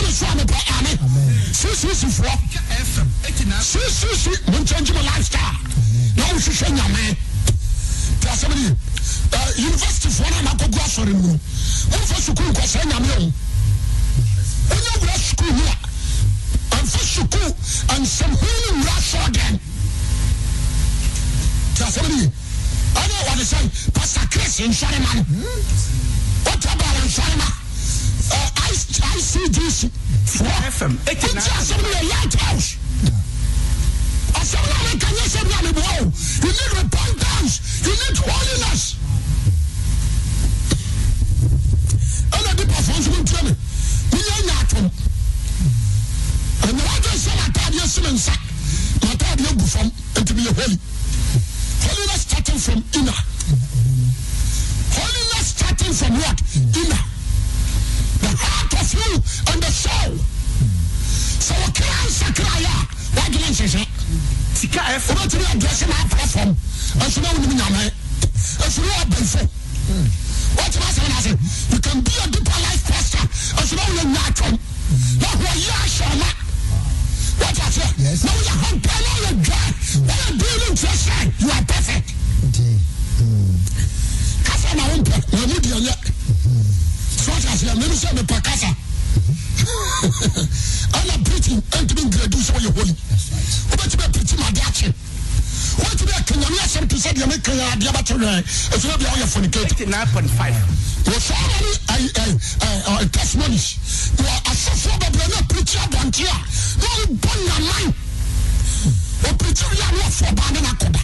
Wogyeme 0.05 0.13
so 0.13 0.27
a 0.27 0.35
mepɛ 0.35 0.59
ame 0.79 0.99
Amen. 1.03 1.53
sisisifoɔ 1.53 2.33
Sika 2.41 2.61
FM 2.85 3.09
89. 3.25 3.63
sisisi 3.63 4.31
monkyɛngye 4.51 4.93
mo 4.95 5.03
lifestyle 5.03 5.59
na 6.17 6.23
wohwehwɛ 6.25 6.69
nyame 6.73 7.17
nti 8.15 8.27
asɛm 8.29 8.55
ne 8.55 8.61
ye 9.57 9.65
universityfoɔ 9.69 10.31
no 10.31 10.37
amakɔgu 10.51 10.79
asɔre 10.85 11.13
mu 11.15 11.29
no 11.29 11.41
womfa 11.91 12.17
sukuu 12.21 12.53
nkɔsɛe 12.53 12.85
nyame 12.87 13.11
o 13.17 13.33
wonyɛ 14.69 14.93
wura 15.01 15.15
sukuu 15.19 15.53
mu 15.53 15.65
a 15.65 15.77
amfa 16.77 16.99
sukuu 16.99 17.55
ne 17.91 18.71
wura 18.79 18.93
asɔre 18.99 19.31
dɛn 19.33 19.59
nti 21.73 21.83
asɛm 21.83 22.09
ne 22.09 22.17
ye 22.23 22.31
ɛne 22.95 23.15
wɔde 23.27 23.45
sɛ 23.45 23.59
pastor 23.93 24.27
chris 24.31 24.61
nsɔre 24.61 24.99
ma 25.01 25.15
no 25.15 25.23
wotɛ 26.45 26.71
baala 26.79 27.01
nsɔre 27.05 27.37
ma 27.37 27.45
ɛ, 27.45 27.53
ICGC 28.75 29.91
foɔ 30.27 30.51
FM 30.77 30.93
Nti 31.07 31.11
89. 31.11 31.47
asɛm 31.59 31.83
no 31.83 31.89
yɛ 31.95 32.03
lighthouse. 32.11 32.77
Asɛm 34.35 34.65
no 34.67 34.75
a 34.75 34.83
meka 34.91 35.09
nyɛ 35.15 35.25
sɛ 35.31 35.41
bia 35.47 35.61
meboa 35.63 35.93
o. 36.01 36.05
You 36.43 36.51
need 36.51 36.73
repentance. 36.83 37.55
You 37.87 37.95
need 37.95 38.17
holiness. 38.19 38.83
Ɛna 42.35 42.51
dipafoɔ 42.59 42.97
nso 42.99 43.11
montie 43.15 43.43
me. 43.47 43.53
Menyɛ 44.11 44.37
nya 44.47 44.55
atom. 44.61 44.87
Ɛna 46.67 46.83
wadwe 46.83 47.13
sɛ 47.25 47.31
m'ataadeɛ 47.39 47.87
si 47.87 48.01
me 48.01 48.11
nsa. 48.11 48.35
M'ataadeɛ 49.03 49.55
gu 49.59 49.67
fam. 49.67 49.89
Nti 50.19 50.33
meyɛ 50.35 50.53
holy. 50.59 50.79
Holiness 51.87 52.21
starting 52.27 52.59
from 52.59 52.85
inner. 52.99 53.21
Holiness 54.99 55.47
starting 55.55 55.93
from 55.95 56.19
what? 56.19 56.43
Inner. 56.75 57.05
You 58.35 59.23
and 59.53 59.63
the 59.63 59.71
soul. 59.71 60.19
sɛ 61.45 61.55
wɔkra 61.55 61.97
nsakraeɛ 62.09 62.67
a 62.67 62.77
woadwene 63.15 63.49
nhyehyɛ 63.55 63.87
Sika 64.55 64.81
FM 64.81 65.15
wobɛtumi 65.15 65.47
adrɛse 65.55 65.87
no 65.87 65.95
apra 66.03 66.27
fam 66.35 66.51
ɛnso 66.99 67.19
na 67.23 67.29
wonim 67.31 67.53
nyame 67.55 67.93
ɛnso 68.59 68.81
ne 68.83 68.91
wɔabɛnfo 68.91 69.43
wɔtumi 70.57 70.87
asɛm 70.91 71.09
no 71.09 71.15
ase 71.19 71.31
you 71.71 71.79
can 71.79 72.01
be 72.01 72.13
a 72.23 72.27
deeper 72.29 72.59
life 72.65 72.83
pastor 72.91 73.25
ɛnso 73.61 73.75
na 73.77 73.83
woyɛ 73.87 74.05
nya 74.13 74.23
atwam 74.29 74.59
na 75.21 75.29
hoɔyɛ 75.29 75.73
ahyɛ 75.85 76.07
ma 76.19 76.29
wɔte 77.39 77.61
aseɛ 77.69 77.89
Yes. 77.99 78.25
na 78.25 78.31
woyɛ 78.33 78.53
hampɛ 78.63 78.95
na 79.05 79.11
woyɛ 79.15 79.31
dwa 79.45 79.61
woyɛ 80.11 80.29
dii 80.41 80.57
no 80.59 80.67
nkyerɛ 80.75 80.97
sɛ 81.05 81.17
you 81.41 81.51
are 81.51 81.65
perfect 81.71 82.09
Nti. 82.49 82.67
kasa 84.45 84.75
na 84.77 84.83
wompɛ 84.91 85.17
na 85.33 85.47
mu 85.47 85.55
deɛ 85.61 85.79
nyɛ 85.87 85.95
so 87.25 87.31
wɔte 87.33 87.49
aseɛ 87.55 87.75
menu 87.81 87.95
sɛ 87.97 88.09
mepɛ 88.15 88.37
kasa 88.45 88.69
ɛna 90.93 91.15
preaching 91.25 91.63
ɛntumi 91.73 92.03
ngradu 92.05 92.39
sɛ 92.39 92.53
woyɛ 92.53 92.71
holy. 92.77 92.95
That's 93.09 93.27
right. 93.33 93.49
wobɛtumi 93.71 94.05
apirikyi 94.05 94.37
ma 94.39 94.47
ade 94.49 94.61
akye 94.69 94.89
wobɛtumi 95.79 96.13
aka 96.19 96.35
nyame 96.35 96.59
asɛm 96.65 96.85
te 96.89 96.97
sɛ 96.97 97.11
deɛ 97.17 97.27
meka 97.33 97.53
yɛ 97.53 97.65
adeɛ 97.73 97.91
bɛte 97.97 98.13
werɛ 98.21 98.45
ɛsona 98.75 98.99
bia 98.99 99.09
woyɛ 99.09 99.27
fornicate 99.33 99.73
89.5. 99.73 100.55
wɔ 101.05 101.17
so 101.21 101.35
many 101.49 103.09
testimonies. 103.09 103.67
Wɔ 104.21 104.33
asɔfoɔ 104.51 104.95
bebree 105.01 105.29
ne 105.29 105.37
apirikyi 105.41 105.79
abɔnte 105.85 106.25
a 106.29 106.37
na 106.81 106.89
ɔmbɔ 107.01 107.31
nyaman 107.47 107.89
ɔpirikyi 109.25 109.65
wie 109.71 109.81
a 109.81 109.89
ne 109.93 110.01
wɔfoɔ 110.05 110.35
baa 110.37 110.51
ne 110.53 110.61
nakɔda 110.61 111.01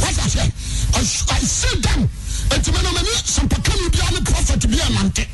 wasa 0.00 0.24
sɛ 0.32 0.52
I 0.98 1.40
see 1.44 1.76
them 1.80 2.08
nti 2.56 2.70
me 2.72 2.80
no 2.82 2.90
mene 2.92 3.10
sɛmpakani 3.24 3.88
bia 3.90 4.10
ne 4.12 4.20
prophet 4.22 4.66
bi 4.68 4.78
anante 4.80 5.26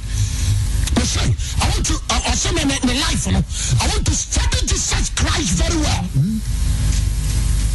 me 2.54 2.64
me 2.64 2.76
me 2.84 2.94
life 3.00 3.26
no 3.30 3.42
i 3.80 3.86
want 3.88 4.04
to 4.04 4.14
study 4.14 4.58
jesus 4.66 5.10
christ 5.14 5.54
very 5.58 5.76
well. 5.78 6.04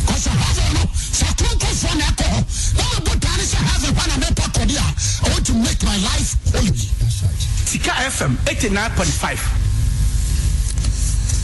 Because 0.06 0.26
heaven 0.26 0.74
no 0.74 0.84
sɛ 0.94 1.26
akonkonfoɔ 1.30 1.96
na 1.98 2.06
ɛkɔ 2.06 2.26
hɔ 2.30 2.44
na 2.78 2.84
mebɔ 2.94 3.20
daa 3.20 3.36
ne 3.38 3.44
sɛ 3.44 3.58
heaven 3.58 3.96
hɔ 3.96 4.08
na 4.08 4.16
mɛpa 4.26 4.46
kɔde 4.54 4.76
a 4.78 5.26
i 5.26 5.30
want 5.32 5.46
to 5.46 5.54
make 5.54 5.84
my 5.84 5.98
life 5.98 6.36
holy. 6.54 6.70
That's. 6.70 7.70
Sika 7.72 7.92
FM 8.10 8.38
89.5. 8.46 9.40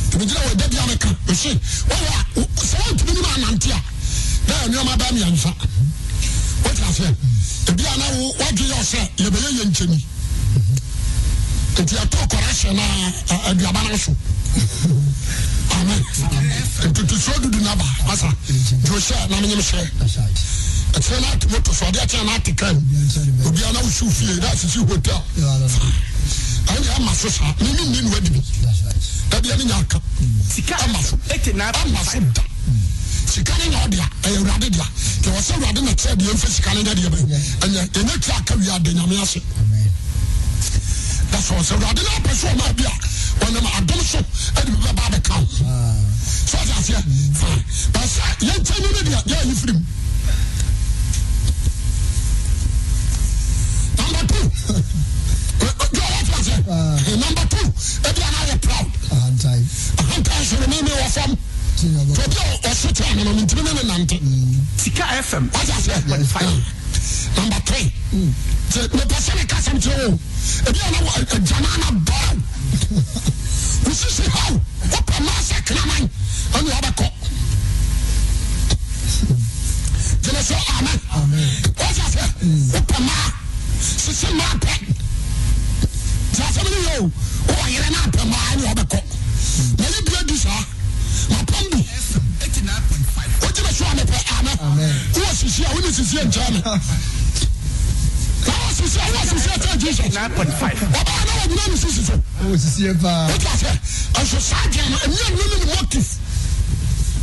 tìmìgyina 0.10 0.40
wɔ 0.46 0.50
ɛdɛ 0.54 0.66
bi 0.70 0.78
a 0.78 0.86
mɛka 0.88 1.10
ɛsɛ 1.28 1.60
wɔwɔ 1.90 2.08
a 2.14 2.40
wo- 2.40 2.50
sɛ 2.56 2.78
wɔntumi 2.86 3.14
nim 3.14 3.26
anante 3.26 3.70
a 3.72 3.82
na 4.48 4.54
yɛ 4.56 4.68
nneɛma 4.70 4.94
bɛɛ 4.98 5.12
mmiɛnsa 5.12 5.52
wote 6.66 6.82
aseɛ 6.90 7.10
ebi 7.70 7.84
a 7.86 7.98
na 7.98 8.06
wo 8.18 8.34
wadwe 8.40 8.66
yɛ 8.66 8.80
sɛ 8.92 9.00
yɛbɛyɛ 9.18 9.50
yɛ 9.58 9.64
nkyɛni 9.70 10.00
nti 11.80 11.96
ɛtɔ 11.96 12.18
kɔrɛhyɛ 12.32 12.74
na 12.74 12.84
ɛ, 12.84 13.36
aduaba 13.52 13.82
no 13.90 13.98
so 13.98 14.16
amen. 15.76 16.02
Ntutusuo 16.88 17.34
dudu 17.42 17.60
no 17.60 17.72
aba 17.72 17.84
masa. 18.08 18.28
Nti 18.48 18.90
wohyɛ 18.90 19.30
na 19.30 19.36
menyem 19.42 19.60
hyɛ 19.60 19.90
That's 20.00 20.18
right. 20.18 20.40
ɛkyerɛ 20.96 21.22
no 21.22 21.28
ate 21.34 21.50
moto 21.52 21.72
so 21.74 21.86
ɔde 21.86 22.00
akyerɛ 22.00 22.26
no 22.26 22.32
ate 22.36 22.54
kam 22.56 22.76
obia 23.46 23.72
na 23.74 23.80
wosiw 23.82 24.10
fie 24.12 24.40
na 24.40 24.48
asisi 24.52 24.80
hotel. 24.88 25.22
Yeah, 25.36 25.52
I 25.52 25.60
don't 25.60 25.72
know. 25.76 25.92
ɛne 26.72 26.96
ama 26.96 27.14
so 27.14 27.30
saa 27.30 27.54
mene 27.60 27.82
nni 27.92 28.02
no 28.04 28.10
wadi 28.16 28.30
bi. 28.30 28.40
That's 28.64 28.82
right. 28.88 29.44
dadeɛ 29.44 29.58
no 29.58 29.64
nya 29.66 29.80
aka 29.84 30.00
ama 30.86 31.04
so. 31.04 31.18
Ama 31.20 32.00
so 32.06 32.20
89.5. 32.24 32.34
da 32.34 32.42
sika 33.36 33.54
no 33.60 33.66
nyɛ 33.68 33.78
ɔdea 33.86 34.06
ɛyɛ 34.24 34.38
awurade 34.38 34.70
dea 34.72 34.88
nti 35.20 35.28
wɔ 35.30 35.40
sɛ 35.44 35.54
awurade 35.56 35.82
na 35.84 35.92
kyerɛ 36.00 36.16
deɛ 36.16 36.32
ɛmfa 36.32 36.48
sika 36.56 36.74
no 36.74 36.82
nyɛ 36.82 36.94
deɛ 36.96 37.08
ɛnyɛ 37.64 37.82
ɛnyɛ 38.00 38.14
twa 38.24 38.36
aka 38.40 38.54
wie 38.56 38.70
ade 38.72 38.90
nyame 38.96 39.16
ase. 39.22 39.40
All 41.36 41.64
sɛ 41.68 41.74
awurade 41.76 42.02
no 42.06 42.10
apɛ 42.16 42.32
so 42.40 42.48
ɔma 42.48 42.66
bi 42.78 42.84
a 42.88 42.94
ɔnam 43.46 43.68
adom 43.76 44.02
so 44.12 44.20
ɛde 44.56 44.70
bi 44.72 44.78
bɛba 44.88 45.04
bɛka 45.14 45.36
wo. 45.36 45.48
Ah, 45.68 46.00
so 46.48 46.58
ɔde 46.58 46.74
aseɛ 46.80 47.00
fine. 47.36 47.64
But 47.92 48.08
sɛ 48.08 48.24
yɛnkyɛ 48.48 48.76
no 48.82 48.88
no 48.96 49.02
deɛ 49.04 49.20
yɛayi 49.28 49.54
firim 49.60 49.80
number 54.00 54.24
two. 54.32 54.48
Jɔ 55.60 55.72
wɔte 55.76 56.32
aseɛ 56.40 57.20
number 57.20 57.46
two. 57.52 57.68
Ebi 58.08 58.22
a 58.24 58.42
yɛ 58.48 58.56
proud. 58.62 58.88
Ahantan. 59.12 59.60
ahantan 60.00 60.42
soro 60.48 60.68
me 60.70 60.82
me 60.82 60.90
wɔ 60.92 61.10
fam. 61.12 61.32
Tí 61.32 61.34
ni 61.36 61.36
ọba. 61.36 61.55
Obi 61.84 62.38
a 62.64 62.70
ɔso 62.70 62.88
kyerɛ 62.94 63.16
no 63.16 63.24
no 63.24 63.34
mentimi 63.34 63.62
ne 63.64 63.72
ne 63.74 63.84
nante 63.84 64.18
Sika 64.78 65.04
FM 65.22 65.50
wájú 65.52 65.72
ase 65.78 65.92
number 67.36 67.60
three 67.66 67.92
ti 68.72 68.80
nípa 68.80 69.18
sẹ́ni 69.20 69.46
kásán 69.48 69.80
tí 69.80 69.90
o 69.90 70.18
ebi 70.70 70.80
yẹn 70.80 71.04
wọ 71.06 71.12
ẹ̀jàmá 71.20 71.70
na 71.82 71.88
bọ́ọ̀ 72.08 72.36
wosisi 73.86 74.24
ha 74.34 74.42
o 74.52 74.62
wọ́n 74.92 75.04
pẹ̀ 75.06 75.20
máa 75.26 75.42
sẹ́ 75.50 75.62
kílámán 75.68 76.04
ẹni 76.56 76.70
wọ́n 76.72 76.82
bẹ 76.82 76.92
kọ́ 77.00 77.10
tẹ́ 100.16 100.46
jesus 100.46 100.56
89.5. 100.56 101.00
ọba 101.00 101.14
náà 101.28 101.36
wọ́n 101.38 101.50
nyina 101.50 101.68
ní 101.72 101.78
sisi 101.78 102.02
so 102.06 102.14
Ó 102.44 102.58
sì 102.58 102.70
sí 102.76 102.84
paa. 103.02 103.28
o 103.28 103.38
tí 103.38 103.48
a 103.48 103.56
sẹ 103.62 103.72
ẹsọ 104.22 104.38
sáàdì 104.50 104.78
ẹ̀ 104.80 104.88
ẹ̀mí 105.06 105.16
ẹ̀ 105.26 105.32
nínú 105.38 105.56
ni 105.60 105.66
motive 105.76 106.12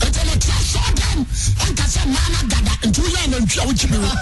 ẹ̀tẹ̀lẹ̀ 0.07 0.37
tí 0.43 0.49
a 0.57 0.59
sọ 0.73 0.81
dẹ́m 0.99 1.19
ẹ̀ 1.65 1.71
nkà 1.73 1.85
sẹ́ 1.95 2.05
mmaa 2.07 2.29
náà 2.33 2.43
dada 2.53 2.73
ntí 2.89 3.01
ẹ̀ 3.21 3.27
nàntí 3.33 3.57
a 3.61 3.65
wọ́n 4.05 4.13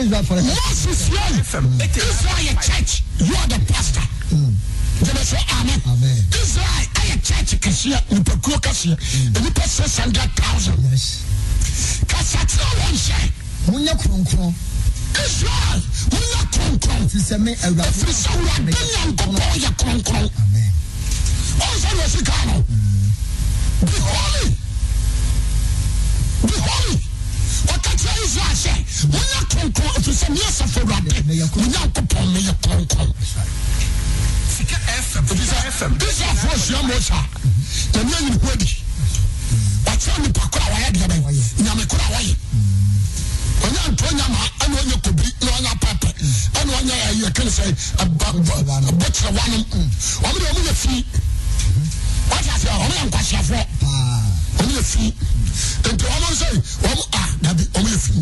yɛ 0.00 1.42
FM 1.44 1.66
Israel 1.80 2.40
yɛ 2.46 2.54
church, 2.60 3.02
you 3.18 3.34
are 3.34 3.48
the 3.48 3.58
pastor. 3.72 4.00
Mm. 4.32 4.54
Gyeme 5.04 5.24
so 5.24 5.36
amen. 5.60 5.80
Amen. 5.86 6.24
Israel 6.32 6.84
ayɛ 7.00 7.16
church 7.22 7.60
kɛseɛ, 7.60 8.00
nipakuo 8.10 8.56
kɛseɛ, 8.60 8.96
mm. 8.96 9.42
nipa 9.44 9.68
six 9.68 9.98
hundred 9.98 10.30
thousand. 10.36 10.78
Yes. 10.90 11.24
Kasa 12.08 12.38
kyerɛ 12.38 12.72
wɔn 12.80 12.96
sɛ, 12.96 13.18
Munyɛ 13.66 13.94
kronkron. 14.00 14.54
Israel, 15.18 15.80
wonyɛ 16.10 16.40
kronkron. 16.52 17.10
Ti 17.10 17.18
sɛ 17.18 17.38
me 17.40 17.54
Awurade. 17.64 17.88
Ɛfiri 17.88 18.14
sɛ 18.14 18.28
Awurade 18.32 18.72
Nyankopɔn 18.72 19.58
yɛ 19.64 19.70
kronkron. 19.76 20.30
Amen. 20.40 20.72
Ɔnsɛ 21.60 21.90
na 21.96 22.02
ɔsi 22.04 22.24
kaa 22.24 22.44
no. 22.46 22.64
Mm. 22.64 23.86
Be 23.86 23.98
holy. 24.00 24.59
Israelfoɔ 37.00 37.08
ahyia 37.08 37.08
Mose 37.08 37.10
a, 37.12 37.98
Nyame 37.98 38.14
ayi 38.14 38.30
ne 38.30 38.36
ho 38.36 38.50
adi. 38.52 38.76
Wakyerɛ 39.86 40.18
nipa 40.22 40.48
koro 40.52 40.64
a 40.64 40.70
wɔyɛ 40.70 40.90
deɛ 40.92 41.06
bɛn, 41.08 41.20
nyame 41.64 41.86
koro 41.88 42.02
a 42.02 42.10
wɔyɛ. 42.12 42.36
Ɔnyɛ 43.64 43.80
ntoɔ 43.92 44.10
nyama 44.16 44.38
ɛna 44.60 44.76
ɔnyɛ 44.80 44.96
kobiri 45.02 45.32
na 45.40 45.50
ɔnyɛ 45.56 45.72
pɛpɛ 45.80 46.08
ɛna 46.60 46.72
ɔnyɛ 46.78 46.94
ɛyɛ 47.10 47.32
kene 47.34 47.50
sɛ 47.50 47.64
abɔkyerɛ 48.02 49.30
wanom. 49.36 49.64
Ɔmo 50.24 50.36
deɛ 50.38 50.48
ɔmo 50.50 50.60
yɛ 50.68 50.74
fi. 50.74 51.04
Wɔte 52.30 52.48
aseɛ, 52.54 52.70
ɔmo 52.70 52.94
yɛ 52.94 53.04
nkwasiafoɔ. 53.08 53.66
Ɔmo 54.60 54.70
yɛ 54.76 54.82
fi 54.84 55.14
nti 55.90 56.04
ɔmo 56.04 56.26
nso 56.30 56.46
ɔmo 56.84 57.02
a 57.12 57.22
dabi 57.42 57.64
ɔmo 57.74 57.88
yɛ 57.88 57.98
fi 57.98 58.12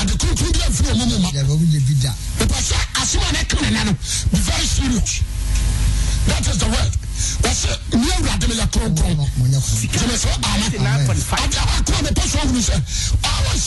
ade 0.00 0.12
kunkun 0.16 0.50
bi 0.52 0.60
afiri 0.60 0.88
ɔmo 0.92 1.04
mu 1.06 1.18
ma 1.18 1.28
Yɛ 1.30 1.42
yɛ 1.44 2.12
nipa 2.40 2.56
sɛ 2.56 2.76
asem 3.00 3.20
a 3.20 3.32
ne 3.32 3.44
kan 3.44 3.60
nana 3.62 3.84
no 3.84 3.92
be 4.32 4.38
very 4.38 4.66
serious 4.66 5.20
awurade 8.76 9.02
mi 9.02 9.08
yɛ 9.08 9.14
kronkron 9.16 9.28
Munyɛ 9.38 9.58
kronkron. 9.60 9.88
jẹmẹ 10.00 10.16
sọ 10.18 10.28
amen 10.42 10.70
89.5. 10.70 11.44
adi 11.44 11.56
awa 11.58 11.76
kúrò 11.86 12.02
mi 12.02 12.10
pẹsẹ 12.14 12.38
ọhún 12.44 12.62
sẹ 12.62 12.76
always 13.30 13.64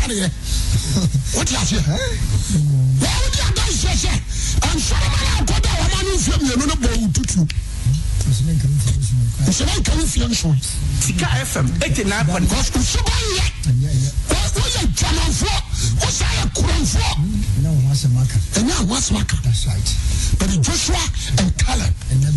wɔwɔ 0.00 0.30
wote 1.34 1.54
aseɛ 1.56 1.80
wawode 3.02 3.40
adanseɛ 3.48 3.94
sɛ 4.02 4.12
ɛnsɔroma 4.60 5.18
no 5.20 5.28
akɔda 5.40 5.68
a 5.68 5.76
wɔma 5.80 5.98
no 6.02 6.10
mfie 6.16 6.36
mmienu 6.40 6.64
no 6.66 6.74
bɔ 6.74 6.88
wo 7.00 7.08
tutuo 7.12 7.44
nsɛmɛ 8.28 8.52
nka 9.80 9.92
wo 9.96 10.06
fie 10.06 10.26
nso 10.26 10.56
Sika 11.02 11.26
FM 11.44 11.66
89.5. 11.80 12.40
because 12.40 12.70
nsuba 12.70 13.14
yɛ 13.36 13.46
woyɛ 14.54 14.80
dwamanfoɔ 14.96 15.58
wosa 16.00 16.26
yɛ 16.36 16.44
korɔmfoɔ 16.56 17.12
na 17.62 17.68
ho 17.68 17.78
asɛm 17.92 18.16
aka 18.22 18.38
ɛnyɛ 18.60 18.72
aho 18.72 19.18
aka 19.20 19.36
that's 19.42 19.66
but 20.38 20.48
joshua 20.62 20.98
and 21.38 21.50
caleb. 21.58 21.92
Ɛna 22.10 22.28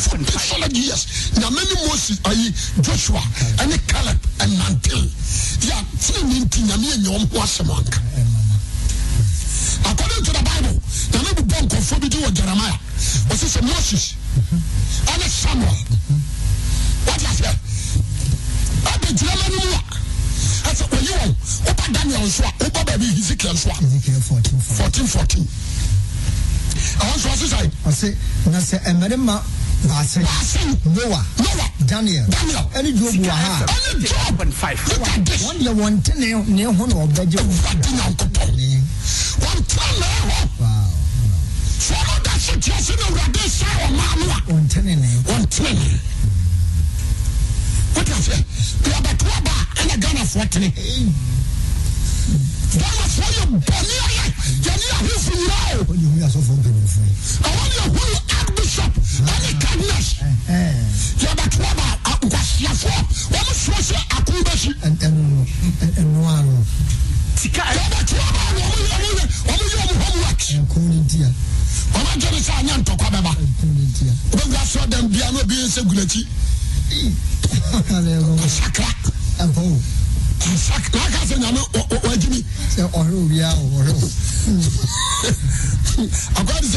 forty 0.00 0.24
89.5. 0.24 0.40
solid 0.40 0.76
years 0.76 1.06
nyame 1.38 1.60
ne 1.60 1.86
moses 1.86 2.18
ayi 2.24 2.52
joshua 2.80 3.20
ɛne 3.58 3.76
caleb 3.86 4.18
ɛnante 4.38 4.96
yɛ 5.60 5.76
tene 6.00 6.22
ne 6.28 6.40
nti 6.44 6.60
nyame 6.62 6.86
yɛ 6.86 6.96
nyɛ 7.02 7.08
wɔn 7.10 7.28
ho 7.32 7.40
asɛm 7.42 7.70
anka 7.70 8.00
according 9.84 10.24
to 10.24 10.32
the 10.32 10.42
bible 10.42 10.82
nyame 11.12 11.30
bobɔ 11.36 11.56
nkɔfoɔ 11.66 12.00
bi 12.00 12.08
di 12.08 12.16
wɔ 12.18 12.32
jeremiah. 12.32 12.78
Ɔsɛ 13.28 13.46
sɛ 13.54 13.60
moses 13.62 14.14
ɛne 15.06 15.26
samuel. 15.28 15.76
Wate 17.06 17.26
aseɛ 17.26 17.52
ɛde 18.84 19.08
gyina 19.16 19.34
ma 19.36 19.48
no 19.48 19.58
mu 19.60 19.72
a 19.72 20.70
ɛsɛ 20.70 20.84
ɔyi 20.88 21.12
wɔn 21.20 21.34
woba 21.66 21.84
daniel 21.92 22.20
nso 22.26 22.42
a 22.44 22.52
woba 22.64 22.84
baabi 22.84 23.06
hesekiel 23.16 23.52
nso 23.54 23.68
a 23.70 23.84
ezekiel 23.84 24.20
fourteen 24.20 24.60
four 24.60 24.86
14 24.86 25.06
14 25.06 25.48
ɛhɔ 26.98 27.12
nso 27.16 27.28
ɔse 27.28 27.46
sɛ 27.52 27.70
ɔse 27.84 28.16
na 28.50 28.58
sɛ 28.60 28.76
mmarima 28.94 29.42
baase 29.88 30.20
baasɛn 30.20 30.76
noa 30.94 31.20
noa 31.38 31.66
daniel 31.86 32.26
daniel. 32.28 32.64
ɛne 32.76 32.90
job 32.98 33.14
wɔ 33.24 33.30
ha 33.30 33.52
a 33.58 33.66
ɛne 33.66 34.04
job 34.06 34.40
89.5. 34.40 34.78
look 34.88 35.08
at 35.08 35.24
this. 35.26 35.42
Wɔn 35.42 35.56
deɛ 35.64 35.72
wɔn 35.74 36.02
te 36.02 36.12
ne 36.18 36.28
ne 36.46 36.64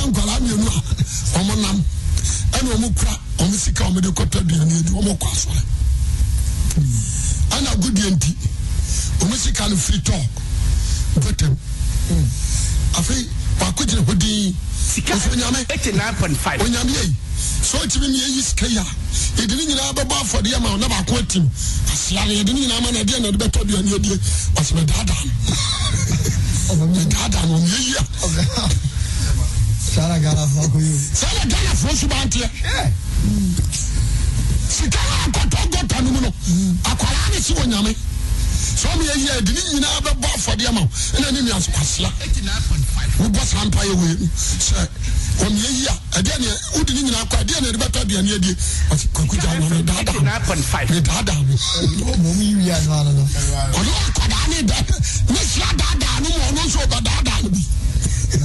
sɛ 0.06 0.12
nkwalaa 0.12 0.40
mmienu 0.40 0.68
a 1.34 1.40
ɔmo 1.40 1.56
nam. 1.62 1.84
Ɛna 2.52 2.70
ɔmo 2.76 2.94
kura 2.96 3.20
ɔmo 3.40 3.56
sika 3.58 3.84
ɔmo 3.86 4.02
de 4.02 4.10
kɔtɔ 4.10 4.40
aduane 4.40 4.74
adi 4.80 4.90
ɔmo 4.92 5.18
kɔ 5.18 5.28
asɔre. 5.32 5.62
Ɛna 7.52 7.70
agodie 7.72 8.10
nti 8.12 8.36
ɔmo 9.22 9.36
sika 9.38 9.68
no 9.70 9.76
firi 9.76 10.00
tɔ 10.02 10.16
bɔtɛm 11.20 11.56
afei 12.98 13.28
baako 13.60 13.84
gyina 13.86 14.02
hɔ 14.02 14.18
din. 14.18 14.56
Sika 14.94 15.14
ɔsɛ 15.14 15.32
onyame 15.34 15.66
89.5. 15.70 16.62
onyame 16.62 16.90
yi 16.92 17.16
sɛ 17.64 17.78
ɔtumi 17.84 18.08
ne 18.10 18.18
yɛyi 18.18 18.42
sika 18.44 18.68
yi 18.68 18.78
a 18.78 18.86
yɛde 19.38 19.56
ne 19.56 19.66
nyinaa 19.66 19.94
bɛbɔ 19.94 20.14
afɔdeɛ 20.22 20.60
ma 20.62 20.76
na 20.78 20.88
baako 20.88 21.18
atim 21.18 21.50
asea 21.92 22.26
no 22.26 22.32
yɛde 22.32 22.54
ne 22.54 22.60
nyinaa 22.62 22.82
ma 22.82 22.92
no 22.92 23.00
ɛdeɛ 23.00 23.20
na 23.22 23.28
ɛde 23.30 23.38
bɛtɔ 23.38 23.62
aduane 23.62 23.94
adie 23.96 24.20
ɔsɛ 24.56 24.74
medaadaa 24.76 25.24
no. 25.26 25.32
Ɔbɛmi 26.70 26.94
medaadaa 26.98 27.46
no 27.48 27.58
ɔmeyɛyi 27.58 27.96
a 27.98 28.95
ɔbɛ 29.96 30.02
sara 30.02 30.20
gara 30.20 30.48
fa 30.48 30.68
ko 30.70 30.80
yi 30.80 30.92
sɛ 30.92 31.28
na 31.34 31.56
ghanafoɔ 31.56 31.96
so 31.96 32.08
banteɛ 32.08 32.50
sika 34.70 35.00
no 35.00 35.40
akɔtɔ 35.40 35.70
gɔta 35.72 36.02
no 36.04 36.12
mu 36.12 36.20
no 36.22 36.34
akwaraa 36.84 37.30
ne 37.32 37.40
se 37.42 37.54
wɔ 37.54 37.66
nyame 37.66 37.96
sɛ 38.76 38.88
ɔmo 38.92 39.04
yɛyi 39.04 39.30
a 39.30 39.38
ɛde 39.40 39.52
ne 39.54 39.62
nyinaa 39.74 40.00
bɛbɔ 40.04 40.28
afɔdeɛ 40.36 40.72
ma 40.74 40.82
wo 40.82 40.90
ɛna 41.16 41.32
ne 41.32 41.42
nua 41.42 41.56
asea 41.58 42.12
89.5. 42.20 43.20
wobɔ 43.24 43.40
saa 43.46 43.66
mpa 43.66 43.82
yɛ 43.86 43.94
wei 43.96 44.30
sɛ 44.36 44.88
ɔmo 45.46 45.58
yɛyi 45.64 45.88
a 45.88 46.20
ɛdeɛ 46.20 46.40
ne 46.40 46.48
wode 46.76 46.92
ne 46.94 47.02
nyinaa 47.04 47.26
kɔ 47.32 47.36
ɛdeɛ 47.44 47.62
na 47.62 47.68
ɛde 47.70 47.78
bɛtɔ 47.80 48.00
aduane 48.02 48.32
adie 48.36 48.56
ɔsɛ 48.92 49.06
kwakugya 49.14 49.60
no 49.60 49.70
medaadaa 49.70 50.14
no 50.14 50.32
89.5. 50.32 50.90
medaadaa 50.92 51.40
no 51.40 51.56
mo 52.20 52.34
mu 52.34 52.42
yi 52.44 52.56
wia 52.56 52.80
no 52.86 52.92
ano 53.00 53.12
no 53.12 53.24
ɔno 53.24 53.92
akwadaa 54.12 54.46
ne 54.52 54.62
da 54.64 54.76
ne 55.32 55.40
hyia 55.40 55.70
daadaa 55.80 56.20
no 56.20 56.30
ma 56.36 56.46
ɔno 56.52 56.62
nso 56.68 56.80
ɔbɛdaadaa 56.84 57.42
no 57.44 57.50
bi 57.50 57.64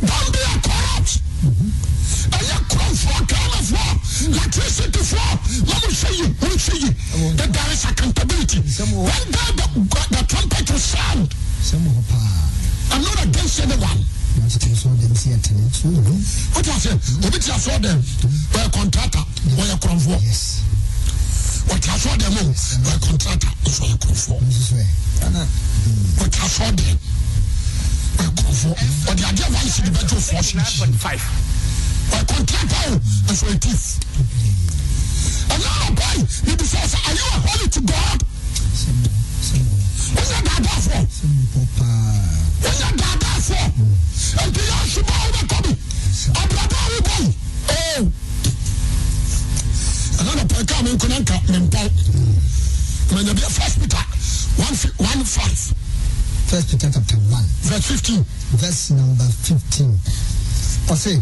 don't 0.00 0.28
be 0.32 0.40
a 0.40 0.54
corrupt 0.66 1.12
ɛyɛ 2.38 2.56
kurɔfoɔ 2.70 3.18
ghanafoɔ 3.30 3.90
latricityfoɔ 4.36 5.30
na 5.68 5.74
mohwɛ 5.82 6.10
yi 6.18 6.26
monhwɛ 6.40 6.74
yi 6.82 6.90
that 7.36 7.52
there 7.52 7.70
is 7.72 7.84
accountability 7.84 8.58
when 8.60 9.24
God 9.32 9.54
the, 9.56 9.66
the 10.10 10.22
trumpet 10.28 10.70
will 10.70 10.78
sound 10.78 11.28
sɛ 11.64 11.76
mo 11.82 11.90
hɔ 11.90 12.02
paa 12.10 12.50
I'm 12.92 13.02
not 13.02 13.22
against 13.24 13.60
anyone 13.60 14.04
na 14.36 14.46
ɔtete 14.46 14.76
so 14.76 14.88
ɔde 14.88 15.16
si 15.16 15.28
ɛtene 15.30 15.64
so 15.74 15.88
mhm 15.88 16.18
wote 16.54 16.68
ase 16.68 16.90
obi 17.26 17.38
te 17.38 17.50
asoɔ 17.52 17.78
dɛm 17.80 18.00
ɔyɛ 18.52 18.72
contractor 18.72 19.24
ɔyɛ 19.56 19.76
kurɔfoɔ 19.80 20.18
yes 20.22 20.60
ɔte 21.68 21.88
asoɔ 21.94 22.14
dɛm 22.18 22.36
o 22.36 22.42
ɔyɛ 22.50 23.00
contractor 23.00 23.50
nso 23.64 23.84
ɔyɛ 23.84 23.96
kurɔfoɔ 23.98 24.40
nso 24.48 24.62
so 24.68 24.74
ɛ 24.76 24.86
ana 25.26 25.46
ɔte 26.20 26.38
asoɔ 26.46 26.70
dɛm 26.76 26.96
ɛkurɔfoɔ 28.26 28.74
ɔde 29.10 29.22
adeɛ 29.28 29.46
one 29.54 29.70
cd 29.74 29.86
bɛgye 29.94 30.16
ofoɔ 30.16 30.40
hyehyɛ 30.46 31.20
ɔkɔntrata 32.10 32.78
o 32.90 32.94
nso 33.32 33.46
yɛ 33.46 33.56
thief. 33.60 33.82
Ɛna 35.52 35.70
ɔbɛn 35.86 36.18
ne 36.46 36.52
bi 36.58 36.64
sɛ 36.64 36.78
ɔsɛ 36.84 36.98
are 37.06 37.14
you 37.18 37.26
a 37.34 37.38
holy 37.46 37.68
to 37.68 37.80
God? 37.80 38.18
Wọnyɛ 40.14 40.38
daadaafoɔ 40.46 41.00
wọnyɛ 42.62 42.88
daadaafoɔ 43.00 43.64
ebi 44.44 44.60
yɛ 44.68 44.74
asoma 44.82 45.14
awo 45.20 45.28
bɛ 45.34 45.42
kɔmi 45.50 45.72
abiraba 46.40 46.76
awo 46.84 46.98
bɔ 47.06 47.14
yi 47.22 47.28
oo 47.70 48.12
ɛna 50.18 50.32
na 50.36 50.42
pɛn 50.50 50.66
kaa 50.68 50.82
mi 50.82 50.90
nkɔ 50.94 51.06
na 51.08 51.18
nka 51.20 51.36
mi 51.50 51.58
mpɔ 51.66 51.82
mɛ 53.14 53.20
nyabi 53.24 53.40
yɛ 53.40 53.50
first 53.50 53.76
peter. 53.80 54.04
One 54.98 55.24
five. 55.24 55.89
First 56.50 56.66
peter 56.70 56.90
chapter 56.90 57.16
one 57.30 57.44
verse 57.62 57.86
15 57.86 58.24
verse 58.58 58.90
number 58.90 59.24
fifteen 59.46 59.94
ɔse 60.90 61.14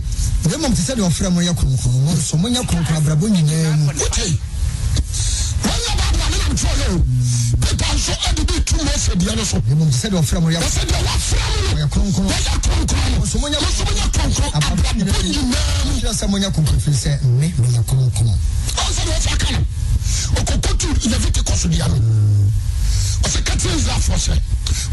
na 0.49 0.57
mmom 0.57 0.73
te 0.75 0.81
sɛ 0.83 0.95
deɛ 0.97 1.05
ɔfrɛ 1.05 1.29
mo 1.33 1.41
yɛ 1.41 1.53
kronkron 1.55 2.05
no 2.05 2.13
nso 2.17 2.37
monyɛ 2.41 2.65
kronkron 2.65 2.97
abrabɔ 2.97 3.29
nyinaa 3.29 3.77
mu 3.77 3.87
wote 3.93 4.25
wonyɛ 5.65 5.93
baabra 6.01 6.27
me 6.33 6.37
nam 6.41 6.55
kyerɛ 6.57 6.75
yɛ 6.81 6.89
o 6.97 7.01
peter 7.61 8.77
mose 8.81 9.13
deɛ 9.21 9.37
no 9.37 9.45
so 9.45 9.57
mmom 9.69 9.91
te 9.93 9.97
sɛ 10.01 10.09
deɛ 10.09 10.17
ɔfrɛ 10.23 10.41
mo 10.41 10.49
yɛ 10.49 10.59
wɔsɛ 10.65 10.83
deɛ 10.89 10.99
wafra 11.05 11.45
mo 11.45 11.61
no 11.61 11.77
ɔyɛ 11.77 11.87
kronkron 11.93 12.27
wɔyɛ 12.29 12.53
kronkron 12.65 13.09
no 13.13 13.25
Nso 13.25 13.37
monyɛ- 13.39 13.61
nso 13.61 13.83
monyɛ 13.85 14.07
kronkron 14.09 14.51
abrabɔ 14.57 14.89
nyinaa 14.97 15.45
mu 15.85 15.93
kyerɛ 16.01 16.13
sɛ 16.17 16.25
monyɛ 16.33 16.49
kronkron 16.55 16.81
firi 16.81 16.97
sɛ 16.97 17.13
nne 17.29 17.53
meyɛ 17.61 17.83
kronkron 17.85 18.33
ɔnsɛ 18.81 19.03
de 19.05 19.11
wɔfa 19.13 19.37
ka 19.37 19.49
no 19.53 19.61
ɔkɔkɔtu 20.41 20.89
leviticus 21.11 21.63
deɛ 21.69 21.87
no 21.89 21.97
ɔsɛ 23.25 23.39
ka 23.47 23.55
kyerɛ 23.61 23.77
israelfoɔ 23.79 24.19
sɛ 24.27 24.35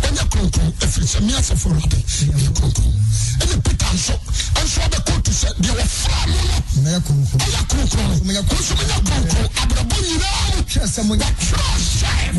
ɔnyɛ 0.07 0.23
kronkron 0.31 0.71
ɛfiri 0.83 1.07
sɛ 1.13 1.19
measɛfo 1.27 1.67
awurade 1.69 1.99
meyɛ 2.35 2.51
kronkron 2.57 2.93
ɛne 3.41 3.55
peter 3.65 3.91
nso 3.93 4.15
ɛnso 4.59 4.79
ɔbɛkɔtu 4.85 5.31
sɛ 5.41 5.49
deɛ 5.61 5.73
wɔfra 5.79 6.17
mo 6.31 6.39
no 6.49 6.57
meyɛ 6.83 6.99
kronkron 7.05 7.39
ɔyɛ 7.45 7.61
kronkron 7.69 8.05
no 8.07 8.15
nso 8.15 8.73
monyɛ 8.75 8.99
kronkron 9.07 9.47
abrabɔ 9.61 9.95
nyinaa 10.05 10.45
mu 10.55 10.61
sɛ 10.65 10.79
wɔtwerɛ 10.79 10.87
sɛ 10.93 11.01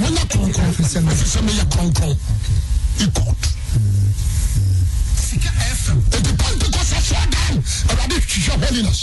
monyɛ 0.01 0.23
kronkron 0.31 0.71
ɛfiri 0.71 1.29
sɛ 1.33 1.41
meyɛ 1.47 1.65
kronkron 1.73 2.15
FM. 5.37 5.99
nti 6.19 6.33
pentecost 6.41 6.93
asɔɔdan 6.99 7.55
awurade 7.89 8.17
hwehwɛ 8.21 8.55
holiness. 8.67 9.01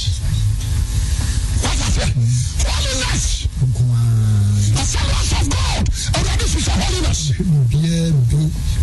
Wata 1.64 1.88
sɛ 1.96 2.04
holiness 4.74 4.96
assemblies 4.96 5.32
of 5.34 5.50
god 5.50 5.90
awurade 6.16 6.46
hwehwɛ 6.52 6.74
holiness 6.86 7.22
biaa 7.70 8.12
bi 8.30 8.38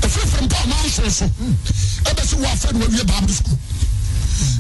ɛfiri 0.06 0.26
firi 0.30 0.44
mpa 0.46 0.56
ɔma 0.64 0.76
nso 0.86 1.10
so 1.10 1.26
ɛbɛsi 2.10 2.34
wɔ 2.36 2.46
afɛ 2.52 2.72
no 2.72 2.78
wawie 2.86 3.04
bible 3.04 3.34
school 3.34 3.58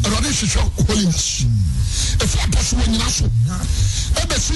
awurade 0.04 0.28
hwehwɛ 0.28 0.86
holiness 0.88 1.44
ɛfiri 2.18 2.42
apɔso 2.46 2.74
wɔ 2.76 2.86
nyina 2.90 3.08
so 3.10 3.24
ɛbɛsi 4.20 4.54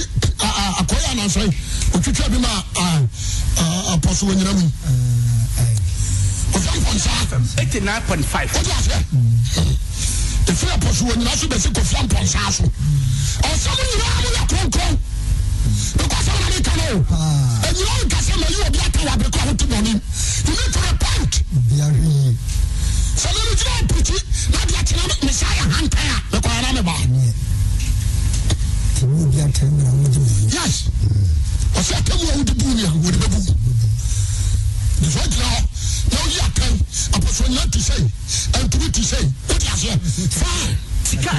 akɔyɛ 0.79 1.07
anansɛe 1.11 1.53
otwitwa 1.93 2.29
bi 2.29 2.37
ma 2.39 2.63
apɔso 3.95 4.23
wɔ 4.27 4.35
nyina 4.35 4.53
mu 4.53 4.61
yi 4.61 4.71
ɔfa 6.53 6.71
89.5. 7.57 8.51
wọ́n 8.53 8.63
ti 8.63 8.71
àfẹ́ 8.71 8.99
efiri 10.47 10.71
apọ̀sù 10.71 11.03
wọ̀ 11.07 11.15
nyina 11.17 11.31
so 11.37 11.47
bẹ̀sẹ̀ 11.47 11.71
kò 11.75 11.81
fi 11.83 11.95
mpọ̀nsá 12.05 12.39
so 12.57 12.63
ọ̀sán 13.49 13.75
nyinaa 13.89 14.15
mo 14.21 14.29
yẹ 14.35 14.43
kọ̀ọ̀kọ̀ọ̀ 14.51 14.97
mi 15.65 16.59
kàn 16.67 16.79
ó 16.79 16.89
ẹ̀yìn 17.67 17.87
ọ̀hún 17.91 18.07
kásẹ̀ 18.13 18.35
mọ̀ 18.41 18.49
yí 18.53 18.59
obi 18.67 18.79
àtàwọn 18.85 19.11
abẹ́kọ̀ 19.13 19.41
àwọn 19.43 19.55
tó 19.59 19.65
bọ̀ 19.71 19.81
ní 19.85 19.91
you 20.45 20.53
need 20.57 20.71
to 20.73 20.79
repent 20.87 21.33
àtìná 24.85 25.03
mi 25.25 25.33
sá 25.33 25.47
yà 25.57 25.63
hàn 25.73 25.87
tán 25.89 26.07
à 26.13 26.17
mẹ́kọ̀ 26.31 26.51
yàrá 26.55 26.69
mi 26.73 26.81
bá 26.87 26.93
neɛ 26.93 27.31
nti 28.93 29.05
ne 29.09 29.23
obi 29.25 29.39
atɛn 29.45 29.69
mmerɛ 29.73 29.91
wogye 29.99 30.19
me 30.19 30.31
yes 30.55 30.75
ọ̀sẹ̀ 31.79 31.97
àtẹ̀mú 31.99 32.23
ọ̀hún 32.31 32.43
di 32.47 32.53
bú 32.59 32.67
ni 32.75 32.83
àwọn 32.89 33.05
òde 33.07 33.17
bẹ́ 33.17 33.29
bú 33.63 33.71
nìfọ̀ 35.01 35.25
gyina 35.31 35.47
hɔ 35.53 35.59
na 36.11 36.17
oyi 36.25 36.37
àtẹ̀m 36.47 36.73
apọ̀sù 37.15 37.43
nyina 37.49 37.63
ti 37.73 37.79
sẹ́yìn 37.87 38.09
ẹ̀ntúbi 38.59 38.87
ti 38.95 39.01
sẹ́yìn 39.11 39.31
ó 39.49 39.53
ti 39.61 39.67
àfẹ́ 39.73 39.93
fine. 40.37 40.77
Sika 41.09 41.31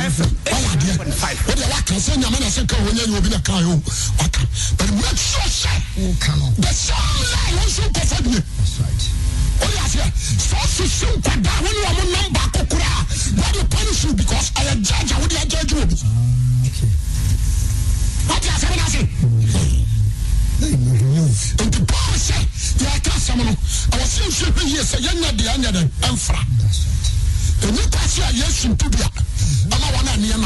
wọ́n 1.27 1.35
adeɛ 1.35 1.35
89.5. 1.35 1.37
wọ́n 1.47 1.57
deɛ 1.57 1.67
waka 1.73 1.95
sɛ 2.01 2.13
nyame 2.21 2.39
na 2.41 2.49
sɛ 2.51 2.67
ka 2.67 2.77
wɔnyɛ 2.77 3.07
nyɛ 3.07 3.19
obi 3.19 3.29
na 3.31 3.39
ka 3.41 3.53
yɛ 3.53 3.67
o 3.67 3.83
waka 4.19 4.41
but 4.79 4.91
make 4.93 5.19
sure. 5.19 5.43
Sɛ 5.47 5.73
woka 5.99 6.33
no 6.39 6.47
the 6.59 6.73
same 6.73 7.23
line 7.33 7.55
wɔn 7.57 7.67
nso 7.67 7.83
nkɔfa 7.91 8.19
bie 8.25 8.43
That's 8.57 8.77
right. 8.81 9.03
wọ́n 9.61 9.73
yà 9.77 9.85
sɛ 9.93 10.03
sɛ 10.39 10.57
ɔsisi 10.63 11.07
nkwadaa 11.17 11.59
wɔn 11.65 11.73
ni 11.75 11.81
wɔn 11.87 12.09
nam 12.13 12.33
baako 12.33 12.61
kura 12.71 12.91
wọ́n 13.37 13.53
de 13.53 13.63
punish 13.73 14.05
you 14.05 14.13
because 14.15 14.51
ɛyɛ 14.55 14.75
judge 14.87 15.13
a 15.13 15.15
wọ́n 15.21 15.29
de 15.29 15.37
ajudge 15.37 15.73
obi 15.83 15.95
Okay. 16.67 16.91
wọ́n 18.29 18.41
ti 18.41 18.49
asɛm 18.49 18.77
na 18.77 18.87
se 18.91 19.01
Hey, 20.57 20.73
mahwɛ 20.73 21.21
o. 21.21 21.65
nti 21.65 21.81
paul 21.87 22.15
sɛ 22.17 22.39
yɛ 22.81 23.03
ka 23.05 23.11
asɛm 23.17 23.39
no 23.45 23.53
ɛwɔ 23.93 24.05
sɛ 24.15 24.23
nsuo 24.29 24.49
hwɛ 24.53 24.63
yie 24.73 24.83
sɛ 24.83 24.97
yɛnyɛ 25.05 25.31
deɛ 25.37 25.51
ɛnyɛ 25.57 25.71
dɛ 25.73 25.83
ɛmfra 26.09 26.41
That's 26.61 26.81
right. 26.87 27.73
ɛni 27.73 27.83
kwasi 27.93 28.21
a 28.23 28.29
yɛsu 28.41 28.67
ntubia 28.77 29.09
ama 29.73 29.87
wɔn 29.97 30.09
a 30.09 30.17
neɛ 30.17 30.37
nam 30.41 30.46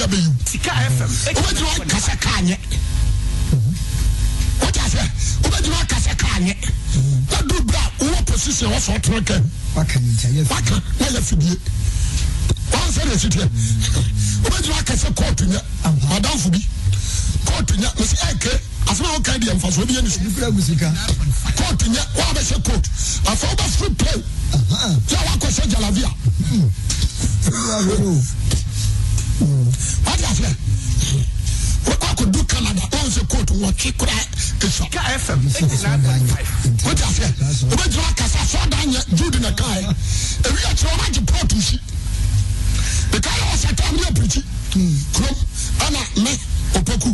I 0.00 0.02
89.5. 0.02 1.90
kasa 1.90 2.16
kanye? 2.16 2.56
What 4.60 4.78
I 4.78 4.88
say, 4.88 5.06
what 5.44 5.62
do 5.62 5.70
I 5.72 5.84
kasa 5.84 6.10
kanye? 6.16 6.56
That 7.28 7.46
do 7.46 7.60
bra, 7.64 7.80
who 8.00 8.24
position 8.24 8.70
was 8.70 8.88
what 8.88 9.02
to 9.04 9.20
can. 9.22 9.44
waka 9.76 9.98
ne 10.00 10.08
nti 10.08 10.26
ɛyɛ 10.26 10.44
fi 10.46 10.54
waka 10.54 10.82
na 10.98 11.06
yɛ 11.06 11.20
fidie 11.20 11.56
wansɛ 12.72 13.04
na 13.04 13.12
ɛsi 13.12 13.28
sɛ 33.80 33.92
coat 33.96 33.96
wɔtwe 33.96 33.96
kora 33.96 34.12
ɛsua 34.60 34.84
Sika 34.84 35.00
FM. 35.18 35.40
89.5. 35.48 36.84
wote 36.84 37.02
aseɛ 37.02 37.28
wobɛgyina 37.70 38.08
aka 38.10 38.24
sɛ 38.24 38.38
asɔɔdan 38.44 38.86
nyɛ 38.92 39.00
jude 39.16 39.40
na 39.40 39.50
kaɛ 39.52 39.84
ɛwi 40.42 40.60
akyerɛ 40.70 40.92
wɔmagye 40.96 41.22
pɔt 41.24 41.52
nsi 41.56 41.78
meka 43.12 43.30
yɛ 43.30 43.44
ɔsɛ 43.54 43.74
tam 43.76 43.96
ne 43.96 44.02
apirikyi 44.02 44.42
kurom 45.12 45.36
ana 45.80 45.98
me 46.22 46.32
ɔpaku 46.74 47.10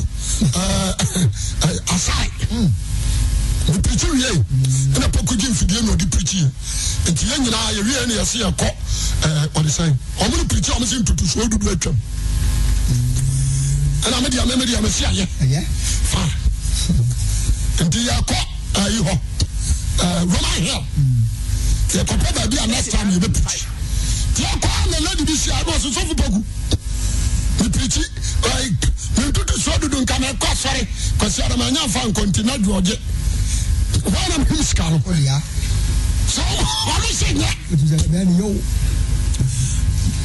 asae 1.95 2.31
mepirikyi 3.69 4.11
wie 4.11 4.45
ɛna 4.95 5.09
paku 5.12 5.37
gye 5.37 5.49
mfidie 5.49 5.83
na 5.83 5.93
ɔde 5.93 6.07
pirikyi 6.11 6.51
nti 7.07 7.25
yɛn 7.27 7.41
nyinaa 7.43 7.73
yɛwie 7.77 8.07
ne 8.09 8.14
yɛse 8.14 8.37
yɛkɔ 8.43 8.69
ɔde 9.55 9.71
sɛn 9.71 9.95
ɔmo 10.19 10.37
no 10.37 10.45
pirikyi 10.45 10.71
a 10.73 10.77
ɔmo 10.77 10.87
sɛ 10.87 10.99
ntotosoɔ 11.03 11.49
dudu 11.49 11.71
atwam 11.71 11.97
ɛna 14.03 14.21
medeɛ 14.23 14.47
me 14.47 14.55
medeɛ 14.64 14.81
mese 14.83 15.05
ayɛ 15.07 15.27
ɛyɛ 15.41 15.62
fine 16.11 16.46
nti 17.85 17.99
yɛkɔ 18.09 18.37
ayi 18.83 18.99
hɔ 19.07 19.14
roman 20.31 20.61
hill 20.64 20.83
yɛkɔpɛ 21.95 22.29
baabi 22.35 22.57
a 22.59 22.66
next 22.66 22.91
time 22.91 23.11
yɛbɛpirikyi 23.11 23.66
nti 24.33 24.43
yɛkɔ 24.43 24.68
na 24.91 24.99
lady 25.09 25.24
bi 25.24 25.35
si 25.37 25.51
a 25.51 25.55
na 25.64 25.72
ɔsɛ 25.72 25.89
sɔfo 25.93 26.14
pagu 26.16 26.45
mepirikyi 27.61 28.05
mentutu 29.16 29.55
soɔ 29.59 29.79
dodo 29.81 30.01
nka 30.01 30.18
na 30.20 30.27
ɛkɔ 30.33 30.47
asɔre 30.53 30.83
kɔsi 31.18 31.43
adama 31.45 31.64
ɛnyɛ 31.68 31.85
afa 31.85 32.01
nkɔnti 32.09 32.45
na 32.45 32.57
du 32.59 32.70
ɔgye. 32.72 32.99
Wɔn 34.05 34.29
na 34.29 34.37
mehim 34.45 34.62
sika 34.62 34.91
no? 34.91 34.97
A 35.07 35.43
sɛ 36.33 36.43
ɔmo 36.43 37.12
se 37.12 37.33
nyɛ. 37.33 37.51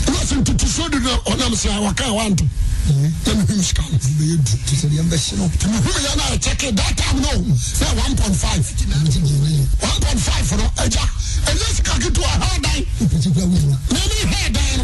Na 0.08 0.18
sɛ 0.26 0.36
ntutu 0.41 0.66
soɔ 0.68 0.89
dodo 0.91 1.10
ɔnam 1.32 1.54
sɛ 1.56 1.70
wɔka 1.80 2.12
wanto 2.14 2.45
Ɛɛ, 2.90 3.12
na 3.26 3.34
mehim 3.46 3.62
sika 3.64 3.82
no 3.92 3.98
ɛbɛyɛ 3.98 4.36
du 4.42 4.54
tu 4.66 4.74
sɛ 4.76 4.88
deɛ 4.90 5.02
mbɛhye 5.06 5.38
no 5.38 5.46
nti 5.48 5.66
mehim 5.68 6.02
yɛ 6.06 6.16
na 6.18 6.24
ɛkyɛke 6.34 6.76
that 6.76 6.94
time 6.98 7.22
no 7.22 7.32
na 7.32 7.88
one 8.02 8.16
point 8.18 8.36
five 8.36 8.64
ɛmu 8.66 9.08
ti 9.14 9.20
gye 9.22 9.38
ne 9.38 9.68
one 9.80 10.00
point 10.02 10.20
five 10.20 10.52
no 10.58 10.66
agya 10.82 11.06
ɛnyɛ 11.46 11.68
sika 11.76 11.94
ketewa 12.02 12.32
ɛhɔ 12.42 12.62
dan 12.62 12.80
ɔpɛti 13.02 13.30
kura 13.34 13.46
wuli 13.46 13.68
na 13.70 13.78
ne 13.92 14.16
hɛ 14.34 14.52
dan 14.52 14.78
no 14.78 14.84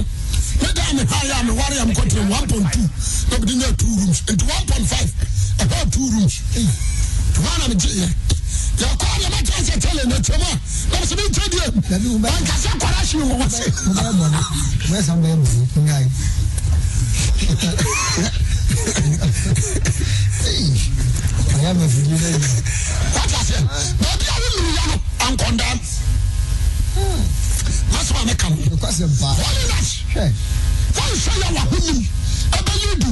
ne 0.62 0.74
dan 0.74 0.96
me 0.96 1.04
ha 1.10 1.18
yɛ 1.26 1.34
a 1.34 1.44
meware 1.44 1.78
a 1.82 1.86
mekɔtene 1.90 2.30
one 2.30 2.48
point 2.48 2.68
two 2.74 2.86
na 3.32 3.38
mede 3.40 3.54
nya 3.58 3.68
two 3.78 3.88
rooms 3.98 4.22
nti 4.28 4.44
one 4.46 4.66
point 4.68 4.88
five 4.88 5.10
ɛhɔ 5.58 5.92
two 5.92 6.08
rooms 6.12 6.36
nti 6.54 6.70
hɔ 7.34 7.52
na 7.60 7.66
megyeeɛ 7.74 8.08
yɛkɔ 8.78 9.06
a 9.10 9.18
deɛ 9.20 9.28
mɛkyɛ 9.34 9.58
sɛ 9.68 9.74
kyɛle 9.82 10.04
na 10.08 10.16
kyɛm 10.22 10.44
a 10.46 10.52
na 10.92 10.98
mesɛ 11.02 11.16
menkyɛ 11.18 11.46
Dabi, 11.90 12.08
wo 12.08 12.18
deɛ 12.18 12.22
bɛ- 12.22 12.38
ankasɛ 12.38 12.70
kɔra 12.78 13.02
hye 13.10 13.20
wɔ 13.20 13.36
wɔ 13.42 13.48
se 13.50 13.66
ɔbɛyɛ 17.18 17.54
bɔne 17.58 17.78
ɔbɛyɛ 17.88 18.92
san 18.94 19.06
bɛyɛ 19.08 19.26
bɔne 19.38 20.38
nyae 20.38 20.86
ɔyɛ 21.54 21.70
amafidie 21.72 22.18
no 22.18 22.26
ayi 22.28 22.40
wate 23.16 23.36
aseɛ 23.40 23.60
baabi 24.02 24.26
a 24.28 24.36
wonuruyɛ 24.42 24.84
no 24.88 24.96
ankɔndam 25.26 25.80
masɛm 27.92 28.18
a 28.18 28.26
meka 28.26 28.48
no 28.50 28.56
nokwasɛ 28.56 29.06
baa 29.22 29.34
holiness 29.34 29.90
hwɛ 30.14 30.26
wɔnhwɛ 30.96 31.34
yɛ 31.42 31.48
w'ahonim 31.56 32.00
ɛbɛyɛ 32.58 32.92
du 33.02 33.12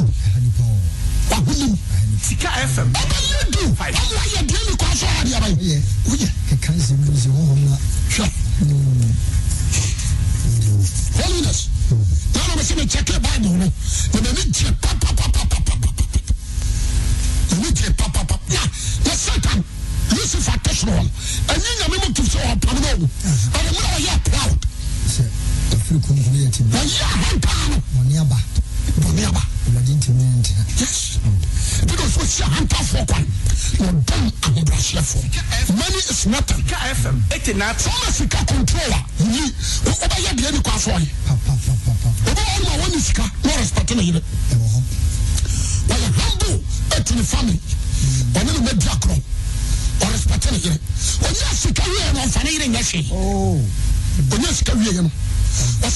Sika 2.25 2.49
FM. 2.73 2.89
ɔbɛyɛ 2.93 3.39
du 3.51 3.61
Five. 3.75 3.95
ɔmo 3.95 4.15
ayɛ 4.23 4.39
deɛ 4.49 4.59
ni 4.67 4.73
kɔ 4.81 4.87
so 4.97 5.05
adi 5.19 5.33
aba 5.35 5.47
yi 5.47 5.55
woyɛ 5.55 5.77
woyɛ 6.05 6.27
keka 6.49 6.71
nsɛm 6.73 6.97
bi 7.05 7.11
sɛ 7.13 7.29
honhom 7.35 7.61
na 7.65 7.77
hwɛ 8.09 8.25
holiness 11.89 12.33
nana 12.33 12.53
bɛ 12.55 12.63
sɛ 12.63 12.75
mi 12.75 12.85
kyɛkɛ 12.85 13.19
bible 13.21 13.49
no 13.49 13.57
na 13.57 14.19
mɛ 14.21 14.31
mi 14.35 14.51
gye 14.51 14.71
papapapapapa 14.81 15.73
mɛ 17.51 17.59
mi 17.61 17.93
papapa 17.97 18.39
na 19.05 19.11
satan 19.15 19.63
lucifer 20.11 20.57
tɛ 20.63 20.71
soro 20.73 20.91
wɔn 20.97 21.09
ɛni 21.47 21.69
nyame 21.79 21.97
mu 22.05 22.13
tu 22.13 22.23
sɛ 22.23 22.39
ɔpam 22.53 22.79
na 22.81 22.89
o 22.89 23.07
ɔde 23.57 23.69
mu 23.73 23.79
na 23.81 23.89
ɔyɛ 23.97 24.13
proud 24.23 24.59
sɛ 25.15 25.23
ɔfiri 25.75 25.99
kronkron 26.01 26.35
yɛ 26.41 26.49
te 26.51 26.63
bi 26.63 26.77
ɔyɛ 26.77 27.03
ahantaa 27.03 27.67
no 27.69 27.77
ɔne 28.01 28.19
aba 28.21 28.37
aba 29.27 29.41
awurade 29.67 29.91
ntimi 29.95 30.23
ne 30.23 30.35
ntena 30.41 30.63
yes 30.79 31.17
bi 31.85 31.93
na 31.95 32.03
ɔsɔ 32.03 32.25
si 32.25 32.41
ahantafoɔ 32.43 33.05
kwan 33.07 33.25
na 33.79 33.87
ɔdɔm 33.91 34.31
ahobrɛaseɛfoɔ 34.41 35.23
money 35.75 36.01
is 36.09 36.25
nothing 36.27 36.63
Sika 36.65 36.77
FM. 36.95 37.17
89. 37.31 37.75
sọma 37.77 38.11
sika 38.11 38.37
control 38.45 38.93
a 38.93 38.99
yi 39.23 39.53
wobɛyɛ 39.85 40.31
deɛ 40.37 40.51
ni 40.51 40.59
kɔ 40.59 40.71
afɔ 40.75 40.99
yi 40.99 41.09
papapapapa 41.27 41.27
wobɛwɔ 41.27 41.47
no 41.47 41.54
ma 42.65 42.73
wɔne 42.81 42.99
sika 43.01 43.23
na 43.43 43.51
ɔrespɛte 43.53 43.95
ne 43.95 44.03
yere 44.03 44.21
wɔyɛ 45.87 46.07
humble 46.17 46.63
atu 46.97 47.15
ne 47.15 47.23
family 47.23 47.59
ɔne 48.33 48.51
ne 48.53 48.59
madi 48.59 48.87
akorɔ 48.87 49.21
ɔrespɛte 50.01 50.51
ne 50.51 50.57
yere 50.57 50.79
ɔnya 51.21 51.53
sika 51.55 51.83
wie 51.83 52.11
no 52.13 52.19
ɔmfa 52.21 52.43
ne 52.43 52.49
yere 52.51 52.67
nyɛ 52.67 52.81
hwee 52.83 53.07
Oh, 53.11 53.61
ɔnya 54.29 54.53
sika 54.53 54.73
wie 54.75 54.91
no 54.93 55.11
maa 55.81 55.87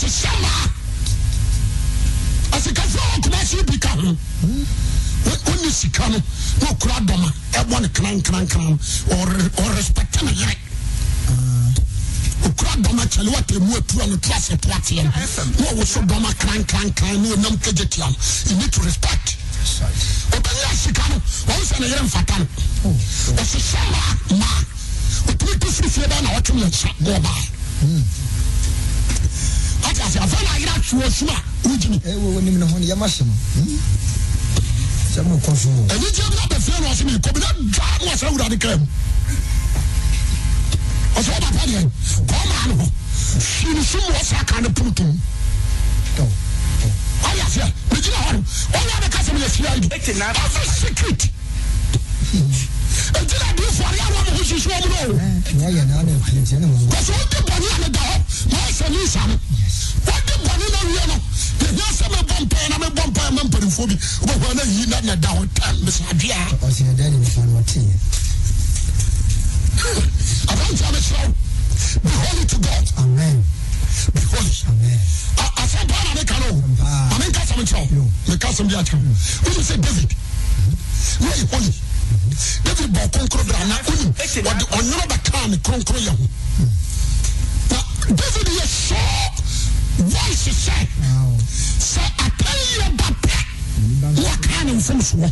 a 2.51 2.57
ɔkoma 2.57 3.45
se 3.45 3.63
bi 3.63 3.77
ka 3.77 3.89
sika 5.71 6.09
no 6.09 6.17
okura 12.45 12.71
dɔm 12.83 12.99
akyɛlɛ 13.03 13.29
wata 13.33 13.59
mu 13.59 13.75
atura 13.77 14.05
no 14.07 14.15
to 14.17 14.33
ase 14.33 14.47
to 14.57 14.69
ateɛ 14.69 15.03
no 15.03 15.09
na 15.09 15.65
ɔwɔ 15.71 15.85
so 15.85 15.99
dɔm 16.01 16.25
akrankrankran 16.25 17.21
na 17.21 17.27
ɔnam 17.35 17.57
kagye 17.61 17.85
tia 17.89 18.05
no 18.09 18.15
you 18.49 18.55
need 18.57 18.71
to 18.71 18.81
respect. 18.81 19.35
Ɔbɛnyɛ 20.31 20.75
sika 20.75 21.03
no 21.09 21.15
wɔn 21.47 21.63
sɛ 21.67 21.79
ne 21.79 21.87
yere 21.87 22.03
mfata 22.03 22.37
no 22.39 22.45
ɔhyehyɛ 23.35 23.81
maa 23.91 24.37
maa 24.37 24.59
ɔtumi 25.27 25.59
to 25.59 25.67
firi 25.67 25.89
fie 25.89 26.01
bɛɛ 26.07 26.21
na 26.23 26.29
ɔtwe 26.39 26.55
ne 26.55 26.65
nsa 26.65 26.89
na 26.99 27.09
ɔbaa 27.17 27.43
ate 29.89 30.01
ase 30.01 30.17
afɛ 30.19 30.43
na 30.43 30.49
ayera 30.55 30.73
atwe 30.75 30.99
wɔ 31.03 31.11
sum 31.11 31.29
a 31.29 31.43
wogyini 31.67 31.99
ɛwɔ 31.99 32.27
w'anim 32.35 32.57
no 32.59 32.65
hɔ 32.67 32.79
no 32.79 32.85
yɛma 32.85 33.07
hyɛ 33.07 33.25
no 33.25 33.33
sɛ 35.13 35.21
mokɔ 35.27 35.55
so 35.57 35.69
o 35.69 35.87
anigye 35.93 36.23
bi 36.29 36.37
abɛfie 36.45 36.79
na 36.81 36.87
ɔse 36.89 37.03
meekɔ 37.03 37.33
bi 37.33 37.39
na 37.39 37.47
dwa 37.71 37.85
na 38.05 38.11
ɔsɛ 38.13 38.25
awurade 38.27 38.57
kaa 38.59 38.77
mu 38.77 38.85
ɔsɛ 41.19 41.31
wɔbapa 41.35 41.63
deɛ 41.67 41.81
kɔɔmaa 42.29 42.65
no 42.67 42.73
hɔ 42.79 42.85
hwii 43.59 43.73
no 43.75 43.81
sum 43.83 44.01
wɔ 44.07 44.21
saa 44.23 44.43
ka 44.45 44.59
no 44.61 44.69
Tɔ, 44.69 46.25
ɔyɛ 47.27 47.43
aseɛ 47.43 47.67
megyina 47.91 48.19
hɔ 48.23 48.31
no 48.33 48.39
ɔnyɛ 48.79 48.95
bɛka 49.03 49.19
sɛ 49.25 49.31
meyɛ 49.35 49.49
fia 49.51 49.71
bi 49.79 49.87
89. 49.95 50.35
every 50.39 50.67
secret. 50.79 51.21
Ɛgyina 53.19 53.45
adiifoɔ 53.51 53.89
ne 53.91 53.99
awa 53.99 54.19
mo 54.23 54.31
ho 54.31 54.41
hyehyɛ 54.47 54.75
ɔm 54.79 54.87
no 54.89 54.95
o. 54.95 55.13
Ɛ, 55.13 55.27
na 55.59 55.63
wɔyɛ 55.67 55.83
na 55.87 55.93
ana 55.99 56.11
apiritiɛ 56.15 56.57
ne 56.59 56.67
wɔwɔ 56.71 56.87
bɛsɛ 56.87 57.11
wode 57.19 57.37
bɔne 57.47 57.67
a 57.67 57.77
meda 57.83 57.99
hɔ 57.99 58.15
na 58.51 58.57
ɔsɛ 58.69 58.85
ne 58.89 58.97
nsa 59.03 59.21
no 59.27 59.35
wode 60.07 60.33
bɔne 60.45 60.65
no 60.71 60.79
wie 60.87 61.03
no 61.09 61.15
yɛhia 61.59 61.87
sɛ 61.99 62.05
mebɔ 62.15 62.35
mpaɛ 62.47 62.65
na 62.69 62.75
mebɔ 62.79 63.01
mpaɛ 63.11 63.29
ma 63.35 63.41
mpanimfoɔ 63.43 63.85
bi 63.89 63.95
wobɛhɔ 64.23 64.51
na 64.55 64.63
yi 64.63 64.85
na 64.87 64.97
na 65.01 65.15
da 65.15 65.29
hɔ 65.35 65.43
tam 65.53 65.75
mesɛ 65.83 66.03
no 69.83 70.01
aberanteɛ 70.51 70.89
mekyerɛ 70.93 71.27
wo 71.27 71.33
be 72.03 72.09
holy 72.09 72.45
to 72.45 72.57
god 72.59 72.85
amen 72.97 73.43
be 74.13 74.21
holy 74.31 74.53
amen 74.69 74.99
A- 75.37 75.53
asɛm 75.61 75.87
paa 75.87 76.03
na 76.03 76.11
meka 76.19 76.37
no 76.39 76.47
ma 76.79 77.17
menka 77.19 77.41
sɛm 77.49 77.59
nkyerɛ 77.63 77.87
wo 77.95 78.03
meka 78.27 78.47
sɛm 78.57 78.67
bi 78.69 78.75
akyerɛ 78.75 78.99
wo 78.99 79.49
wonim 79.49 79.63
sɛ 79.69 79.75
david 79.81 80.11
ɔyɛ 81.19 81.43
holy 81.51 81.73
david 82.63 82.89
bɔ 82.93 83.01
kronkro 83.13 83.43
bra 83.47 83.63
na 83.65 83.75
wonim 83.87 84.11
ɔde 84.13 84.63
ɔnwono 84.77 85.05
bɛkaa 85.11 85.49
ne 85.49 85.57
kronkro 85.57 85.97
yɛ 85.99 86.11
ho 86.17 86.25
na 87.69 87.77
david 88.15 88.47
yɛ 88.57 88.65
sɔ 88.65 89.01
voice 89.99 90.49
sɛ 90.65 90.77
sɛ 91.91 92.01
atanyɛ 92.25 92.87
ba 92.97 93.07
pɛ 93.23 93.35
na 94.01 94.07
wakaa 94.21 94.63
ne 94.65 94.71
mfomsoɔ 94.73 95.31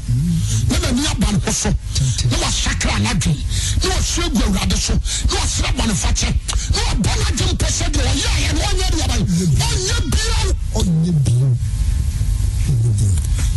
na 0.69 0.77
n'ani 0.79 1.05
aba 1.11 1.31
ne 1.31 1.39
ho 1.45 1.51
so 1.51 1.69
na 2.29 2.37
wasakra 2.37 2.99
n'adwen 2.99 3.37
na 3.83 3.89
wasu 3.95 4.21
agu 4.21 4.41
awurade 4.43 4.77
so 4.77 4.93
na 4.93 5.35
wasrɛ 5.39 5.69
bɔnefakyɛ 5.77 6.29
na 6.73 6.79
wabɔ 6.87 7.11
n'agye 7.19 7.45
mpɛ 7.53 7.67
sɛ 7.77 7.85
deɛ 7.93 8.01
ɔyɛɛyɛ 8.11 8.49
no 8.53 8.61
ɔnyɛ 8.69 8.87
deɛ 8.95 9.05
bɛn 9.07 9.21
ɔnyɛ 9.67 9.97
bio 10.11 10.37
ɔnyɛ 10.79 11.11
bio 11.25 11.49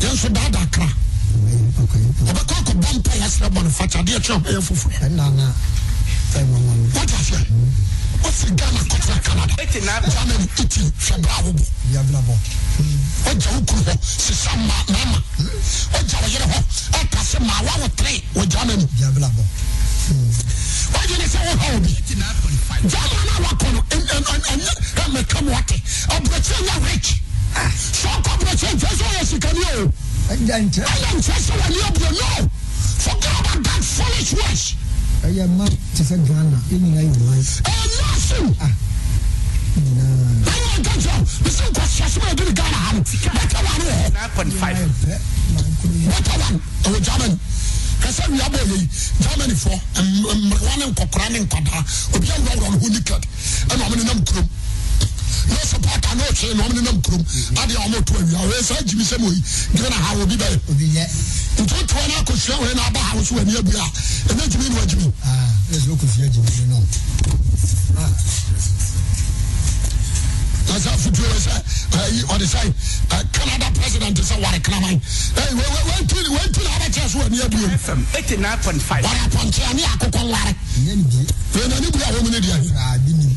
yɛn 0.00 0.12
nso 0.14 0.28
daadaa 0.28 0.66
kra 0.70 0.88
ɔbɛkɔ 2.30 2.54
akɔbɔ 2.60 2.88
mpa 2.96 3.12
yɛsrɛ 3.20 3.48
bɔnefakyɛ 3.54 3.98
adeɛ 4.00 4.18
kyerɛ 4.24 4.36
ɔbɛyɛ 4.38 4.60
foforɔ 4.62 4.98
ɛna 5.06 5.26
na 5.36 5.46
ɔfiri 8.24 8.54
ghana 8.56 8.80
canada 9.24 9.54
89. 9.58 10.10
germany 10.10 10.46
italy 10.58 10.92
hwɛ 11.00 11.16
bra 11.22 11.36
ɔgya 13.30 13.50
wo 13.54 13.60
kuru 13.66 13.82
hɔ 13.84 13.94
ma 14.66 14.76
wo 16.22 16.28
yere 16.28 16.46
hɔ 16.52 16.58
ɛka 17.00 17.20
sɛ 17.30 17.38
ma 17.40 17.54
wa 17.66 17.72
wo 17.80 17.88
tere 17.96 18.22
woha 21.56 21.68
obi 21.76 21.92
89.5. 21.92 22.88
german 22.90 23.28
a 23.30 23.36
wakɔ 23.44 23.66
no 23.74 23.80
ɛn- 23.90 24.06
ɛn- 24.14 24.26
ɛn- 24.32 24.44
ɛnyɛ 24.50 24.72
ɛmɛka 25.04 25.38
mu 25.44 25.50
o 25.50 26.20
foolish 33.82 34.32
words 34.32 34.74
ɛyɛ 38.30 38.46
nothing 38.46 38.80
nyinaa 39.80 40.50
ɛyɛ 40.50 40.78
nka 40.80 40.92
kyerɛ 41.02 41.20
mesɛ 41.44 41.64
nkɔsiasɛm 41.70 42.22
a 42.22 42.28
ɛdene 42.30 42.52
ghana 42.54 42.76
ha 42.84 42.92
no 42.94 43.00
bɛtɛ 43.00 43.58
wa 43.64 43.72
no 43.78 43.84
wɔ 43.84 43.94
hɔ 44.00 44.10
9.5. 44.10 44.76
ɛpɛ 44.86 45.14
mankoro 45.54 45.94
yɛ 45.94 46.08
Water 46.10 46.36
one 46.40 46.56
ɛwɔ 46.84 46.98
Germany 47.06 47.36
kasa 48.00 48.22
wia 48.30 48.46
bɔ 48.50 48.58
yɛ 48.70 48.76
yi 48.80 48.88
Germany 49.20 49.54
fɔ 49.54 49.72
mmerewa 49.98 50.74
ne 50.78 50.84
nkɔkora 50.90 51.26
ne 51.30 51.38
nkwadaa 51.44 51.82
obi 52.14 52.26
awurawura 52.30 52.68
ne 52.70 52.78
ho 52.78 52.88
naked 52.88 53.22
ɛna 53.68 53.82
ɔmo 53.86 53.94
na 53.96 54.12
to 58.02 58.14
awia 58.14 58.38
ɔyɛ 58.46 58.62
saa 58.62 58.82
gyimi 58.86 59.04
sɛm 59.04 59.24
oyi 59.26 59.42
gyina 59.74 59.96
ha 59.96 60.14
obi 60.22 60.36
bɛyɛ 60.36 61.04
obi 61.58 61.72
yɛ 61.72 61.82
ntotoɔ 61.82 62.08
no 62.08 62.14
akɔsua 62.20 62.56
wei 62.60 62.74
na 62.74 62.82
aba 62.86 62.98
ha 63.00 63.16
wo 63.16 63.22
so 63.22 63.34
w'ani 63.34 63.56
abu 63.58 63.70
a 63.76 63.84
ɛna 64.32 64.46
gyimi 64.48 64.68
ne 64.68 64.74
wagyimi. 64.80 65.12
Aa 65.24 65.48
ɛsɛ 65.72 65.88
ɔkɔsua 65.94 66.28
gyimiri 66.30 66.64
no. 66.68 66.78
Na 70.68 70.76
sɛ 70.78 70.88
afotuo 70.94 71.26
wɛ 71.26 71.38
sɛ 71.40 71.54
ɛyi 71.90 72.20
ɔde 72.30 72.46
sɛ 72.46 72.60
ɛ, 73.10 73.32
Canada 73.32 73.66
president 73.80 74.16
sɛ 74.18 74.40
ware 74.40 74.60
kraman. 74.60 75.00
Ɛyi 75.34 75.52
wanti 75.90 76.14
wanti 76.30 76.62
na 76.62 76.70
abɛkyerɛ 76.70 77.08
so 77.10 77.18
w'ani 77.18 77.40
abu 77.44 77.56
mu 77.56 77.66
FM 77.68 78.00
89.5. 78.12 79.02
ware 79.02 79.20
apɔnkyerɛ 79.26 79.74
ne 79.74 79.82
akokɔ 79.82 80.20
nware. 80.30 80.54
Nyɛ 80.84 80.94
ne 80.96 81.02
bie 81.02 81.26
wei 81.54 81.68
na 81.68 81.78
ne 81.80 81.90
bu 81.90 81.98
a 81.98 82.12
wɔm 82.14 82.30
ne 82.30 82.38
deɛ 82.40 82.76
aa 82.76 82.98
bi 82.98 83.12
nim 83.12 83.36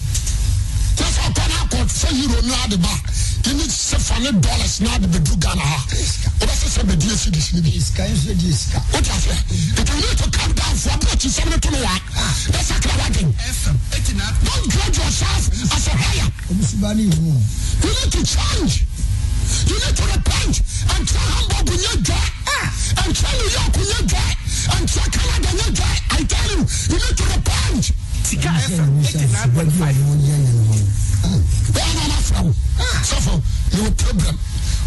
ɔkɔ 1.02 1.44
no 1.50 1.56
akɔ 1.64 1.78
sɛ 1.90 2.08
euro 2.22 2.42
no 2.42 2.54
ade 2.64 2.78
ba 2.78 2.94
yɛne 3.44 3.66
sɛ 3.68 3.98
fa 4.00 4.20
ne 4.20 4.32
dollars 4.32 4.80
na 4.82 4.94
ade 4.96 5.08
bɛdu 5.08 5.36
ghana 5.40 5.62
ha 5.62 5.80
wobɛsɛ 6.40 6.68
sɛ 6.76 6.82
bɛdi 6.84 7.06
no 7.54 7.62
bi 7.62 7.80
sika 7.80 8.04
nso 8.08 8.34
gye 8.38 8.52
sika 8.54 8.80
wote 8.94 9.10
aseɛ 9.10 9.38
nti 9.80 9.92
we 9.94 10.02
need 10.02 10.18
to 10.18 10.30
calm 10.30 10.52
down 10.54 10.76
for 10.76 10.90
approach 10.94 11.26
sɛm 11.26 11.50
no 11.50 11.58
to 11.58 11.72
no 11.72 11.80
wa 11.82 11.96
ɛsakra 12.60 12.94
wadwen 13.00 13.34
FM 13.34 13.78
89. 13.92 14.34
don't 14.46 14.70
judge 14.72 14.98
yourself 14.98 15.44
as 15.74 15.88
a 15.88 15.92
higher 15.98 16.30
ɔmo 16.52 16.64
suba 16.64 16.94
ne 16.94 17.04
ihu 17.04 17.42
you 17.84 17.90
need 17.90 18.12
to 18.12 18.22
change. 18.24 18.86
You 19.68 19.76
need 19.76 19.96
to 19.96 20.04
repent 20.08 20.56
and 20.94 21.08
try 21.08 21.26
hamburg 21.36 21.68
nyɛ 21.78 21.94
dwa 22.04 22.22
ah. 22.48 22.68
and 23.04 23.16
try 23.16 23.32
new 23.34 23.50
york 23.50 23.76
nyɛ 23.82 24.00
dwa 24.12 24.26
and 24.78 24.88
try 24.88 25.08
canada 25.10 25.50
nyɛ 25.58 25.68
dwa 25.78 25.90
i 26.20 26.24
tell 26.24 26.50
you 26.52 26.62
you 26.90 26.98
need 27.02 27.18
to 27.18 27.24
repent 27.34 27.92
Sika 28.34 28.50
FM 28.50 28.98
ne 28.98 29.06
sɛ 29.06 29.20
suba 29.30 29.62
bi 29.62 29.78
a 29.78 29.94
89.5. 29.94 30.02
ɔmo 30.02 30.14
yɛ 30.26 30.34
yɛ 30.34 30.52
no 30.58 30.62
hɔ 30.66 30.76
no 31.30 31.38
bẹ́ẹ̀ 31.70 31.92
náà 31.94 32.08
ma 32.10 32.18
o 32.42 32.52
sọfọ 33.06 33.34
ni 33.74 33.80
o 33.86 33.92
problem. 33.92 34.36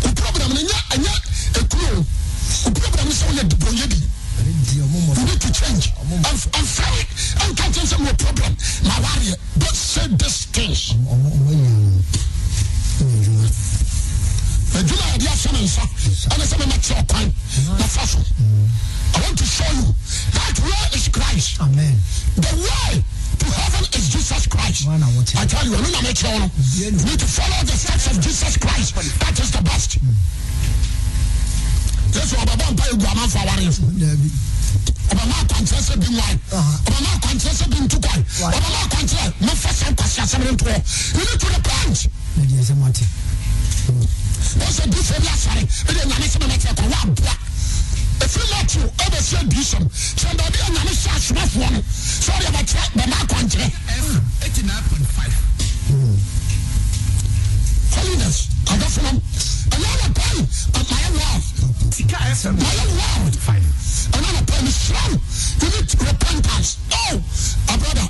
O 0.03 0.09
problem. 0.18 0.51
Ni 0.55 0.62
nyẹ 0.66 0.78
ẹnyẹ 0.94 1.14
ekuro. 1.61 1.99
O 2.03 2.05
o 2.66 2.70
problem. 2.74 3.07
Sẹ 3.12 3.26
yẹ 3.38 3.42
dìbò 3.47 3.68
yẹ 3.70 3.86
di 3.86 3.99
ɛne 4.38 4.53
di 4.66 4.74
ɔmo 4.82 4.99
mɔ 5.07 5.12
you 5.16 5.24
need 5.30 5.40
to 5.40 5.51
change. 5.53 5.92
And 6.03 6.38
and 6.59 6.66
fair 6.66 6.94
it 6.99 7.07
and 7.42 7.57
catch 7.57 7.76
him 7.78 7.86
say 7.86 7.99
no 8.03 8.12
problem. 8.18 8.57
Na 8.82 8.99
wari 8.99 9.26
yẹ 9.30 9.36
don't 9.62 9.76
say 9.76 10.07
these 10.18 10.47
things. 10.51 10.80
Ɔmo 11.07 11.30
ɔmo 11.30 11.51
yɛ 11.55 11.70
no 11.70 12.03
ɛyɛ 12.99 13.22
adwuma 13.22 13.47
edwuma 14.74 15.05
awurade 15.07 15.26
asɛ 15.30 15.53
me 15.55 15.61
nsa 15.62 15.82
ɛne 16.34 16.44
sɛ 16.51 16.55
memɛkyerɛ 16.59 16.99
ɔkwan 17.07 17.32
na 17.78 17.86
fa 17.86 18.07
so 18.07 18.18
I 19.14 19.20
want 19.20 19.38
to 19.38 19.44
show 19.47 19.70
you 19.72 19.94
that 20.34 20.59
way 20.61 20.82
is 20.99 21.09
Christ. 21.09 21.61
amen. 21.61 21.94
The 22.36 22.53
way 22.57 23.05
to 23.39 23.47
heaven 23.51 23.85
is 23.99 24.09
Jesus 24.09 24.47
Christ. 24.47 24.87
Wọn 24.87 24.99
na 25.01 25.07
wọ́n 25.07 25.24
ti- 25.24 25.39
I 25.39 25.47
tell 25.47 25.64
you, 25.66 25.77
ọ̀nà 25.77 26.03
mi 26.03 26.12
kyerɛ 26.12 26.39
wọn. 26.41 26.51
You 26.77 26.91
need 26.93 27.18
to 27.18 27.27
follow 27.27 27.62
the 27.64 27.77
steps 27.77 28.07
of 28.07 28.20
Jesus 28.20 28.57
Christ. 28.57 28.95
That 29.20 29.39
is 29.39 29.51
the 29.51 29.62
best. 29.62 29.99
Yesu 32.14 32.35
ọbàbà 32.37 32.70
mpa 32.72 32.85
egu 32.93 33.07
amanfo 33.11 33.39
awari 33.39 33.66
nso. 33.66 33.83
dabi 34.01 34.31
Ọbàmà 35.11 35.35
akwankyerɛ 35.43 35.81
sɛ 35.83 35.97
bi 36.01 36.07
nwan. 36.14 36.39
Aha. 36.53 36.81
Ọbàmà 36.87 37.09
akwankyerɛ 37.16 37.55
sɛ 37.61 37.66
bi 37.70 37.79
ntu 37.81 37.99
kwan. 38.01 38.24
Why? 38.41 38.53
Ọbàmà 38.57 38.79
akwankyerɛ 38.87 39.33
mo 39.41 39.53
fɛ 39.53 39.70
sɛ 39.79 39.87
nkwasi 39.93 40.20
asɛm 40.22 40.41
ne 40.45 40.51
ntoɔ. 40.53 40.77
You 41.14 41.24
need 41.27 41.41
to 41.41 41.47
repent. 41.47 42.09
na 42.37 42.43
deɛ 42.45 42.62
sɛ 42.64 42.74
mo 42.77 42.87
ate 42.87 43.05
Wọ́n 44.57 44.72
sɛ 44.77 44.85
bí 44.91 45.01
fẹ́ 45.09 45.20
bí 45.20 45.29
asare. 45.29 45.62
Ebi 45.89 46.01
nyame 46.09 46.27
sɛ 46.27 46.39
mẹ́mẹ́ 46.41 46.59
kyerɛ 46.62 46.74
kọ́ 46.74 46.87
wá 46.91 47.01
bua. 48.19 48.27
Efiri 48.27 48.47
Matthew 48.51 48.85
ɛbɛ 49.05 49.19
si 49.23 49.37
edi 49.37 49.61
sɛm. 49.62 49.85
Sɛ 49.93 50.29
baabi 50.37 50.59
a 50.61 50.71
nyame 50.71 50.93
hyɛ 50.93 51.11
asomafoɔ 51.17 51.71
no. 51.73 51.81
Sɔɔri 52.25 52.47
ɛbɛ 52.51 52.61
kyerɛ 52.69 52.87
bɛmɛ 52.97 53.17
akwankyerɛ. 53.23 53.67
FM 53.87 54.21
89.5. 54.41 55.33
holiness 57.97 58.39
adɔfo 58.67 59.01
ɛna 59.73 59.91
na 60.01 60.09
pɛn 60.17 60.39
mayɛ 60.91 61.09
world 61.17 61.45
mayɛ 62.61 62.85
world 62.99 63.37
5. 63.37 63.64
ɛna 64.12 64.29
na 64.33 64.41
pɛn 64.49 64.61
mesrɛw 64.67 65.12
you 65.62 65.69
need 65.71 65.91
repentance 66.07 66.77
no 66.91 67.23
abrada 67.73 68.05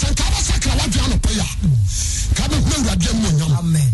sɛ 0.00 0.06
nka 0.10 0.24
wobɛsakra 0.24 0.72
woadwea 0.78 1.06
no 1.10 1.16
pɛ 1.24 1.30
yi 1.34 1.40
a 1.40 2.34
ka 2.34 2.44
bɛhunu 2.48 2.74
awurade 2.76 3.10
mu 3.20 3.28
onyam 3.28 3.52
amen 3.58 3.90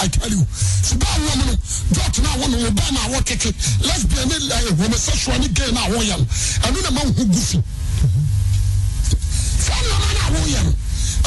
I 0.00 0.08
tell 0.08 0.30
you, 0.30 0.46
ṣùgbọ́n 0.88 1.12
àwọn 1.14 1.30
ọmọ 1.32 1.44
no 1.46 1.54
dọ́ọ̀tì 1.94 2.20
náà 2.24 2.34
wọ́n 2.40 2.52
wọ́n 2.62 2.74
bá 2.78 2.84
náà 2.96 3.06
wọ́n 3.12 3.22
kéke 3.28 3.50
lesbian 3.86 4.26
ní 4.28 4.34
ẹ̀ 4.56 4.74
homosexual 4.80 5.38
ní 5.42 5.48
gay 5.56 5.70
náà 5.76 5.86
wọ́n 5.92 6.04
yẹ 6.10 6.16
no 6.20 6.26
ẹnu 6.66 6.78
náà 6.84 6.90
máa 6.96 7.04
ń 7.04 7.12
hu 7.16 7.24
gufi. 7.32 7.58
Fẹ́ẹ́ni 9.64 9.88
ọmọ 9.96 10.08
náà 10.18 10.26
wọ́n 10.34 10.46
yẹ 10.54 10.60
no 10.66 10.72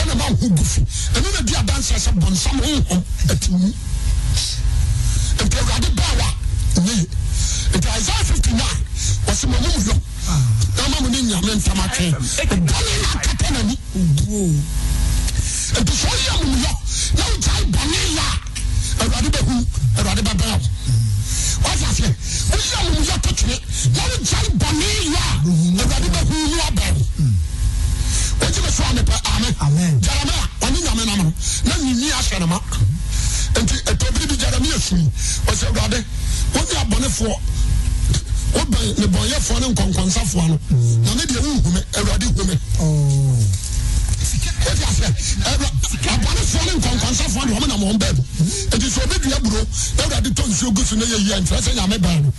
ẹnu 0.01 0.11
náà 0.11 0.16
máa 0.20 0.30
ń 0.30 0.36
hu 0.39 0.47
gufi 0.57 0.82
ẹnu 1.18 1.28
náà 1.36 1.41
di 1.47 1.53
adansi 1.61 1.91
ẹsẹ 1.97 2.11
bọ̀nsam 2.22 2.57
ń 2.59 2.84
hàn 2.89 3.01
ẹtì 3.34 3.49
mu. 3.51 3.70
Nti 5.45 5.57
Awurade 5.59 5.89
bá 5.97 6.07
wa 6.20 6.28
nye 6.84 6.95
nti 7.76 7.88
Isaiah 7.99 8.24
fifty 8.30 8.51
nine 8.51 8.80
wọ́n 9.28 9.47
mọ̀ 9.51 9.59
mú 9.63 9.70
mu 9.76 9.80
yọ 9.88 9.95
náà 10.78 10.88
má 10.91 10.97
mu 11.03 11.09
ní 11.09 11.20
nyàmé 11.30 11.51
ntama 11.55 11.86
twẹ́ 11.95 12.11
bọ́ọ̀lù 12.11 12.93
náà 13.05 13.16
kàtẹ́ 13.26 13.49
n'ani 13.53 13.76
nti 15.82 15.93
sọ 16.01 16.09
yẹ 16.26 16.34
mu 16.45 16.55
yọ 16.66 16.72
na 17.18 17.24
o 17.32 17.34
jaa 17.43 17.59
ntura 51.41 51.61
sẹ́ 51.61 51.73
nyàmé 51.75 51.97
bẹ́ẹ̀ 51.97 52.21
no 52.23 52.29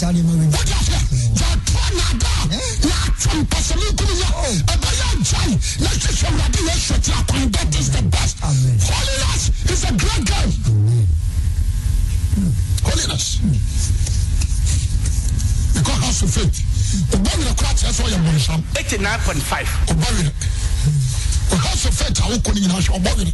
saa 0.00 0.12
nneɛma 0.12 0.32
wei 0.32 0.48
o 0.48 0.62
di 0.64 0.72
ase 0.72 0.96
yà 1.40 1.50
tó 1.68 1.80
nàdá 1.98 2.32
yà 2.88 2.98
tó 3.20 3.30
mpẹsẹ̀mí 3.36 3.86
kúmi 3.98 4.14
yà 4.22 4.28
ẹ̀bẹ̀ 4.48 4.92
yà 5.00 5.08
jai 5.28 5.50
yà 5.84 5.90
sísè 6.00 6.26
wúlọ́dí 6.32 6.60
yà 6.68 6.74
sọ 6.86 6.94
ti 7.04 7.10
àkọ́ni 7.12 7.52
that 7.52 7.74
is 7.80 7.88
the 7.90 8.02
best. 8.02 8.36
Holiness 8.40 9.42
is 9.72 9.84
a 9.84 9.92
great 10.00 10.24
game. 10.24 10.52
holiness. 12.82 13.38
because 15.74 16.00
house 16.04 16.22
of 16.22 16.30
faith 16.34 16.56
ọgbọ́n 17.12 17.38
mi 17.44 17.54
kura 17.58 17.72
kyerẹ́ 17.78 17.92
sọ 17.92 18.04
yẹ 18.08 18.18
bọ̀nsam 18.24 18.60
89.5. 18.72 19.68
ọgbọ́ 19.92 20.08
wẹrẹ 20.16 20.32
o 21.52 21.56
house 21.56 21.84
of 21.88 21.94
faith 21.98 22.18
àwọn 22.24 22.40
kọ 22.42 22.52
ni 22.54 22.60
nyinaa 22.60 22.80
hwẹ 22.80 22.96
ọgbọ́ 22.96 23.12
wẹrẹ 23.18 23.32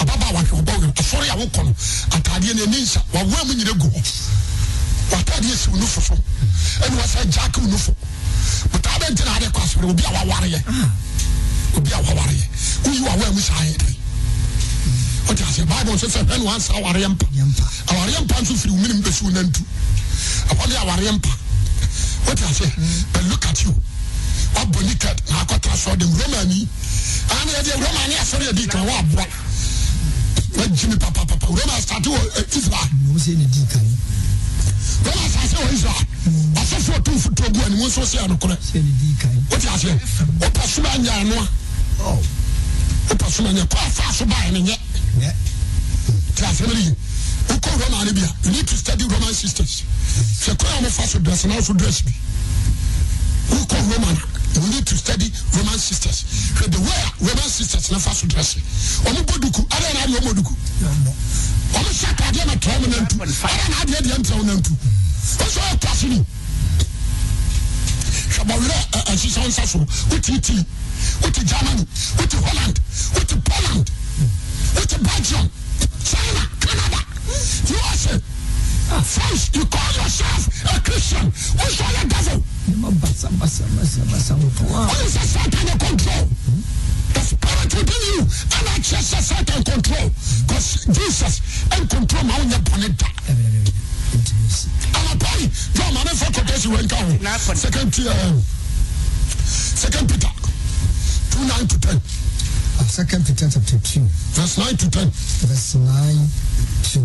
ababaawa 0.00 0.40
hwẹ 0.40 0.56
ọgbọ́ 0.60 0.74
wẹrẹ 0.80 0.92
asọrọ 1.00 1.24
àwọn 1.34 1.48
kọ 1.54 1.62
no 1.64 1.72
ataadeɛ 2.16 2.54
na 2.56 2.62
ɛni 2.64 2.80
nsa 2.82 3.00
wawura 3.12 3.44
mu 3.44 3.52
nyina 3.54 3.72
gu 3.72 3.88
hɔ 3.94 4.00
wataadeɛ 5.10 5.56
si 5.56 5.68
wo 5.70 5.76
nufo 5.76 6.00
so 6.00 6.14
ɛni 6.84 6.96
wasa 6.96 7.24
gyaake 7.24 7.60
wo 7.60 7.66
nufo 7.68 7.94
botaa 8.72 8.98
bɛ 8.98 9.10
ntina 9.12 9.32
ade 9.36 9.46
kɔ 9.50 9.60
asọrọ 9.64 9.88
obi 9.90 10.02
a 10.04 10.10
waware 10.12 10.48
yɛ 10.48 10.60
obi 11.76 11.90
a 11.92 11.98
waware 12.02 12.34
yɛ 12.34 12.46
woyi 12.84 13.00
wawura 13.00 13.32
mu 13.32 13.40
saa 13.40 13.62
yɛ 13.64 13.76
de 13.78 15.34
ti 15.34 15.42
ase 15.42 15.62
baabu 15.66 15.92
nso 15.92 16.06
sɛ 16.08 16.20
ni 16.38 16.44
wansa 16.44 16.72
awareɛ 16.74 17.08
mpa 17.08 17.26
awareɛ 17.90 18.20
mpa 18.24 18.40
nso 18.42 18.54
firi 18.54 18.72
wumini 18.72 18.94
mbɛsi 19.00 19.22
wo 19.24 19.30
nantu 19.30 19.62
ɛhɔ 20.50 20.68
de 20.68 20.74
awareɛ 20.76 21.12
mpa 21.12 21.30
ti 22.34 22.42
ase 22.44 22.66
but 23.12 23.22
look 23.30 23.46
at 23.46 23.62
you. 23.64 23.74
Wabɔ 24.54 24.80
naked 24.86 25.16
na 25.28 25.40
akɔtara 25.44 25.76
sɔ 25.76 25.96
de 25.98 26.04
romani 26.06 26.68
ani 27.30 27.50
yɛ 27.52 27.62
de 27.64 27.72
romani 27.72 28.14
asɔre 28.14 28.44
yɛ 28.48 28.52
di 28.54 28.66
kan 28.66 28.86
wa 28.86 28.98
aboa 28.98 29.26
wagyi 30.56 30.86
mi 30.88 30.96
papapapa 30.96 31.46
roma 31.46 31.80
start 31.80 32.04
wɔ 32.04 32.18
eh, 32.38 32.56
israel 32.56 32.90
mo 35.04 35.10
roma 35.10 35.24
asase 35.26 35.56
wɔ 35.56 35.72
israel 35.72 36.06
asɔfo 36.60 36.92
ɔtum 36.98 37.18
foto 37.18 37.42
gu 37.52 37.60
ani 37.64 37.76
wɔn 37.76 37.86
nso 37.88 38.02
sɛ 38.02 38.18
ɛnokorɛ 38.26 38.56
sɛ 38.60 38.78
ne 38.82 38.90
o 39.50 39.56
ti 39.58 39.68
ase 39.68 39.88
ɔpɛ 40.40 40.62
soma 40.68 40.96
nya 40.98 41.12
anoa 41.20 41.48
oh 42.00 42.22
ɔpɛ 43.10 43.30
soma 43.30 43.52
nya 43.52 43.64
kɔ 43.66 43.76
afa 43.76 44.02
ti 46.34 46.44
ase 46.44 46.66
ne 46.66 46.80
yi 46.80 46.94
wokɔ 47.48 47.70
roma 47.80 48.04
ne 48.04 48.12
bia 48.12 48.28
you 48.44 48.50
need 48.50 48.66
to 48.66 48.76
study 48.76 49.04
roman 49.04 49.34
sisters 49.34 49.82
hwɛ 50.44 50.54
kɔ 50.56 50.66
a 50.66 50.82
wɔfa 50.84 51.06
so 51.08 51.18
dress 51.18 51.44
na 51.44 51.60
so 51.60 51.72
dress 51.72 52.02
bi 52.02 52.12
wokɔ 53.50 53.76
roma 53.90 54.12
na 54.12 54.35
we 54.60 54.68
need 54.70 54.86
to 54.86 54.96
study 54.96 55.28
roman 55.56 55.78
sisters. 55.78 56.24
Hwɛ 56.56 56.70
the 56.72 56.80
way 56.80 57.02
roman 57.20 57.48
sisters 57.48 57.90
never 57.90 58.02
fa 58.02 58.10
uh, 58.10 58.12
uh, 58.12 58.20
so 58.20 58.26
dress. 58.26 58.56
Ɔmo 59.04 59.20
bɔ 59.26 59.34
duku 59.42 59.62
ɛdɛ 59.68 59.88
na 59.94 60.00
adeɛ 60.04 60.18
ɔmo 60.20 60.32
duku 60.34 60.54
ɔmo 61.76 61.90
hyɛ 61.92 62.08
ataadeɛ 62.12 62.46
na 62.46 62.54
tɔn 62.56 62.80
mo 62.80 62.86
nantu? 62.86 63.14
Ɛdɛ 63.16 63.68
na 63.68 63.76
adeɛ 63.82 63.98
deɛ 64.06 64.16
ntɛn 64.22 64.36
mo 64.36 64.44
nantu? 64.44 64.72
Ɔsɔ 65.44 65.58
ɔyɛ 65.60 65.76
tɔso 65.80 66.08
ni 66.08 66.18
hwɛ 68.36 68.54
you. 68.54 68.76
ɛhyehyɛ 69.06 69.48
nsa 69.48 69.66
so 69.66 69.78
wotu 70.10 70.34
iti 70.34 70.64
wotu 71.22 71.44
germany? 71.44 71.86
Wotu 72.18 72.36
holland? 72.44 72.80
Wotu 73.14 73.36
poland? 73.44 73.90
Wotu 74.74 74.96
belgium? 75.02 75.50
China 76.04 76.42
canada. 76.60 77.00
Usa. 77.68 78.35
First, 78.86 79.56
you 79.56 79.64
call 79.66 79.92
yourself 79.98 80.46
a 80.70 80.80
Christian. 80.80 81.26
Who's 81.26 81.80
all 81.82 81.90
the 81.90 82.06
devil? 82.06 82.38
Basa, 83.02 83.28
basa. 83.34 83.66
What 84.70 85.02
is 85.02 85.14
the 85.14 85.26
Satan 85.26 85.66
in 85.66 85.78
control? 85.78 86.24
Hmm? 86.46 86.62
The 87.12 87.20
spirit 87.20 87.74
within 87.74 88.02
you 88.14 88.20
and 88.22 88.68
I 88.70 88.78
just 88.78 89.10
the 89.10 89.18
Satan 89.18 89.62
control. 89.64 90.06
Because 90.46 90.86
Jesus 90.86 91.66
and 91.74 91.90
control 91.90 92.24
my 92.24 92.38
own 92.38 92.50
planeta. 92.62 93.10
I'm 94.94 95.06
a 95.10 95.16
boy. 95.18 95.50
Your 95.74 95.90
man 95.90 96.06
is 96.06 96.22
for 96.22 96.32
today's 96.32 96.68
when 96.68 96.86
go. 96.86 96.96
Second 97.38 97.92
tier. 97.92 98.14
Second 99.42 100.08
Peter. 100.08 100.30
Two 101.34 101.42
nine 101.42 101.66
to 101.66 101.80
ten. 101.80 101.96
Uh, 101.98 102.86
Second 102.86 103.26
Peter 103.26 103.50
chapter 103.50 103.78
two. 103.82 104.06
Verse 104.38 104.58
nine 104.58 104.76
to 104.76 104.90
ten. 104.90 105.10
Verse 105.10 105.74
nine 105.74 106.28
to 106.86 107.02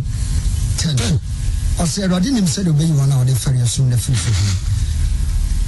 ten. 0.77 0.97
10 0.97 1.30
ɔsɛ 1.79 2.03
awurade 2.03 2.29
nim 2.31 2.45
sɛdeɛ 2.45 2.71
ɔbɛyi 2.73 2.91
wɔn 2.93 3.11
a 3.11 3.15
wɔde 3.15 3.33
fɛre 3.35 3.61
ɛsom 3.63 3.85
no 3.89 3.95
afiri 3.95 4.17
firi 4.17 4.53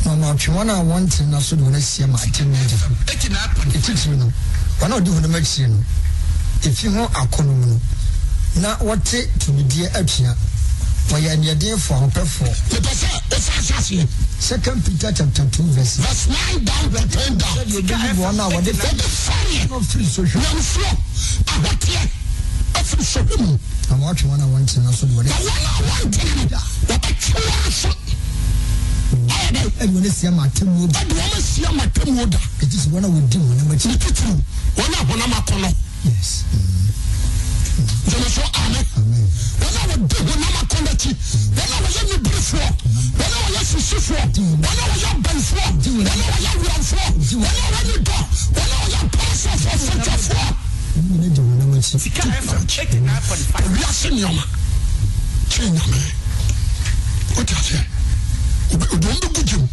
na 0.06 0.12
ɔma 0.12 0.34
ɔtwe 0.36 0.54
wɔn 0.54 0.70
a 0.70 0.84
wɔnte 0.84 1.28
na 1.28 1.40
so 1.40 1.56
de 1.56 1.64
wɔn 1.64 1.76
asia 1.76 2.08
ma 2.08 2.18
atem 2.18 2.52
no 2.52 2.58
agya 2.58 2.78
eighty 3.12 3.30
nine 3.30 3.50
point 3.56 3.74
ɛtitiri 3.74 4.18
no 4.18 4.32
wɔn 4.80 4.92
a 4.92 4.96
ɔde 5.02 5.10
wɔn 5.10 5.36
akyire 5.36 5.68
no 5.70 5.84
efi 6.64 6.88
ho 6.94 7.08
akɔnɔ 7.08 7.54
mu 7.56 7.66
no 7.66 7.80
na 8.62 8.76
wɔte 8.78 9.28
tumideɛ 9.40 9.96
atua 9.96 10.36
wɔyɛ 11.10 11.30
aniɛdenfo 11.34 11.92
ahopɛfoɔ 11.96 12.54
Nípa 12.70 12.92
sẹ́, 12.94 13.10
ẹ 13.32 13.40
sá 13.40 13.54
aṣáṣe. 13.60 14.08
second 14.40 14.86
peter 14.86 15.12
chapter 15.14 15.46
two 15.52 15.64
verse 15.74 15.98
Verse 15.98 16.28
nine 16.28 16.64
down 16.64 16.92
to 16.92 17.08
ten 17.18 17.38
down. 17.38 17.58
sɛdeɛ 17.58 17.82
ɔbɛyi 17.82 18.14
wɔn 18.22 18.40
a 18.40 18.50
wɔde 18.54 18.72
Wọ́n 18.72 18.76
fɛre 18.76 18.98
di 18.98 19.04
fẹ́rẹ̀. 19.04 19.70
no 19.70 19.80
firi 19.82 20.06
sohwɛ 20.06 20.40
Nyamfuro, 20.40 20.98
ahoteɛ, 21.48 22.10
afiri 22.76 23.04
sɔhwɛ 23.04 23.40
mu. 23.40 23.58
Na 23.90 23.96
wɔatwe 23.98 24.26
wɔn 24.30 24.42
a 24.42 24.46
wɔnte 24.46 24.78
na 24.84 24.92
so 24.92 25.06
de 25.08 25.14
wɔn 25.14 25.26
Na 25.26 25.32
wɔn 25.34 25.64
a 25.64 25.82
wɔntene 25.84 26.52
no, 26.52 26.58
wɔbɛtwe 26.88 27.40
wɔn 27.46 27.68
aso. 27.68 27.90
Ayɛ 29.14 29.50
dɛ, 29.54 29.60
ɛde 29.80 29.92
wɔn 29.94 30.06
asia 30.08 30.32
ma 30.32 30.44
atem 30.46 30.68
no 30.68 30.86
agya 30.86 31.00
ɛde 31.00 31.14
wɔn 31.14 31.38
asia 31.38 31.72
ma 31.72 31.84
tɛmu 31.86 32.30
da. 32.30 32.38
ɛti 32.62 32.78
sɛ 32.82 32.88
wɔn 32.90 33.04
a 33.06 33.08
wɔdi 33.08 33.38
wɔn 33.38 33.72
akyi 33.74 33.88
Ne 33.90 33.98
titiri, 33.98 34.34
wɔn 34.76 34.94
a 34.94 34.98
honam 35.06 35.34
akɔnɔ. 35.40 35.70
yes 36.06 36.44
Gyeme 38.08 38.28
so, 38.30 38.42
amen. 38.54 38.86
amen 38.98 39.28
Wɔn 39.60 39.76
a 39.78 39.82
wɔdi 39.90 40.18
honam 40.28 40.56
akɔnɔ 40.62 40.90
akyi, 40.94 41.12
wɔn 41.54 41.72
a 41.74 41.78
wɔyɛ 41.84 42.02
nibirifoɔ, 42.10 42.68
wɔn 43.18 43.34
a 43.34 43.38
wɔyɛ 43.44 43.62
sisifoɔ, 43.70 44.24
wɔn 44.34 44.64
a 44.64 44.84
wɔyɛ 44.90 45.08
abɛnfoɔ, 45.14 45.66
wɔn 45.84 46.08
a 46.08 46.14
wɔyɛ 46.14 46.50
awuramfoɔ, 46.50 47.06
wɔn 47.14 47.54
a 47.54 47.70
wɔyɛ 47.74 47.98
dɔ, 48.08 48.18
wɔn 48.54 48.72
a 48.74 48.78
wɔyɛ 48.82 48.98
apaasafoɔ, 49.04 49.76
fɛtɛfoɔ. 49.86 50.48
Wɔn 50.96 51.06
nyinaa 51.10 51.34
gya 51.36 51.42
wɔn 51.44 51.78
akyi 51.78 52.00
sika 52.00 52.22
fm 52.22 52.62
eighty 52.80 53.00
nine 53.00 53.22
point 53.28 53.46
five 53.52 53.68
wiase 53.74 54.10
nneɛma 54.14 54.44
kyerɛ 55.50 55.70
nyame 55.74 56.00
wote 57.36 57.54
aseɛ 57.58 57.82
odom 58.74 59.00
bɛgu 59.02 59.42
gyem 59.44 59.68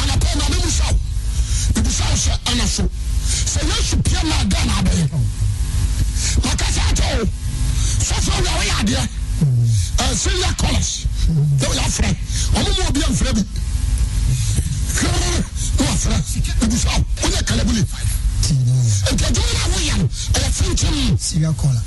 anapɛ 0.00 0.28
na 0.38 0.44
me 0.50 0.56
musa 0.62 0.84
wo 0.86 0.98
mebusa 1.74 2.04
wo 2.10 2.16
sɛ 2.16 2.32
ana 2.50 2.66
so 2.66 2.82
sɛ 3.52 3.60
yesu 3.66 3.96
pia 4.02 4.22
ma 4.24 4.34
ada 4.40 4.64
na 4.66 4.72
abɛyɛ 4.80 5.06
maka 6.44 6.64
sɛ 6.74 6.80
akyɛ 6.90 7.06
o 7.22 7.24
sɔfo 8.06 8.30
wia 8.42 8.52
woyɛ 8.58 8.74
adeɛ 8.80 9.02
syria 10.16 10.54
collars 10.58 11.06
na 11.58 11.66
woyɛ 11.68 11.82
afrɛ 11.86 12.10
ɔmo 12.54 12.70
ma 12.78 12.82
obi 12.88 13.00
amfrɛ 13.02 13.32
bi 13.34 13.42
hwɛ 14.94 15.08
na 15.78 15.84
wafrɛ 15.90 16.16
mebusa 16.60 16.88
wo 16.94 17.04
woyɛ 17.22 17.42
kalabule 17.44 17.82
tii 17.82 18.04
no 18.06 18.15
nti 18.54 19.24
adwuma 19.24 19.52
no 19.52 19.64
a 19.64 19.68
woyɛ 19.74 19.94
no 19.98 20.06
ɛyɛ 20.36 20.48
fenkyem 20.56 21.18
syria 21.18 21.50
kɔla 21.60 21.82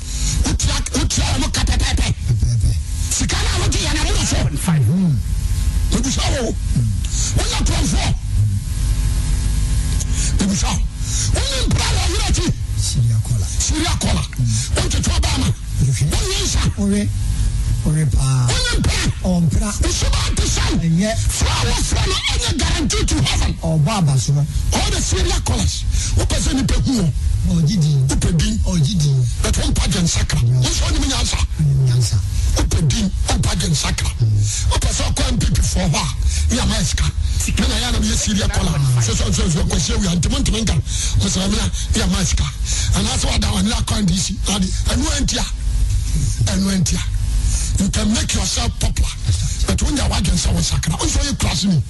wotia 0.46 0.76
wotia 0.96 1.24
ɔmo 1.36 1.48
ka 1.56 1.62
pɛpɛpɛ 1.64 2.06
pɛpɛɛpɛ 2.28 2.72
sika 3.16 3.38
no 3.44 3.50
a 3.56 3.60
wogye 3.64 3.80
yɛ 3.86 3.92
no 3.96 4.02
wodɔ 4.04 4.24
so 4.28 4.36
point 4.44 4.60
five 4.60 4.84
mebusa 5.92 6.22
wo 6.36 6.56
wonya 7.38 7.60
kurɔmfoɔ 7.68 8.12
mebusa 10.40 10.68
wo 10.68 10.80
wone 11.36 11.58
mpra 11.68 11.88
wɔ 11.96 12.04
werɛ 12.12 12.26
akyi 12.30 12.48
syria 12.88 13.18
kɔla 13.28 13.48
siria 13.66 13.94
kɔla 14.04 14.24
wontwetwe 14.76 15.14
ɔbaama 15.16 15.48
wonyɛ 16.12 16.40
nsa 16.44 16.62
ɔwe 17.86 18.04
ɔwe 18.04 18.06
paa 18.12 18.48
wone 18.48 18.80
mpra 18.80 19.00
ɔmpra 19.24 19.70
wosoba 19.82 20.18
ante 20.28 20.44
sɛn 20.44 20.80
ɛnyɛ 20.84 21.12
fra 21.18 21.54
wɔfrɛ 21.70 22.08
no 22.08 22.16
ɛnyɛ 22.34 22.58
guarantee 22.60 23.06
to 23.06 23.16
heaven 23.24 23.54
ɔbɔ 23.62 23.92
abasoɔ 24.00 24.46
all 24.74 24.92
the 24.92 25.02
syria 25.02 25.40
collars 25.46 25.84
wopɛ 26.18 26.36
sɛ 26.40 26.54
nipa 26.56 26.74
hu 26.86 26.94
wɔ 27.48 27.62
ɔgye 27.62 27.80
din 27.80 28.08
wopɛ 28.08 28.38
din 28.38 28.60
ɔgye 28.66 28.98
din 29.00 29.26
but 29.44 29.56
wompa 29.58 29.88
gye 29.92 30.02
nsakra 30.02 30.40
wosɛ 30.40 30.82
wonim 30.86 31.06
nyansa 31.10 31.38
ɔnim 31.60 31.80
nyansa 31.88 32.18
wopɛ 32.58 32.88
din 32.88 33.12
wompa 33.28 33.56
gye 33.60 33.68
nsakra 33.70 34.12
wopɛ 34.72 34.90
sɛ 34.90 35.04
ɔkɔ 35.10 35.32
mpp 35.32 35.58
foɔ 35.64 35.88
hɔ 35.90 36.00
a 36.00 36.54
ne 36.56 36.60
ama 36.62 36.76
yɛ 36.76 36.84
sika 36.86 37.04
me 37.60 37.68
na 37.68 37.76
yɛ 37.76 37.92
na 37.92 38.00
meyɛ 38.00 38.16
syria 38.18 38.48
kɔla 38.48 38.72
sɛ 39.00 39.12
sɛ 39.16 39.26
sɛ 39.32 39.44
sɛ 39.56 39.62
kɔhyia 39.70 39.96
wia 40.00 40.16
ntimi 40.16 40.38
ntimi 40.44 40.62
nka 40.62 40.76
mesɛ 41.24 41.48
mena 41.50 41.72
ne 41.96 42.02
ama 42.04 42.26
sika 42.26 42.44
anaasɛ 42.96 43.26
wada 43.32 43.48
wane 43.54 43.72
akwan 43.72 44.06
de 44.06 44.18
si 44.18 44.38
ade 44.54 44.68
ɛno 44.92 45.08
antia 45.18 45.46
ɛno 46.46 46.70
antia 46.76 47.02
you 47.80 47.90
can 47.90 48.08
make 48.14 48.34
yourself 48.34 48.72
popular. 48.80 49.10
But 49.68 49.78
wonya 49.84 50.04
wadwen 50.12 50.36
sɛ 50.38 50.52
wo 50.54 50.62
sakra 50.62 50.96
wo 51.00 51.06
sɛ 51.06 51.20
ɔyɛ 51.24 51.34
kurase 51.40 51.66
ni 51.68 51.82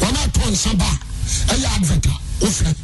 wɔn 0.00 0.16
a 0.16 0.28
tɔ 0.30 0.50
nsa 0.50 0.74
ba 0.78 0.84
a 0.84 1.54
ɛyɛ 1.54 1.66
advert 1.76 2.06
a 2.06 2.14
wofrɛ 2.40 2.74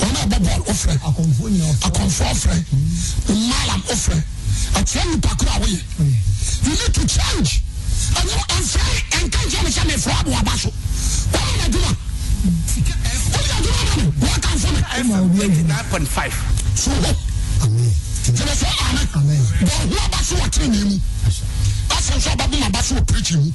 wɔn 0.00 0.16
a 0.16 0.26
bɔ 0.30 0.36
bɔɔl 0.46 0.62
wofrɛ 0.66 0.94
akɔmfoɔ 0.96 1.48
nyina 1.50 1.66
ɔfɔ 1.72 1.86
akɔnfo 1.88 2.22
ɔfrɛ 2.32 2.56
mmalam 3.28 3.82
ɔfrɛ 3.92 4.18
ɛkyerɛ 4.74 5.04
nipa 5.12 5.30
koro 5.36 5.50
a 5.50 5.58
woyɛ 5.60 5.80
you? 5.98 6.70
Need 6.72 6.94
to 6.94 7.02
change. 7.06 7.62
Ɛnyɛ 8.16 8.36
ɛnfrɛ 8.54 8.84
ɛnka 9.18 9.38
nkyɛn 9.44 9.68
sɛ 9.76 9.82
mefrɛ 9.90 10.12
aboaba 10.20 10.52
so 10.58 10.70
wɔn 11.32 11.56
na 11.58 11.64
adwuma 11.68 11.92
sika 12.72 12.94
fm 13.04 13.28
wɔn 13.32 13.44
yɛ 13.44 13.54
adwuma 13.58 13.82
na 13.84 13.94
mi 13.96 14.08
wɔn 14.24 14.40
kan 14.40 14.56
fɔ 14.56 14.68
mi 14.72 14.80
fm 14.80 15.42
eighty 15.42 15.62
nine 15.64 15.84
point 15.90 16.08
five. 16.08 16.34
So 16.74 16.90
hɔ 16.90 17.12
amen 17.64 17.92
sɛ 18.36 18.68
amen. 18.88 19.08
Amen. 19.14 19.42
bɔn 19.60 19.88
hu 19.90 19.96
aba 20.04 20.18
so 20.24 20.34
wɔ 20.36 20.48
tiri 20.50 20.68
ne 20.68 20.84
mu 20.84 21.00
asɛn 21.90 22.20
so 22.20 22.30
ɔba 22.30 22.50
boma 22.50 22.66
aba 22.66 22.82
so 22.82 22.94
wɔ 22.94 23.04
pirikyi 23.06 23.36
mu 23.36 23.52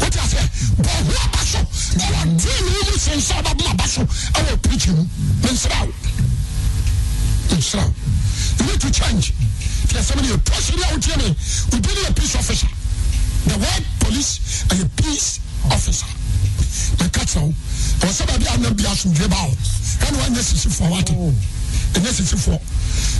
wote 0.00 0.16
asɛ 0.16 0.40
bɔn 0.78 0.98
hu 1.06 1.12
aba 1.24 1.40
so 1.44 1.58
ɛwɔ 1.98 2.38
tiri 2.40 2.60
ne 2.62 2.70
mu 2.90 2.98
sɛn 2.98 3.20
sɛ 3.20 3.34
ɔba 3.42 3.54
boma 3.58 3.70
aba 3.70 3.86
so 3.88 4.02
ɛwɔ 4.02 4.56
pirikyi 4.62 4.90
mu 4.94 5.02
ne 5.42 5.48
nsira 5.50 5.80
wo 5.80 5.92
nsira 7.56 7.84
wo 7.84 7.94
you 8.58 8.66
need 8.66 8.80
to 8.80 8.90
change. 8.90 9.32
Tí 9.88 9.96
a 9.96 10.02
sẹ́mi 10.02 10.22
ni 10.22 10.28
ètò 10.28 10.52
ọ̀sẹ̀rẹ̀ 10.56 10.84
àwọn 10.86 11.00
tiẹ̀ 11.00 11.16
mi 11.16 11.36
òbí 11.72 11.90
ni 11.94 12.06
a 12.08 12.12
peace 12.12 12.34
officer. 12.36 12.68
The 13.46 13.58
word 13.58 13.84
police 13.98 14.40
ɛyɛ 14.68 14.88
peace 14.96 15.40
officer. 15.70 16.06
Na 16.98 17.08
kata 17.08 17.40
o 17.40 17.52
ɛwɔ 18.00 18.12
sɛ 18.12 18.26
baabi 18.26 18.46
a 18.46 18.58
nam 18.58 18.74
bi 18.74 18.84
asomdwe 18.84 19.28
ba 19.28 19.36
o 19.36 19.56
ɛna 20.06 20.16
wɔn 20.18 20.30
nyɛ 20.34 20.42
sisifoɔ 20.42 20.90
wate 20.90 21.12
ɛnyɛ 21.94 22.10
sisifoɔ 22.16 22.58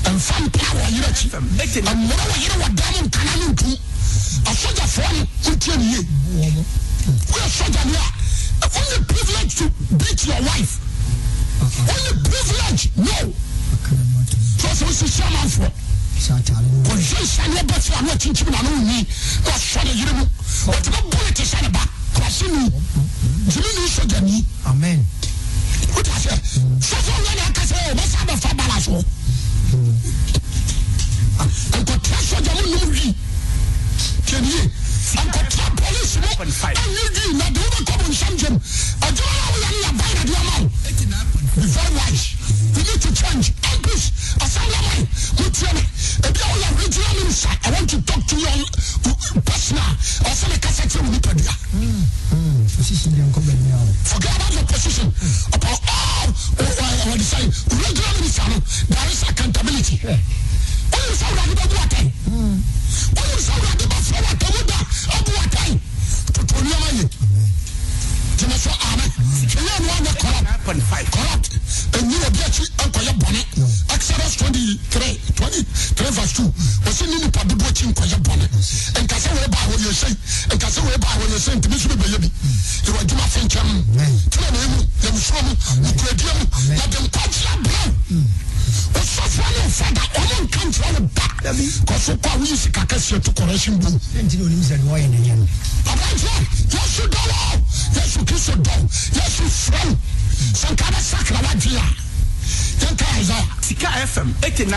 ɛnfa 0.05 0.35
mpa 0.45 0.67
wɔ 0.77 0.87
yere 0.95 1.07
akyi 1.09 1.29
ɛmuna 1.31 2.25
wɔ 2.31 2.37
yere 2.43 2.57
wɔ 2.63 2.69
dan 2.75 2.93
mu 2.95 3.01
nkana 3.07 3.33
ne 3.37 3.47
ntum 3.53 3.77
asogyafoɔ 4.51 5.11
no 5.13 5.53
ntie 5.53 5.77
ne 5.77 5.85
yie 5.93 6.01
woyɛ 7.31 7.49
sogya 7.57 7.85
ni 7.85 7.95
a 7.95 8.67
only 8.79 9.05
privilege 9.05 9.55
to 9.57 9.65
beat 9.99 10.25
your 10.27 10.41
wife 10.43 10.79
only 11.63 12.13
privilege 12.29 12.91
no 12.97 13.35
so 14.59 14.69
sɛ 14.69 14.85
wosi 14.87 15.07
si 15.09 15.23
amanfoɔ 15.23 15.71
sɛ 16.19 16.33
atare 16.39 16.63
no 16.63 16.83
kɔhwɛ 16.89 17.23
nsaneɛ 17.23 17.63
bɛ 17.67 17.75
fi 17.83 17.93
ano 17.99 18.11
akyinkyim 18.13 18.51
na 18.51 18.59
ano 18.59 18.71
nyi 18.77 19.07
na 19.45 19.51
ɔsɔ 19.53 19.85
ne 19.85 19.93
yere 19.99 20.13
mu 20.15 20.25
ɔtumi 20.73 21.01
bole 21.11 21.33
te 21.35 21.43
sɛ 21.43 21.63
ne 21.63 21.69
ba 21.69 21.83
kurase 22.15 22.47
ni 22.49 22.71
gyimi 23.51 23.71
ne 23.75 23.89
sogya 23.89 24.21
ni 24.23 24.45
amen 24.67 25.05
ou 27.93 27.95
bɛ 27.95 28.03
se 28.11 28.17
a 28.17 28.25
bɛ 28.25 28.35
fa 28.41 28.55
ba 28.55 28.65
la 28.69 28.81
so. 28.81 28.93
Hmm. 29.71 30.22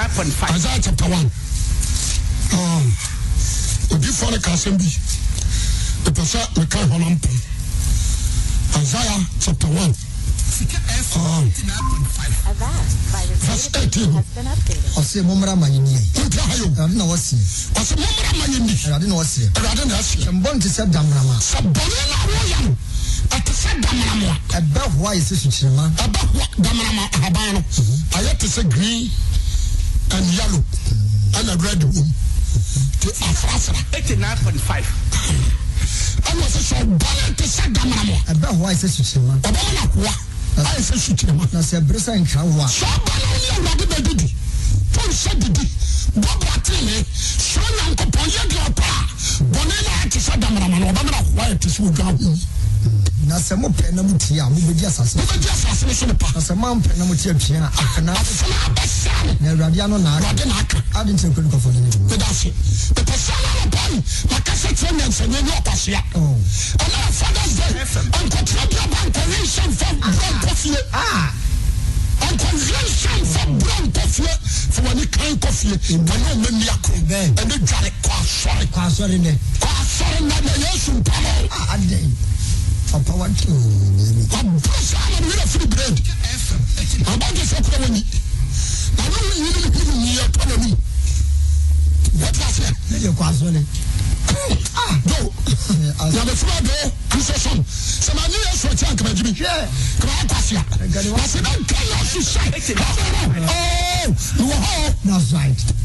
FM 0.06 0.30
89.5. 0.30 0.56
Isaiah 0.56 0.82
chapter 0.82 1.06
1. 1.10 1.32
Um, 2.56 2.86
odiifoɔ 3.89 4.32
no 4.32 4.38
ka 4.39 4.51
asɛm 4.53 4.78
bi. 4.78 4.89
Ɛpɛ 6.06 6.22
sɛ 6.26 6.39
meka 6.58 6.78
hɔ 6.78 6.99
no 6.99 7.06
mpom 7.10 7.38
Isaiah 8.78 9.20
chapter 9.39 9.68
1 9.68 9.93
Sika 10.45 10.78
FM 10.78 11.26
um, 11.26 11.49
89.5. 11.49 12.51
Avast 12.51 12.93
by 13.12 13.26
the 13.26 13.36
verse 13.36 13.68
Daily 13.70 13.88
18 13.88 14.12
has 14.14 14.26
been 14.36 14.45
updated. 14.45 14.93
ɔse 14.99 15.22
mommra 15.26 15.56
ma 15.58 15.68
yɛnie 15.68 15.99
Wontia 16.14 16.41
ha 16.41 16.53
yo 16.56 16.66
awurade 16.70 16.95
na 16.95 17.03
wɔse 17.06 17.36
ɔsɛ 17.74 17.95
mommra 17.97 18.30
ma 18.38 18.45
yɛnni 18.45 18.74
awurade 18.86 19.08
na 19.10 19.16
wɔse 19.16 19.41
awurade 19.58 19.86
na 19.89 19.95
ɛseɛ 19.97 20.32
mbɔ 20.32 20.49
nte 20.56 20.70
sɛ 20.70 20.86
damrama 20.91 21.36
sɛ 21.41 21.58
bɔne 21.66 22.01
no 22.06 22.14
a 22.14 22.28
woyɛ 22.30 22.60
no 22.62 22.72
ɛte 23.36 23.51
sɛ 23.51 23.70
damanamo 23.82 24.28
a 24.30 24.62
ɛbɛ 24.62 24.82
hoa 24.99 25.12
yɛ 25.16 25.22
sɛ 25.22 25.36
sukyerɛma. 25.36 25.86
Ɛbɛhoa 25.97 26.45
damanama 26.62 27.03
ahaban 27.18 27.53
no. 27.53 27.62
Ayɛ 28.16 28.38
te 28.38 28.47
sɛ 28.47 28.70
green 28.70 29.10
and 30.16 30.26
yellow 30.34 30.63
ɛna 31.36 31.53
red 31.63 31.84
wom 31.84 32.07
nti 33.03 33.09
afrafra. 33.30 33.76
89.5. 33.91 34.86
ɛna 36.30 36.43
ɔsɛ 36.45 36.59
sɛ 36.70 36.76
ɔbɔne 36.84 37.36
te 37.36 37.43
sɛ 37.43 37.63
damanamo 37.74 38.16
a 38.28 38.32
ɛbɛ 38.34 38.47
hoa 38.57 38.72
yɛ 38.72 38.78
sɛ 38.80 38.88
sukyerɛma 38.95 39.34
ɔbɛma 39.43 39.72
no 39.76 39.82
ahoa 39.84 40.13
ayɛ 40.55 40.82
sɛ 40.88 40.95
sukyerɛma 41.05 41.43
na 41.51 41.59
sɛ 41.59 41.76
ɛbere 41.82 41.99
sɛ 41.99 42.11
nkra 42.24 42.41
wo 42.47 42.63
a 42.63 42.68
sɛ 42.68 42.86
ɔba 42.95 43.13
no 43.20 43.26
wo 43.28 43.36
ne 43.36 43.47
awurade 43.55 43.86
bɛdidi 43.91 44.28
tom 44.93 45.11
sɛ 45.11 45.32
didi 45.41 45.66
bɔbɔ 46.16 46.47
atene 46.55 46.95
suro 47.49 47.68
nyankopɔn 47.76 48.28
yɛ 48.36 48.43
deɛ 48.51 48.61
ɔpɛ 48.72 48.86
a 48.88 48.99
bɔne 49.51 49.76
no 49.84 49.89
ayɛ 49.99 50.09
te 50.11 50.20
sɛ 50.20 50.34
damanama 50.39 50.80
no 50.80 50.86
ɔbɛma 50.91 51.11
no 51.11 51.18
ahoa 51.20 51.43
yɛ 51.51 51.59
te 51.59 51.68
sɛ 51.70 51.82
odwa 51.84 52.05
ho 52.05 52.32
na 53.28 53.36
sɛ 53.40 53.56
mopɛ 53.58 53.92
na 53.94 54.02
motie 54.04 54.40
a 54.40 54.50
mobɛdi 54.50 54.86
asase. 54.86 55.16
Wobɛgye 55.18 55.50
asase 55.50 55.86
no 55.88 55.94
so 55.94 56.06
no 56.06 56.14
pa 56.14 56.28
na 56.34 56.40
sɛ 56.40 56.54
moampɛ 56.56 56.98
na 56.98 57.06
mote 57.06 57.26
apia 57.30 57.64
a 57.64 57.70
afena 57.70 58.14
afena 58.14 58.56
abɛsɛa 58.68 59.14
no 59.26 59.34
na 59.40 59.50
awurade 59.52 59.80
ano 59.84 59.98
na 59.98 60.18
aka. 60.18 60.26
Awurade 60.28 60.46
na 60.46 60.56
aka. 60.60 60.78
Ade 61.00 61.10
nkyerɛ 61.14 61.34
kɔni 61.34 61.50
kɔfɔ 61.50 61.70
no 61.74 61.80
ne 61.80 61.90
dwuma 61.90 62.10
meda 62.10 62.26
ase. 62.30 62.50
Mepɛ 62.96 63.16
sɛ 63.26 63.34
na 63.44 63.50
nopɔi 63.60 63.98
makasa 64.30 64.70
kyerɛ 64.78 64.92
nyansanyɛ 64.98 65.42
ne 65.44 65.56
ɛna 65.86 67.00
fathers 67.12 67.54
day 67.58 67.72
nkɔtena 68.26 68.64
bi 68.70 68.78
aba 68.84 68.98
nkɔwe 69.08 69.38
nhyɛ 69.44 69.64
mfa 69.70 69.88
brɛ 70.02 70.28
nkɔ 70.36 70.52
fie 70.62 70.80
Ah, 70.94 71.34
nkɔwe 72.32 72.60
nhyɛ 72.62 73.14
mfa 73.22 73.42
brɛ 73.60 73.76
nkɔ 73.86 74.04
fie 74.16 74.34
fa 74.74 74.80
w'ani 74.82 75.06
kan 75.10 75.34
kɔ 75.44 75.50
fie 75.60 75.76
kane 76.08 76.26
ɔmani 76.34 76.66
akoro 76.74 76.98
Amen. 76.98 77.36
dware 77.36 77.92
kɔ 78.04 78.12
asɔre. 78.22 78.66
Kɔ 78.74 78.80
asɔre 78.88 79.18
nɛ 79.26 79.32
kɔ 79.60 79.68
asɔre 79.82 80.20
na 80.28 80.36
na 82.92 82.98
yesu 82.98 83.00
mpam 83.00 83.02
Ah, 83.02 83.02
adɛn 83.02 83.02
papa 83.02 83.14
wa 83.14 83.28
mm, 83.28 83.32
wabrɛ 84.32 84.82
saa 84.82 85.10
na 85.10 85.18
meyerɛ 85.26 85.46
firi 85.48 85.68
bread 85.68 85.96
abɔgye 87.06 87.44
sɛ 87.46 87.58
kora 87.64 87.78
wani 87.82 88.02
na 88.98 89.04
ne 89.04 89.18
woyini 89.26 89.50
ne 89.52 89.70
hunu 89.74 89.94
nyiyɛ 90.02 90.26
tɔ 90.32 90.42
n'anim 90.48 90.76
wɔte 92.20 92.42
aseɛ 92.46 92.70
ne 92.92 92.98
deɛ 93.00 93.12
kɔ 93.16 93.24
asɔre 93.30 93.62
do 95.06 95.18
nyamefura 96.12 96.58
do 96.64 96.76
kristosom 97.10 97.60
sɛ 97.66 98.12
mane 98.16 98.36
yɛ 98.36 98.56
so 98.56 98.68
akyi 98.70 98.86
ankama 98.90 99.12
gyimi 99.14 99.32
Hwɛ. 99.34 99.68
kama 100.00 100.14
akwasea 100.24 100.64
Ɛnkane 100.80 101.10
wa- 101.12 101.18
na 101.18 101.24
sɛ 101.26 101.40
nanka 101.42 101.76
yɛ 101.76 101.98
so 102.06 102.20
hyɛ 102.40 102.76
mewɔ 104.38 104.56
hɔ 104.66 104.94
that's 105.06 105.32
right 105.34 105.60
hwɛ 105.60 105.74
mewɔ 105.74 105.76
hɔ 105.76 105.85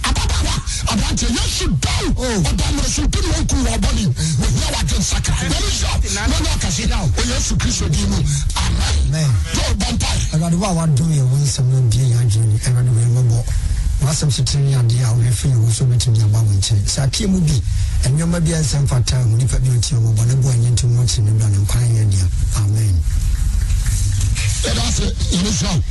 Ababaawa 0.81 0.91
aberante 0.91 1.25
Yesu 1.29 1.67
dɔw 1.69 2.05
Oh. 2.17 2.41
ɔdɔmɔrɔso 2.49 3.01
ntumi 3.05 3.29
wɔn 3.33 3.47
kun 3.49 3.63
wɔ 3.65 3.77
bɔni 3.83 4.03
wɔhia 4.39 4.67
wagye 4.73 4.97
nsakra. 4.97 5.33
Wɔn 5.35 5.49
nhyɛ 5.49 5.87
wɔn 5.91 6.41
yɛ 6.41 6.51
ɔkɛse 6.55 6.83
o 7.17 7.21
Yesu 7.31 7.55
Kristo 7.57 7.87
di 7.89 8.05
mu. 8.05 8.15
Amen. 8.15 8.97
Amen. 9.07 9.29
Yóò 9.53 9.73
bɔ 9.77 9.87
mpa 9.93 10.07
yi. 10.15 10.23
awurade 10.33 10.55
wo 10.57 10.65
a 10.65 10.73
wadom 10.73 11.09
yɛ 11.11 11.21
wo 11.29 11.37
nsɛm 11.37 11.65
no 11.69 11.81
bie 11.89 11.99
yɛ 12.09 12.17
adwene 12.21 12.45
ni 12.47 12.57
awurade 12.65 12.89
wei 12.95 13.05
mɔbɔ 13.05 13.43
wasɛm 14.01 14.31
so 14.31 14.43
tene 14.43 14.69
ne 14.69 14.75
adeɛ 14.75 15.03
a 15.05 15.13
woyɛ 15.13 15.31
firi 15.31 15.55
wo 15.61 15.69
so 15.69 15.85
bɛtumi 15.85 16.23
aba 16.23 16.39
wo 16.41 16.51
nkyɛn 16.51 16.81
sɛ 16.85 17.03
akeɛ 17.05 17.27
mu 17.29 17.39
bi 17.41 17.61
nneɔma 18.09 18.39
bi 18.43 18.51
a 18.51 18.59
ɛnsɛ 18.61 18.81
mfata 18.85 19.15
mu 19.27 19.37
nipa 19.37 19.59
bi 19.59 19.69
ɔtie 19.69 19.95
ɔmɔbɔ 19.97 20.25
ne 20.27 20.35
boa 20.35 20.53
nyɛ 20.53 20.69
ntim 20.73 20.89
mu 20.95 21.03
ɔkyere 21.03 21.23
ne 21.23 21.31
bra 21.37 21.47
ne 21.47 21.57
nkwan 21.57 21.95
yɛ 21.95 22.03
deɛ 22.09 22.25
amen 22.57 22.95
Yɛda 24.61 24.81
ase 24.87 25.05
yɛn 25.31 25.41
nhyira. 25.45 25.83